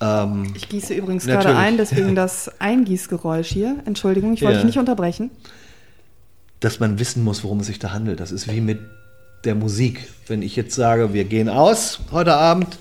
Ähm, 0.00 0.52
ich 0.54 0.68
gieße 0.68 0.92
übrigens 0.92 1.26
natürlich. 1.26 1.46
gerade 1.46 1.58
ein, 1.58 1.76
deswegen 1.78 2.14
das 2.14 2.60
Eingießgeräusch 2.60 3.48
hier. 3.48 3.76
Entschuldigung, 3.86 4.34
ich 4.34 4.42
wollte 4.42 4.56
ja. 4.56 4.60
dich 4.60 4.66
nicht 4.66 4.78
unterbrechen. 4.78 5.30
Dass 6.60 6.80
man 6.80 6.98
wissen 6.98 7.22
muss, 7.24 7.44
worum 7.44 7.60
es 7.60 7.68
sich 7.68 7.78
da 7.78 7.92
handelt. 7.92 8.20
Das 8.20 8.32
ist 8.32 8.52
wie 8.52 8.60
mit 8.60 8.80
der 9.44 9.54
Musik. 9.54 10.08
Wenn 10.26 10.42
ich 10.42 10.56
jetzt 10.56 10.74
sage, 10.74 11.14
wir 11.14 11.24
gehen 11.24 11.48
aus 11.48 12.00
heute 12.10 12.34
Abend, 12.34 12.78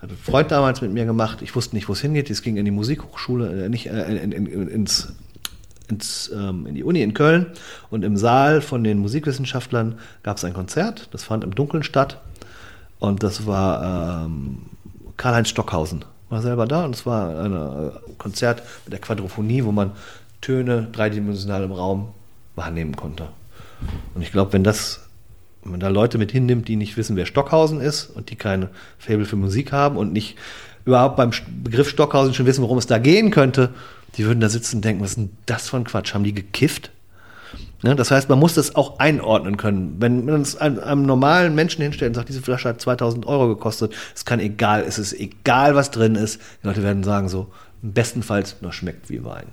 hat 0.00 0.10
ein 0.10 0.18
Freund 0.22 0.50
damals 0.50 0.82
mit 0.82 0.92
mir 0.92 1.06
gemacht, 1.06 1.40
ich 1.40 1.56
wusste 1.56 1.74
nicht, 1.74 1.88
wo 1.88 1.94
es 1.94 2.00
hingeht, 2.02 2.28
es 2.28 2.42
ging 2.42 2.58
in 2.58 2.66
die 2.66 2.70
Musikhochschule, 2.70 3.64
äh, 3.64 3.68
nicht 3.70 3.86
äh, 3.86 4.04
in, 4.04 4.32
in, 4.32 4.46
in, 4.46 4.68
ins 4.68 5.08
ins, 5.88 6.32
ähm, 6.34 6.66
in 6.66 6.74
die 6.74 6.82
Uni 6.82 7.00
in 7.00 7.14
Köln 7.14 7.46
und 7.90 8.04
im 8.04 8.16
Saal 8.16 8.60
von 8.60 8.82
den 8.82 8.98
Musikwissenschaftlern 8.98 10.00
gab 10.24 10.36
es 10.36 10.44
ein 10.44 10.52
Konzert, 10.52 11.08
das 11.12 11.22
fand 11.22 11.44
im 11.44 11.54
Dunkeln 11.54 11.84
statt 11.84 12.20
und 12.98 13.22
das 13.22 13.46
war 13.46 14.24
ähm, 14.24 14.58
Karl-Heinz 15.16 15.48
Stockhausen, 15.48 16.04
war 16.28 16.42
selber 16.42 16.66
da 16.66 16.84
und 16.84 16.94
es 16.94 17.06
war 17.06 17.28
ein 17.38 17.52
äh, 17.52 17.90
Konzert 18.18 18.62
mit 18.84 18.92
der 18.92 19.00
Quadrophonie, 19.00 19.64
wo 19.64 19.72
man 19.72 19.92
Töne 20.40 20.88
dreidimensional 20.92 21.64
im 21.64 21.72
Raum 21.72 22.08
wahrnehmen 22.54 22.96
konnte. 22.96 23.28
Und 24.14 24.22
ich 24.22 24.32
glaube, 24.32 24.52
wenn 24.52 24.64
das 24.64 25.06
wenn 25.66 25.72
man 25.72 25.80
da 25.80 25.88
Leute 25.88 26.16
mit 26.16 26.30
hinnimmt, 26.30 26.68
die 26.68 26.76
nicht 26.76 26.96
wissen, 26.96 27.16
wer 27.16 27.26
Stockhausen 27.26 27.80
ist 27.80 28.06
und 28.06 28.30
die 28.30 28.36
keine 28.36 28.68
Fable 28.98 29.24
für 29.24 29.34
Musik 29.34 29.72
haben 29.72 29.96
und 29.96 30.12
nicht 30.12 30.36
überhaupt 30.84 31.16
beim 31.16 31.32
Begriff 31.64 31.88
Stockhausen 31.88 32.34
schon 32.34 32.46
wissen, 32.46 32.62
worum 32.62 32.78
es 32.78 32.86
da 32.86 32.98
gehen 32.98 33.32
könnte, 33.32 33.70
die 34.16 34.24
würden 34.24 34.38
da 34.38 34.48
sitzen 34.48 34.76
und 34.76 34.84
denken, 34.84 35.02
was 35.02 35.10
ist 35.10 35.16
denn 35.16 35.30
das 35.46 35.68
für 35.68 35.76
ein 35.76 35.84
Quatsch? 35.84 36.14
Haben 36.14 36.22
die 36.22 36.34
gekifft? 36.34 36.92
Ja, 37.82 37.94
das 37.94 38.10
heißt, 38.10 38.28
man 38.28 38.38
muss 38.38 38.54
das 38.54 38.74
auch 38.74 38.98
einordnen 38.98 39.56
können. 39.56 39.96
Wenn 39.98 40.24
man 40.24 40.40
es 40.40 40.56
einem, 40.56 40.80
einem, 40.80 41.02
normalen 41.02 41.54
Menschen 41.54 41.82
hinstellt 41.82 42.10
und 42.10 42.14
sagt, 42.14 42.28
diese 42.28 42.40
Flasche 42.42 42.70
hat 42.70 42.80
2000 42.80 43.26
Euro 43.26 43.48
gekostet, 43.48 43.94
es 44.14 44.24
kann 44.24 44.40
egal, 44.40 44.82
es 44.82 44.98
ist 44.98 45.12
egal, 45.12 45.74
was 45.74 45.90
drin 45.90 46.14
ist. 46.14 46.40
Die 46.62 46.66
Leute 46.66 46.82
werden 46.82 47.04
sagen 47.04 47.28
so, 47.28 47.52
bestenfalls 47.82 48.56
noch 48.62 48.72
schmeckt 48.72 49.10
wie 49.10 49.24
Wein. 49.24 49.46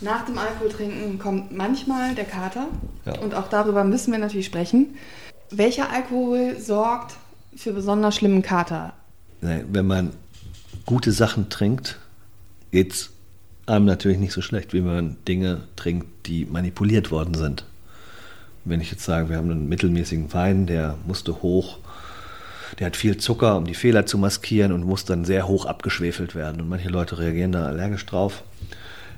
Nach 0.00 0.24
dem 0.24 0.36
Alkoholtrinken 0.36 1.20
kommt 1.20 1.56
manchmal 1.56 2.16
der 2.16 2.24
Kater 2.24 2.66
ja. 3.06 3.18
und 3.20 3.34
auch 3.34 3.48
darüber 3.48 3.84
müssen 3.84 4.10
wir 4.10 4.18
natürlich 4.18 4.46
sprechen. 4.46 4.96
Welcher 5.50 5.90
Alkohol 5.90 6.56
sorgt 6.58 7.14
für 7.54 7.72
besonders 7.72 8.16
schlimmen 8.16 8.42
Kater? 8.42 8.94
Wenn 9.40 9.86
man 9.86 10.12
gute 10.86 11.12
Sachen 11.12 11.50
trinkt, 11.50 11.98
geht 12.72 12.92
es 12.92 13.10
einem 13.66 13.84
natürlich 13.84 14.18
nicht 14.18 14.32
so 14.32 14.42
schlecht, 14.42 14.72
wie 14.72 14.80
man 14.80 15.16
Dinge 15.26 15.62
trinkt, 15.76 16.26
die 16.26 16.46
manipuliert 16.46 17.10
worden 17.10 17.34
sind. 17.34 17.64
Wenn 18.64 18.80
ich 18.80 18.90
jetzt 18.90 19.04
sage, 19.04 19.28
wir 19.28 19.36
haben 19.36 19.50
einen 19.50 19.68
mittelmäßigen 19.68 20.32
Wein, 20.32 20.66
der 20.66 20.96
musste 21.06 21.42
hoch, 21.42 21.78
der 22.78 22.86
hat 22.86 22.96
viel 22.96 23.16
Zucker, 23.18 23.56
um 23.56 23.64
die 23.66 23.74
Fehler 23.74 24.06
zu 24.06 24.18
maskieren 24.18 24.72
und 24.72 24.84
muss 24.84 25.04
dann 25.04 25.24
sehr 25.24 25.46
hoch 25.46 25.66
abgeschwefelt 25.66 26.34
werden. 26.34 26.60
Und 26.60 26.68
manche 26.68 26.88
Leute 26.88 27.18
reagieren 27.18 27.52
da 27.52 27.66
allergisch 27.66 28.06
drauf. 28.06 28.42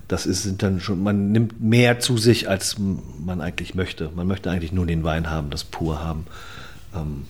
Das 0.09 0.27
ist 0.27 0.63
dann 0.63 0.81
schon, 0.81 1.03
man 1.03 1.33
nimmt 1.33 1.61
mehr 1.61 2.01
zu 2.01 2.19
sich, 2.19 2.49
als 2.49 2.77
man 2.79 3.41
eigentlich 3.41 3.75
möchte. 3.75 4.11
Man 4.15 4.27
möchte 4.27 4.51
eigentlich 4.51 4.73
nur 4.73 4.87
den 4.87 5.05
Wein 5.05 5.31
haben, 5.31 5.51
das 5.51 5.65
pur 5.65 6.03
haben. 6.03 6.27
Ähm, 6.95 7.25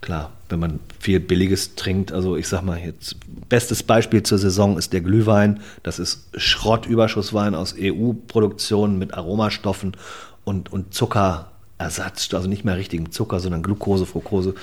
klar, 0.00 0.32
wenn 0.48 0.58
man 0.58 0.80
viel 0.98 1.20
Billiges 1.20 1.74
trinkt, 1.74 2.12
also 2.12 2.36
ich 2.36 2.48
sag 2.48 2.62
mal 2.62 2.78
jetzt, 2.78 3.16
bestes 3.48 3.82
Beispiel 3.82 4.22
zur 4.22 4.38
Saison 4.38 4.78
ist 4.78 4.92
der 4.92 5.00
Glühwein. 5.00 5.60
Das 5.82 5.98
ist 5.98 6.28
Schrottüberschusswein 6.36 7.54
aus 7.54 7.74
EU-Produktionen 7.78 8.98
mit 8.98 9.14
Aromastoffen 9.14 9.96
und, 10.44 10.72
und 10.72 10.94
Zuckerersatz, 10.94 12.32
also 12.34 12.48
nicht 12.48 12.64
mehr 12.64 12.76
richtigen 12.76 13.10
Zucker, 13.12 13.40
sondern 13.40 13.62
Glucose, 13.62 14.06
Fructose. 14.06 14.54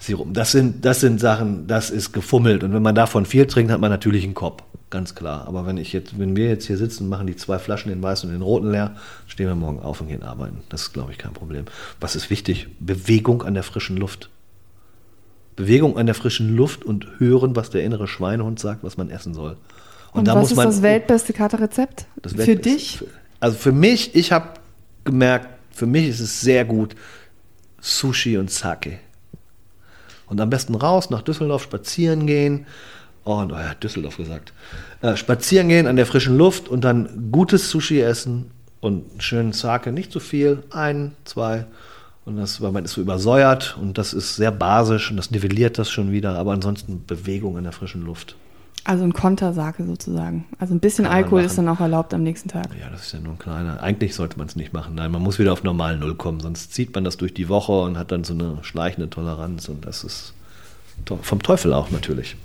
Sirup. 0.00 0.32
Das 0.32 0.52
sind, 0.52 0.84
das 0.84 1.00
sind 1.00 1.20
Sachen, 1.20 1.66
das 1.66 1.90
ist 1.90 2.12
gefummelt. 2.12 2.64
Und 2.64 2.72
wenn 2.72 2.82
man 2.82 2.94
davon 2.94 3.26
viel 3.26 3.46
trinkt, 3.46 3.70
hat 3.70 3.80
man 3.80 3.90
natürlich 3.90 4.24
einen 4.24 4.34
Kopf. 4.34 4.62
Ganz 4.88 5.14
klar. 5.14 5.46
Aber 5.46 5.66
wenn 5.66 5.76
ich 5.76 5.92
jetzt, 5.92 6.18
wenn 6.18 6.34
wir 6.34 6.48
jetzt 6.48 6.66
hier 6.66 6.78
sitzen, 6.78 7.08
machen 7.08 7.26
die 7.26 7.36
zwei 7.36 7.58
Flaschen, 7.58 7.90
den 7.90 8.02
weißen 8.02 8.28
und 8.28 8.34
den 8.34 8.42
roten 8.42 8.72
leer, 8.72 8.96
stehen 9.26 9.46
wir 9.46 9.54
morgen 9.54 9.78
auf 9.78 10.00
und 10.00 10.08
gehen 10.08 10.22
arbeiten. 10.22 10.62
Das 10.70 10.82
ist, 10.82 10.92
glaube 10.92 11.12
ich, 11.12 11.18
kein 11.18 11.34
Problem. 11.34 11.66
Was 12.00 12.16
ist 12.16 12.30
wichtig? 12.30 12.68
Bewegung 12.80 13.42
an 13.42 13.54
der 13.54 13.62
frischen 13.62 13.98
Luft. 13.98 14.30
Bewegung 15.60 15.98
an 15.98 16.06
der 16.06 16.14
frischen 16.14 16.56
Luft 16.56 16.84
und 16.84 17.06
hören, 17.18 17.54
was 17.54 17.68
der 17.68 17.84
innere 17.84 18.08
Schweinehund 18.08 18.58
sagt, 18.58 18.82
was 18.82 18.96
man 18.96 19.10
essen 19.10 19.34
soll. 19.34 19.58
Und, 20.12 20.20
und 20.20 20.24
da 20.24 20.34
was 20.34 20.48
muss 20.48 20.56
man, 20.56 20.68
ist 20.68 20.76
das 20.76 20.82
weltbeste 20.82 21.32
Katerrezept 21.34 22.06
für 22.34 22.56
dich? 22.56 23.04
Also 23.40 23.58
für 23.58 23.72
mich, 23.72 24.14
ich 24.14 24.32
habe 24.32 24.54
gemerkt, 25.04 25.48
für 25.70 25.84
mich 25.84 26.08
ist 26.08 26.20
es 26.20 26.40
sehr 26.40 26.64
gut 26.64 26.96
Sushi 27.78 28.38
und 28.38 28.50
Sake. 28.50 29.00
Und 30.26 30.40
am 30.40 30.48
besten 30.48 30.74
raus 30.74 31.10
nach 31.10 31.22
Düsseldorf 31.22 31.62
spazieren 31.62 32.26
gehen. 32.26 32.66
Und, 33.24 33.52
oh 33.52 33.56
ja, 33.56 33.74
Düsseldorf 33.74 34.16
gesagt. 34.16 34.54
Äh, 35.02 35.16
spazieren 35.16 35.68
gehen 35.68 35.86
an 35.86 35.96
der 35.96 36.06
frischen 36.06 36.38
Luft 36.38 36.68
und 36.68 36.84
dann 36.84 37.28
gutes 37.30 37.70
Sushi 37.70 38.00
essen 38.00 38.50
und 38.80 39.22
schönen 39.22 39.52
Sake, 39.52 39.92
nicht 39.92 40.10
zu 40.10 40.20
viel, 40.20 40.62
ein, 40.70 41.12
zwei 41.24 41.66
und 42.24 42.36
das, 42.36 42.60
weil 42.60 42.72
man 42.72 42.84
ist 42.84 42.92
so 42.92 43.00
übersäuert 43.00 43.76
und 43.80 43.98
das 43.98 44.12
ist 44.12 44.36
sehr 44.36 44.50
basisch 44.50 45.10
und 45.10 45.16
das 45.16 45.30
nivelliert 45.30 45.78
das 45.78 45.90
schon 45.90 46.12
wieder, 46.12 46.36
aber 46.36 46.52
ansonsten 46.52 47.04
Bewegung 47.06 47.56
in 47.56 47.64
der 47.64 47.72
frischen 47.72 48.02
Luft. 48.02 48.36
Also 48.84 49.04
ein 49.04 49.12
Kontersake 49.12 49.84
sozusagen. 49.84 50.46
Also 50.58 50.74
ein 50.74 50.80
bisschen 50.80 51.04
Alkohol 51.04 51.42
ist 51.42 51.58
dann 51.58 51.68
auch 51.68 51.80
erlaubt 51.80 52.14
am 52.14 52.22
nächsten 52.22 52.48
Tag. 52.48 52.68
Ja, 52.80 52.88
das 52.90 53.02
ist 53.02 53.12
ja 53.12 53.20
nur 53.20 53.34
ein 53.34 53.38
kleiner. 53.38 53.82
Eigentlich 53.82 54.14
sollte 54.14 54.38
man 54.38 54.46
es 54.46 54.56
nicht 54.56 54.72
machen. 54.72 54.94
Nein, 54.94 55.10
man 55.10 55.20
muss 55.20 55.38
wieder 55.38 55.52
auf 55.52 55.62
normal 55.64 55.98
Null 55.98 56.14
kommen, 56.14 56.40
sonst 56.40 56.72
zieht 56.72 56.94
man 56.94 57.04
das 57.04 57.18
durch 57.18 57.34
die 57.34 57.50
Woche 57.50 57.72
und 57.72 57.98
hat 57.98 58.10
dann 58.10 58.24
so 58.24 58.32
eine 58.32 58.58
schleichende 58.62 59.10
Toleranz 59.10 59.68
und 59.68 59.84
das 59.84 60.04
ist 60.04 60.32
vom 61.22 61.42
Teufel 61.42 61.72
auch 61.72 61.90
natürlich. 61.90 62.36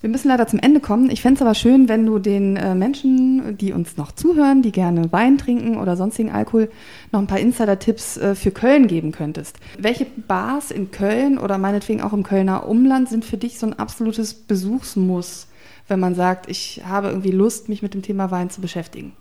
Wir 0.00 0.08
müssen 0.08 0.28
leider 0.28 0.46
zum 0.46 0.58
Ende 0.58 0.80
kommen. 0.80 1.10
Ich 1.10 1.20
fände 1.20 1.36
es 1.38 1.42
aber 1.42 1.54
schön, 1.54 1.88
wenn 1.88 2.06
du 2.06 2.18
den 2.18 2.56
äh, 2.56 2.74
Menschen, 2.74 3.58
die 3.58 3.72
uns 3.74 3.98
noch 3.98 4.12
zuhören, 4.12 4.62
die 4.62 4.72
gerne 4.72 5.12
Wein 5.12 5.36
trinken 5.36 5.76
oder 5.76 5.94
sonstigen 5.94 6.30
Alkohol, 6.30 6.70
noch 7.12 7.20
ein 7.20 7.26
paar 7.26 7.38
Insider-Tipps 7.38 8.16
äh, 8.16 8.34
für 8.34 8.50
Köln 8.50 8.86
geben 8.86 9.12
könntest. 9.12 9.58
Welche 9.78 10.06
Bars 10.06 10.70
in 10.70 10.90
Köln 10.90 11.36
oder 11.36 11.58
meinetwegen 11.58 12.00
auch 12.00 12.14
im 12.14 12.22
Kölner 12.22 12.66
Umland 12.66 13.10
sind 13.10 13.26
für 13.26 13.36
dich 13.36 13.58
so 13.58 13.66
ein 13.66 13.78
absolutes 13.78 14.32
Besuchsmuss, 14.32 15.48
wenn 15.86 16.00
man 16.00 16.14
sagt, 16.14 16.48
ich 16.48 16.80
habe 16.86 17.08
irgendwie 17.08 17.32
Lust, 17.32 17.68
mich 17.68 17.82
mit 17.82 17.92
dem 17.92 18.00
Thema 18.00 18.30
Wein 18.30 18.48
zu 18.48 18.62
beschäftigen? 18.62 19.12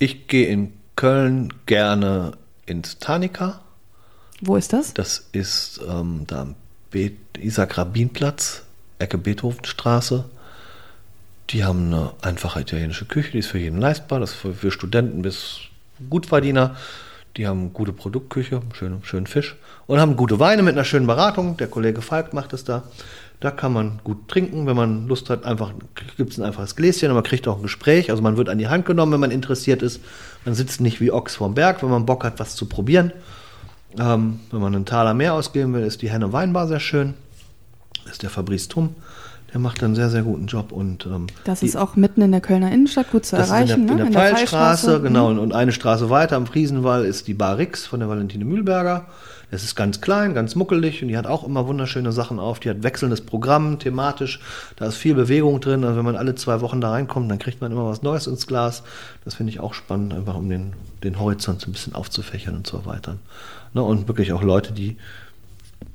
Ich 0.00 0.26
gehe 0.26 0.48
in 0.48 0.72
Köln 0.96 1.52
gerne 1.66 2.32
ins 2.66 2.98
Tanika. 2.98 3.60
Wo 4.40 4.56
ist 4.56 4.72
das? 4.72 4.92
Das 4.92 5.28
ist 5.30 5.80
ähm, 5.88 6.24
da 6.26 6.42
am 6.42 6.54
Isaac-Rabin-Platz 7.38 8.64
Ecke 9.00 9.18
Beethovenstraße. 9.18 10.24
Die 11.50 11.64
haben 11.64 11.86
eine 11.86 12.12
einfache 12.22 12.60
italienische 12.60 13.06
Küche, 13.06 13.32
die 13.32 13.38
ist 13.38 13.48
für 13.48 13.58
jeden 13.58 13.80
leistbar. 13.80 14.20
Das 14.20 14.30
ist 14.30 14.36
für, 14.36 14.54
für 14.54 14.70
Studenten 14.70 15.22
bis 15.22 15.58
Gutverdiener. 16.08 16.76
Die 17.36 17.46
haben 17.46 17.72
gute 17.72 17.92
Produktküche, 17.92 18.60
schönen, 18.72 19.02
schönen 19.04 19.26
Fisch 19.26 19.56
und 19.86 20.00
haben 20.00 20.16
gute 20.16 20.38
Weine 20.38 20.62
mit 20.62 20.74
einer 20.74 20.84
schönen 20.84 21.06
Beratung. 21.06 21.56
Der 21.56 21.68
Kollege 21.68 22.02
Falk 22.02 22.34
macht 22.34 22.52
es 22.52 22.64
da. 22.64 22.84
Da 23.38 23.50
kann 23.50 23.72
man 23.72 24.00
gut 24.04 24.28
trinken, 24.28 24.66
wenn 24.66 24.76
man 24.76 25.08
Lust 25.08 25.30
hat. 25.30 25.44
Einfach 25.44 25.72
gibt 26.16 26.32
es 26.32 26.38
ein 26.38 26.44
einfaches 26.44 26.76
Gläschen 26.76 27.08
und 27.08 27.14
man 27.14 27.24
kriegt 27.24 27.48
auch 27.48 27.56
ein 27.56 27.62
Gespräch. 27.62 28.10
Also 28.10 28.22
man 28.22 28.36
wird 28.36 28.48
an 28.48 28.58
die 28.58 28.68
Hand 28.68 28.84
genommen, 28.84 29.12
wenn 29.12 29.20
man 29.20 29.30
interessiert 29.30 29.82
ist. 29.82 30.00
Man 30.44 30.54
sitzt 30.54 30.80
nicht 30.80 31.00
wie 31.00 31.10
Ochs 31.10 31.36
vorm 31.36 31.54
Berg, 31.54 31.82
wenn 31.82 31.90
man 31.90 32.04
Bock 32.04 32.24
hat, 32.24 32.38
was 32.38 32.54
zu 32.54 32.66
probieren. 32.66 33.12
Ähm, 33.98 34.40
wenn 34.50 34.60
man 34.60 34.74
einen 34.74 34.84
Taler 34.84 35.14
mehr 35.14 35.34
ausgeben 35.34 35.72
will, 35.72 35.82
ist 35.82 36.02
die 36.02 36.10
Henne 36.10 36.32
Weinbar 36.32 36.68
sehr 36.68 36.80
schön 36.80 37.14
ist 38.10 38.22
der 38.22 38.30
Fabrice 38.30 38.68
Tum. 38.68 38.94
Der 39.52 39.60
macht 39.60 39.82
einen 39.82 39.96
sehr, 39.96 40.10
sehr 40.10 40.22
guten 40.22 40.46
Job. 40.46 40.70
Und, 40.70 41.06
ähm, 41.06 41.26
das 41.44 41.62
ist 41.62 41.76
auch 41.76 41.96
mitten 41.96 42.22
in 42.22 42.30
der 42.30 42.40
Kölner 42.40 42.70
Innenstadt 42.70 43.10
gut 43.10 43.26
zu 43.26 43.36
erreichen. 43.36 43.80
in 43.80 43.86
der, 43.88 43.96
ne? 43.96 44.02
in 44.06 44.12
der, 44.12 44.28
in 44.28 44.34
Pfeilstraße, 44.36 45.00
genau. 45.00 45.30
Mhm. 45.32 45.40
Und 45.40 45.52
eine 45.52 45.72
Straße 45.72 46.08
weiter 46.08 46.36
am 46.36 46.46
Friesenwall 46.46 47.04
ist 47.04 47.26
die 47.26 47.34
Bar 47.34 47.58
Rix 47.58 47.86
von 47.86 48.00
der 48.00 48.08
Valentine 48.08 48.44
Mühlberger. 48.44 49.06
Das 49.50 49.64
ist 49.64 49.74
ganz 49.74 50.00
klein, 50.00 50.32
ganz 50.34 50.54
muckelig 50.54 51.02
und 51.02 51.08
die 51.08 51.16
hat 51.16 51.26
auch 51.26 51.44
immer 51.44 51.66
wunderschöne 51.66 52.12
Sachen 52.12 52.38
auf. 52.38 52.60
Die 52.60 52.70
hat 52.70 52.84
wechselndes 52.84 53.20
Programm, 53.22 53.80
thematisch. 53.80 54.38
Da 54.76 54.86
ist 54.86 54.94
viel 54.94 55.14
Bewegung 55.14 55.60
drin. 55.60 55.82
Also 55.82 55.98
wenn 55.98 56.04
man 56.04 56.14
alle 56.14 56.36
zwei 56.36 56.60
Wochen 56.60 56.80
da 56.80 56.90
reinkommt, 56.90 57.28
dann 57.28 57.40
kriegt 57.40 57.60
man 57.60 57.72
immer 57.72 57.86
was 57.86 58.02
Neues 58.02 58.28
ins 58.28 58.46
Glas. 58.46 58.84
Das 59.24 59.34
finde 59.34 59.50
ich 59.50 59.58
auch 59.58 59.74
spannend, 59.74 60.14
einfach 60.14 60.36
um 60.36 60.48
den, 60.48 60.74
den 61.02 61.18
Horizont 61.18 61.60
so 61.60 61.68
ein 61.68 61.72
bisschen 61.72 61.96
aufzufächern 61.96 62.54
und 62.54 62.66
zu 62.66 62.76
erweitern. 62.76 63.18
Ne? 63.74 63.82
Und 63.82 64.06
wirklich 64.06 64.32
auch 64.32 64.42
Leute, 64.42 64.72
die 64.72 64.96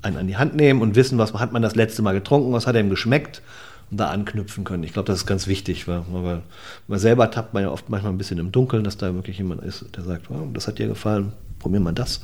einen 0.02 0.18
an 0.18 0.28
die 0.28 0.38
Hand 0.38 0.56
nehmen 0.56 0.82
und 0.82 0.96
wissen, 0.96 1.18
was 1.18 1.34
hat 1.34 1.52
man 1.52 1.62
das 1.62 1.76
letzte 1.76 2.02
Mal 2.02 2.14
getrunken, 2.14 2.54
was 2.54 2.68
hat 2.68 2.76
ihm 2.76 2.90
geschmeckt 2.90 3.42
und 3.92 3.98
da 3.98 4.10
anknüpfen 4.10 4.64
können. 4.64 4.84
Ich 4.84 4.94
glaube, 4.94 5.08
das 5.08 5.20
ist 5.20 5.26
ganz 5.26 5.48
wichtig, 5.48 5.88
weil, 5.88 6.04
weil 6.10 6.42
man 6.88 7.00
selber 7.00 7.30
tappt 7.32 7.54
man 7.54 7.64
ja 7.64 7.70
oft 7.70 7.90
manchmal 7.90 8.14
ein 8.14 8.18
bisschen 8.18 8.40
im 8.40 8.52
Dunkeln, 8.52 8.84
dass 8.84 8.98
da 8.98 9.14
wirklich 9.14 9.38
jemand 9.38 9.64
ist, 9.64 9.86
der 9.96 10.04
sagt, 10.04 10.30
oh, 10.30 10.48
das 10.54 10.68
hat 10.68 10.80
dir 10.80 10.88
gefallen, 10.88 11.34
probier 11.60 11.80
mal 11.80 11.94
das. 11.94 12.22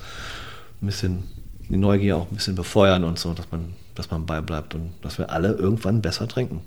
Ein 0.82 0.88
bisschen 0.88 1.24
die 1.70 1.78
Neugier 1.78 2.18
auch 2.18 2.30
ein 2.30 2.36
bisschen 2.36 2.56
befeuern 2.56 3.04
und 3.04 3.18
so, 3.18 3.34
dass 3.34 3.52
man, 3.52 3.74
dass 3.96 4.12
man 4.12 4.26
beibleibt 4.26 4.76
und 4.76 4.92
dass 5.02 5.18
wir 5.18 5.30
alle 5.30 5.54
irgendwann 5.54 6.02
besser 6.02 6.28
trinken. 6.28 6.62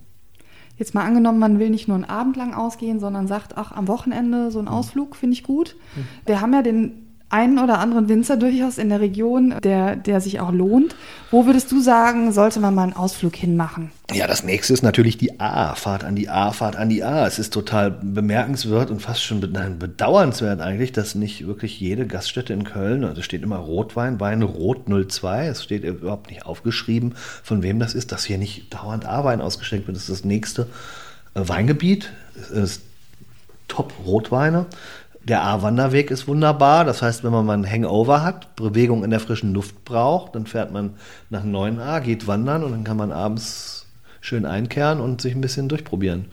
Jetzt 0.76 0.94
mal 0.94 1.04
angenommen, 1.04 1.38
man 1.38 1.58
will 1.58 1.70
nicht 1.70 1.86
nur 1.86 1.96
einen 1.96 2.04
Abend 2.04 2.36
lang 2.36 2.52
ausgehen, 2.52 2.98
sondern 2.98 3.28
sagt, 3.28 3.56
ach, 3.56 3.70
am 3.70 3.86
Wochenende 3.86 4.50
so 4.50 4.58
ein 4.58 4.64
mhm. 4.64 4.70
Ausflug 4.70 5.14
finde 5.14 5.34
ich 5.34 5.44
gut. 5.44 5.76
Mhm. 5.94 6.06
Wir 6.26 6.40
haben 6.40 6.52
ja 6.52 6.62
den 6.62 7.03
einen 7.34 7.58
oder 7.58 7.80
anderen 7.80 8.08
Winzer 8.08 8.36
durchaus 8.36 8.78
in 8.78 8.90
der 8.90 9.00
Region, 9.00 9.56
der, 9.64 9.96
der 9.96 10.20
sich 10.20 10.38
auch 10.38 10.52
lohnt. 10.52 10.94
Wo 11.32 11.46
würdest 11.46 11.72
du 11.72 11.80
sagen, 11.80 12.30
sollte 12.30 12.60
man 12.60 12.76
mal 12.76 12.84
einen 12.84 12.92
Ausflug 12.92 13.34
hinmachen? 13.34 13.90
Ja, 14.12 14.28
das 14.28 14.44
nächste 14.44 14.72
ist 14.72 14.82
natürlich 14.82 15.18
die 15.18 15.40
A. 15.40 15.74
Fahrt 15.74 16.04
an 16.04 16.14
die 16.14 16.28
A, 16.28 16.52
Fahrt 16.52 16.76
an 16.76 16.88
die 16.88 17.02
A. 17.02 17.26
Es 17.26 17.40
ist 17.40 17.52
total 17.52 17.90
bemerkenswert 17.90 18.88
und 18.92 19.02
fast 19.02 19.24
schon 19.24 19.40
bedauernswert 19.40 20.60
eigentlich, 20.60 20.92
dass 20.92 21.16
nicht 21.16 21.44
wirklich 21.44 21.80
jede 21.80 22.06
Gaststätte 22.06 22.52
in 22.52 22.62
Köln, 22.62 23.02
also 23.02 23.20
steht 23.20 23.42
immer 23.42 23.56
Rotwein, 23.56 24.20
Wein 24.20 24.42
Rot 24.42 24.82
02, 24.86 25.48
es 25.48 25.64
steht 25.64 25.82
überhaupt 25.82 26.30
nicht 26.30 26.46
aufgeschrieben, 26.46 27.16
von 27.42 27.64
wem 27.64 27.80
das 27.80 27.94
ist, 27.94 28.12
dass 28.12 28.24
hier 28.24 28.38
nicht 28.38 28.72
dauernd 28.72 29.06
A-Wein 29.06 29.40
ausgeschenkt 29.40 29.88
wird. 29.88 29.96
Das 29.96 30.04
ist 30.04 30.20
das 30.20 30.24
nächste 30.24 30.68
äh, 31.34 31.40
Weingebiet. 31.48 32.12
Es 32.36 32.50
ist 32.50 32.82
Top-Rotweine. 33.66 34.66
Der 35.26 35.42
A-Wanderweg 35.42 36.10
ist 36.10 36.28
wunderbar. 36.28 36.84
Das 36.84 37.00
heißt, 37.00 37.24
wenn 37.24 37.32
man 37.32 37.46
mal 37.46 37.54
einen 37.54 37.70
Hangover 37.70 38.22
hat, 38.22 38.54
Bewegung 38.56 39.04
in 39.04 39.10
der 39.10 39.20
frischen 39.20 39.54
Luft 39.54 39.84
braucht, 39.84 40.34
dann 40.34 40.46
fährt 40.46 40.72
man 40.72 40.94
nach 41.30 41.44
9a, 41.44 42.00
geht 42.00 42.26
wandern 42.26 42.62
und 42.62 42.72
dann 42.72 42.84
kann 42.84 42.98
man 42.98 43.10
abends 43.10 43.86
schön 44.20 44.44
einkehren 44.44 45.00
und 45.00 45.20
sich 45.20 45.34
ein 45.34 45.40
bisschen 45.40 45.68
durchprobieren. 45.68 46.26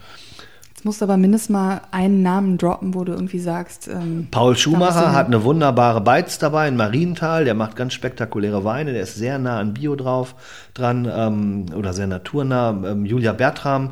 Jetzt 0.82 0.86
musst 0.86 1.02
du 1.02 1.06
aber 1.06 1.18
mindestens 1.18 1.50
mal 1.52 1.82
einen 1.92 2.24
Namen 2.24 2.58
droppen, 2.58 2.96
wo 2.96 3.04
du 3.04 3.12
irgendwie 3.12 3.40
sagst. 3.40 3.88
Ähm, 3.88 4.30
Paul 4.32 4.58
Schumacher 4.58 5.14
hat 5.14 5.28
eine 5.28 5.44
wunderbare 5.44 6.02
Beiz 6.02 6.40
dabei 6.40 6.68
in 6.68 6.76
Marienthal. 6.76 7.46
Der 7.46 7.54
macht 7.54 7.76
ganz 7.76 7.94
spektakuläre 7.94 8.64
Weine. 8.64 8.92
Der 8.92 9.04
ist 9.04 9.16
sehr 9.16 9.38
nah 9.38 9.60
an 9.60 9.76
Bio 9.76 9.96
drauf 9.96 10.34
dran 10.74 11.08
ähm, 11.14 11.66
oder 11.76 11.94
sehr 11.94 12.08
naturnah. 12.08 12.72
Ähm, 12.84 13.06
Julia 13.06 13.34
Bertram 13.34 13.92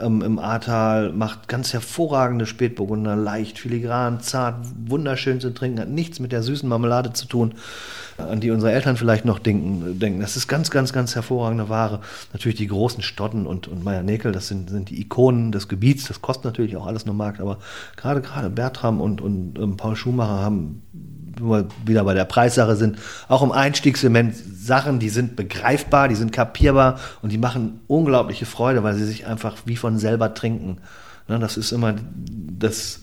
ähm, 0.00 0.22
im 0.22 0.38
Ahrtal, 0.38 1.12
macht 1.12 1.48
ganz 1.48 1.72
hervorragende 1.72 2.46
Spätburgunder, 2.46 3.16
leicht, 3.16 3.58
filigran, 3.58 4.20
zart, 4.20 4.66
wunderschön 4.86 5.40
zu 5.40 5.52
trinken, 5.52 5.80
hat 5.80 5.88
nichts 5.88 6.20
mit 6.20 6.32
der 6.32 6.42
süßen 6.42 6.68
Marmelade 6.68 7.12
zu 7.12 7.26
tun, 7.26 7.54
an 8.18 8.40
die 8.40 8.50
unsere 8.50 8.72
Eltern 8.72 8.96
vielleicht 8.96 9.24
noch 9.24 9.38
denken. 9.38 9.98
denken. 9.98 10.20
Das 10.20 10.36
ist 10.36 10.48
ganz, 10.48 10.70
ganz, 10.70 10.92
ganz 10.92 11.14
hervorragende 11.14 11.68
Ware. 11.68 12.00
Natürlich 12.32 12.58
die 12.58 12.66
großen 12.66 13.02
Stotten 13.02 13.46
und, 13.46 13.68
und 13.68 13.84
Meier 13.84 14.02
Nekel, 14.02 14.32
das 14.32 14.48
sind, 14.48 14.70
sind 14.70 14.90
die 14.90 15.00
Ikonen 15.00 15.52
des 15.52 15.68
Gebiets, 15.68 16.08
das 16.08 16.22
kostet 16.22 16.44
natürlich 16.44 16.76
auch 16.76 16.86
alles 16.86 17.06
nur 17.06 17.14
Markt, 17.14 17.40
aber 17.40 17.58
gerade, 17.96 18.20
gerade 18.20 18.50
Bertram 18.50 19.00
und, 19.00 19.20
und 19.20 19.58
ähm, 19.58 19.76
Paul 19.76 19.96
Schumacher 19.96 20.40
haben 20.40 20.82
wir 21.38 21.66
wieder 21.84 22.04
bei 22.04 22.14
der 22.14 22.24
Preissache 22.24 22.76
sind, 22.76 22.98
auch 23.28 23.42
im 23.42 23.52
Einstiegssegment 23.52 24.34
Sachen, 24.34 24.98
die 24.98 25.08
sind 25.08 25.36
begreifbar, 25.36 26.08
die 26.08 26.14
sind 26.14 26.32
kapierbar 26.32 26.98
und 27.22 27.32
die 27.32 27.38
machen 27.38 27.80
unglaubliche 27.86 28.46
Freude, 28.46 28.82
weil 28.82 28.94
sie 28.94 29.04
sich 29.04 29.26
einfach 29.26 29.56
wie 29.64 29.76
von 29.76 29.98
selber 29.98 30.34
trinken. 30.34 30.78
Ne, 31.28 31.38
das 31.38 31.56
ist 31.56 31.72
immer 31.72 31.94
das 32.18 33.00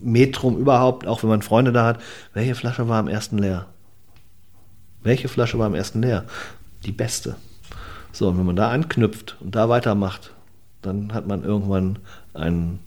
Metrum 0.00 0.58
überhaupt, 0.58 1.06
auch 1.06 1.22
wenn 1.22 1.30
man 1.30 1.42
Freunde 1.42 1.72
da 1.72 1.86
hat. 1.86 2.00
Welche 2.32 2.54
Flasche 2.54 2.88
war 2.88 2.98
am 2.98 3.08
ersten 3.08 3.38
leer? 3.38 3.66
Welche 5.02 5.28
Flasche 5.28 5.58
war 5.58 5.66
am 5.66 5.74
ersten 5.74 6.02
leer? 6.02 6.24
Die 6.84 6.92
beste. 6.92 7.36
So, 8.12 8.28
und 8.28 8.38
wenn 8.38 8.46
man 8.46 8.56
da 8.56 8.70
anknüpft 8.70 9.36
und 9.40 9.54
da 9.54 9.68
weitermacht, 9.68 10.32
dann 10.82 11.12
hat 11.12 11.26
man 11.26 11.44
irgendwann 11.44 11.98
einen 12.32 12.78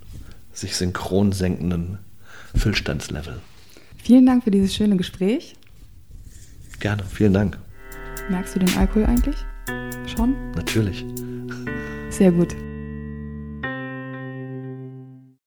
sich 0.54 0.76
synchron 0.76 1.32
senkenden 1.32 2.00
Füllstandslevel. 2.56 3.40
Vielen 4.08 4.26
Dank 4.26 4.46
für 4.46 4.52
dieses 4.52 4.74
schöne 4.74 4.96
Gespräch. 4.96 5.54
Gerne, 6.80 7.04
vielen 7.04 7.34
Dank. 7.34 7.58
Merkst 8.30 8.56
du 8.56 8.60
den 8.60 8.78
Alkohol 8.78 9.06
eigentlich? 9.06 9.36
Schon? 10.06 10.34
Natürlich. 10.56 11.04
Sehr 12.10 12.32
gut. 12.32 12.56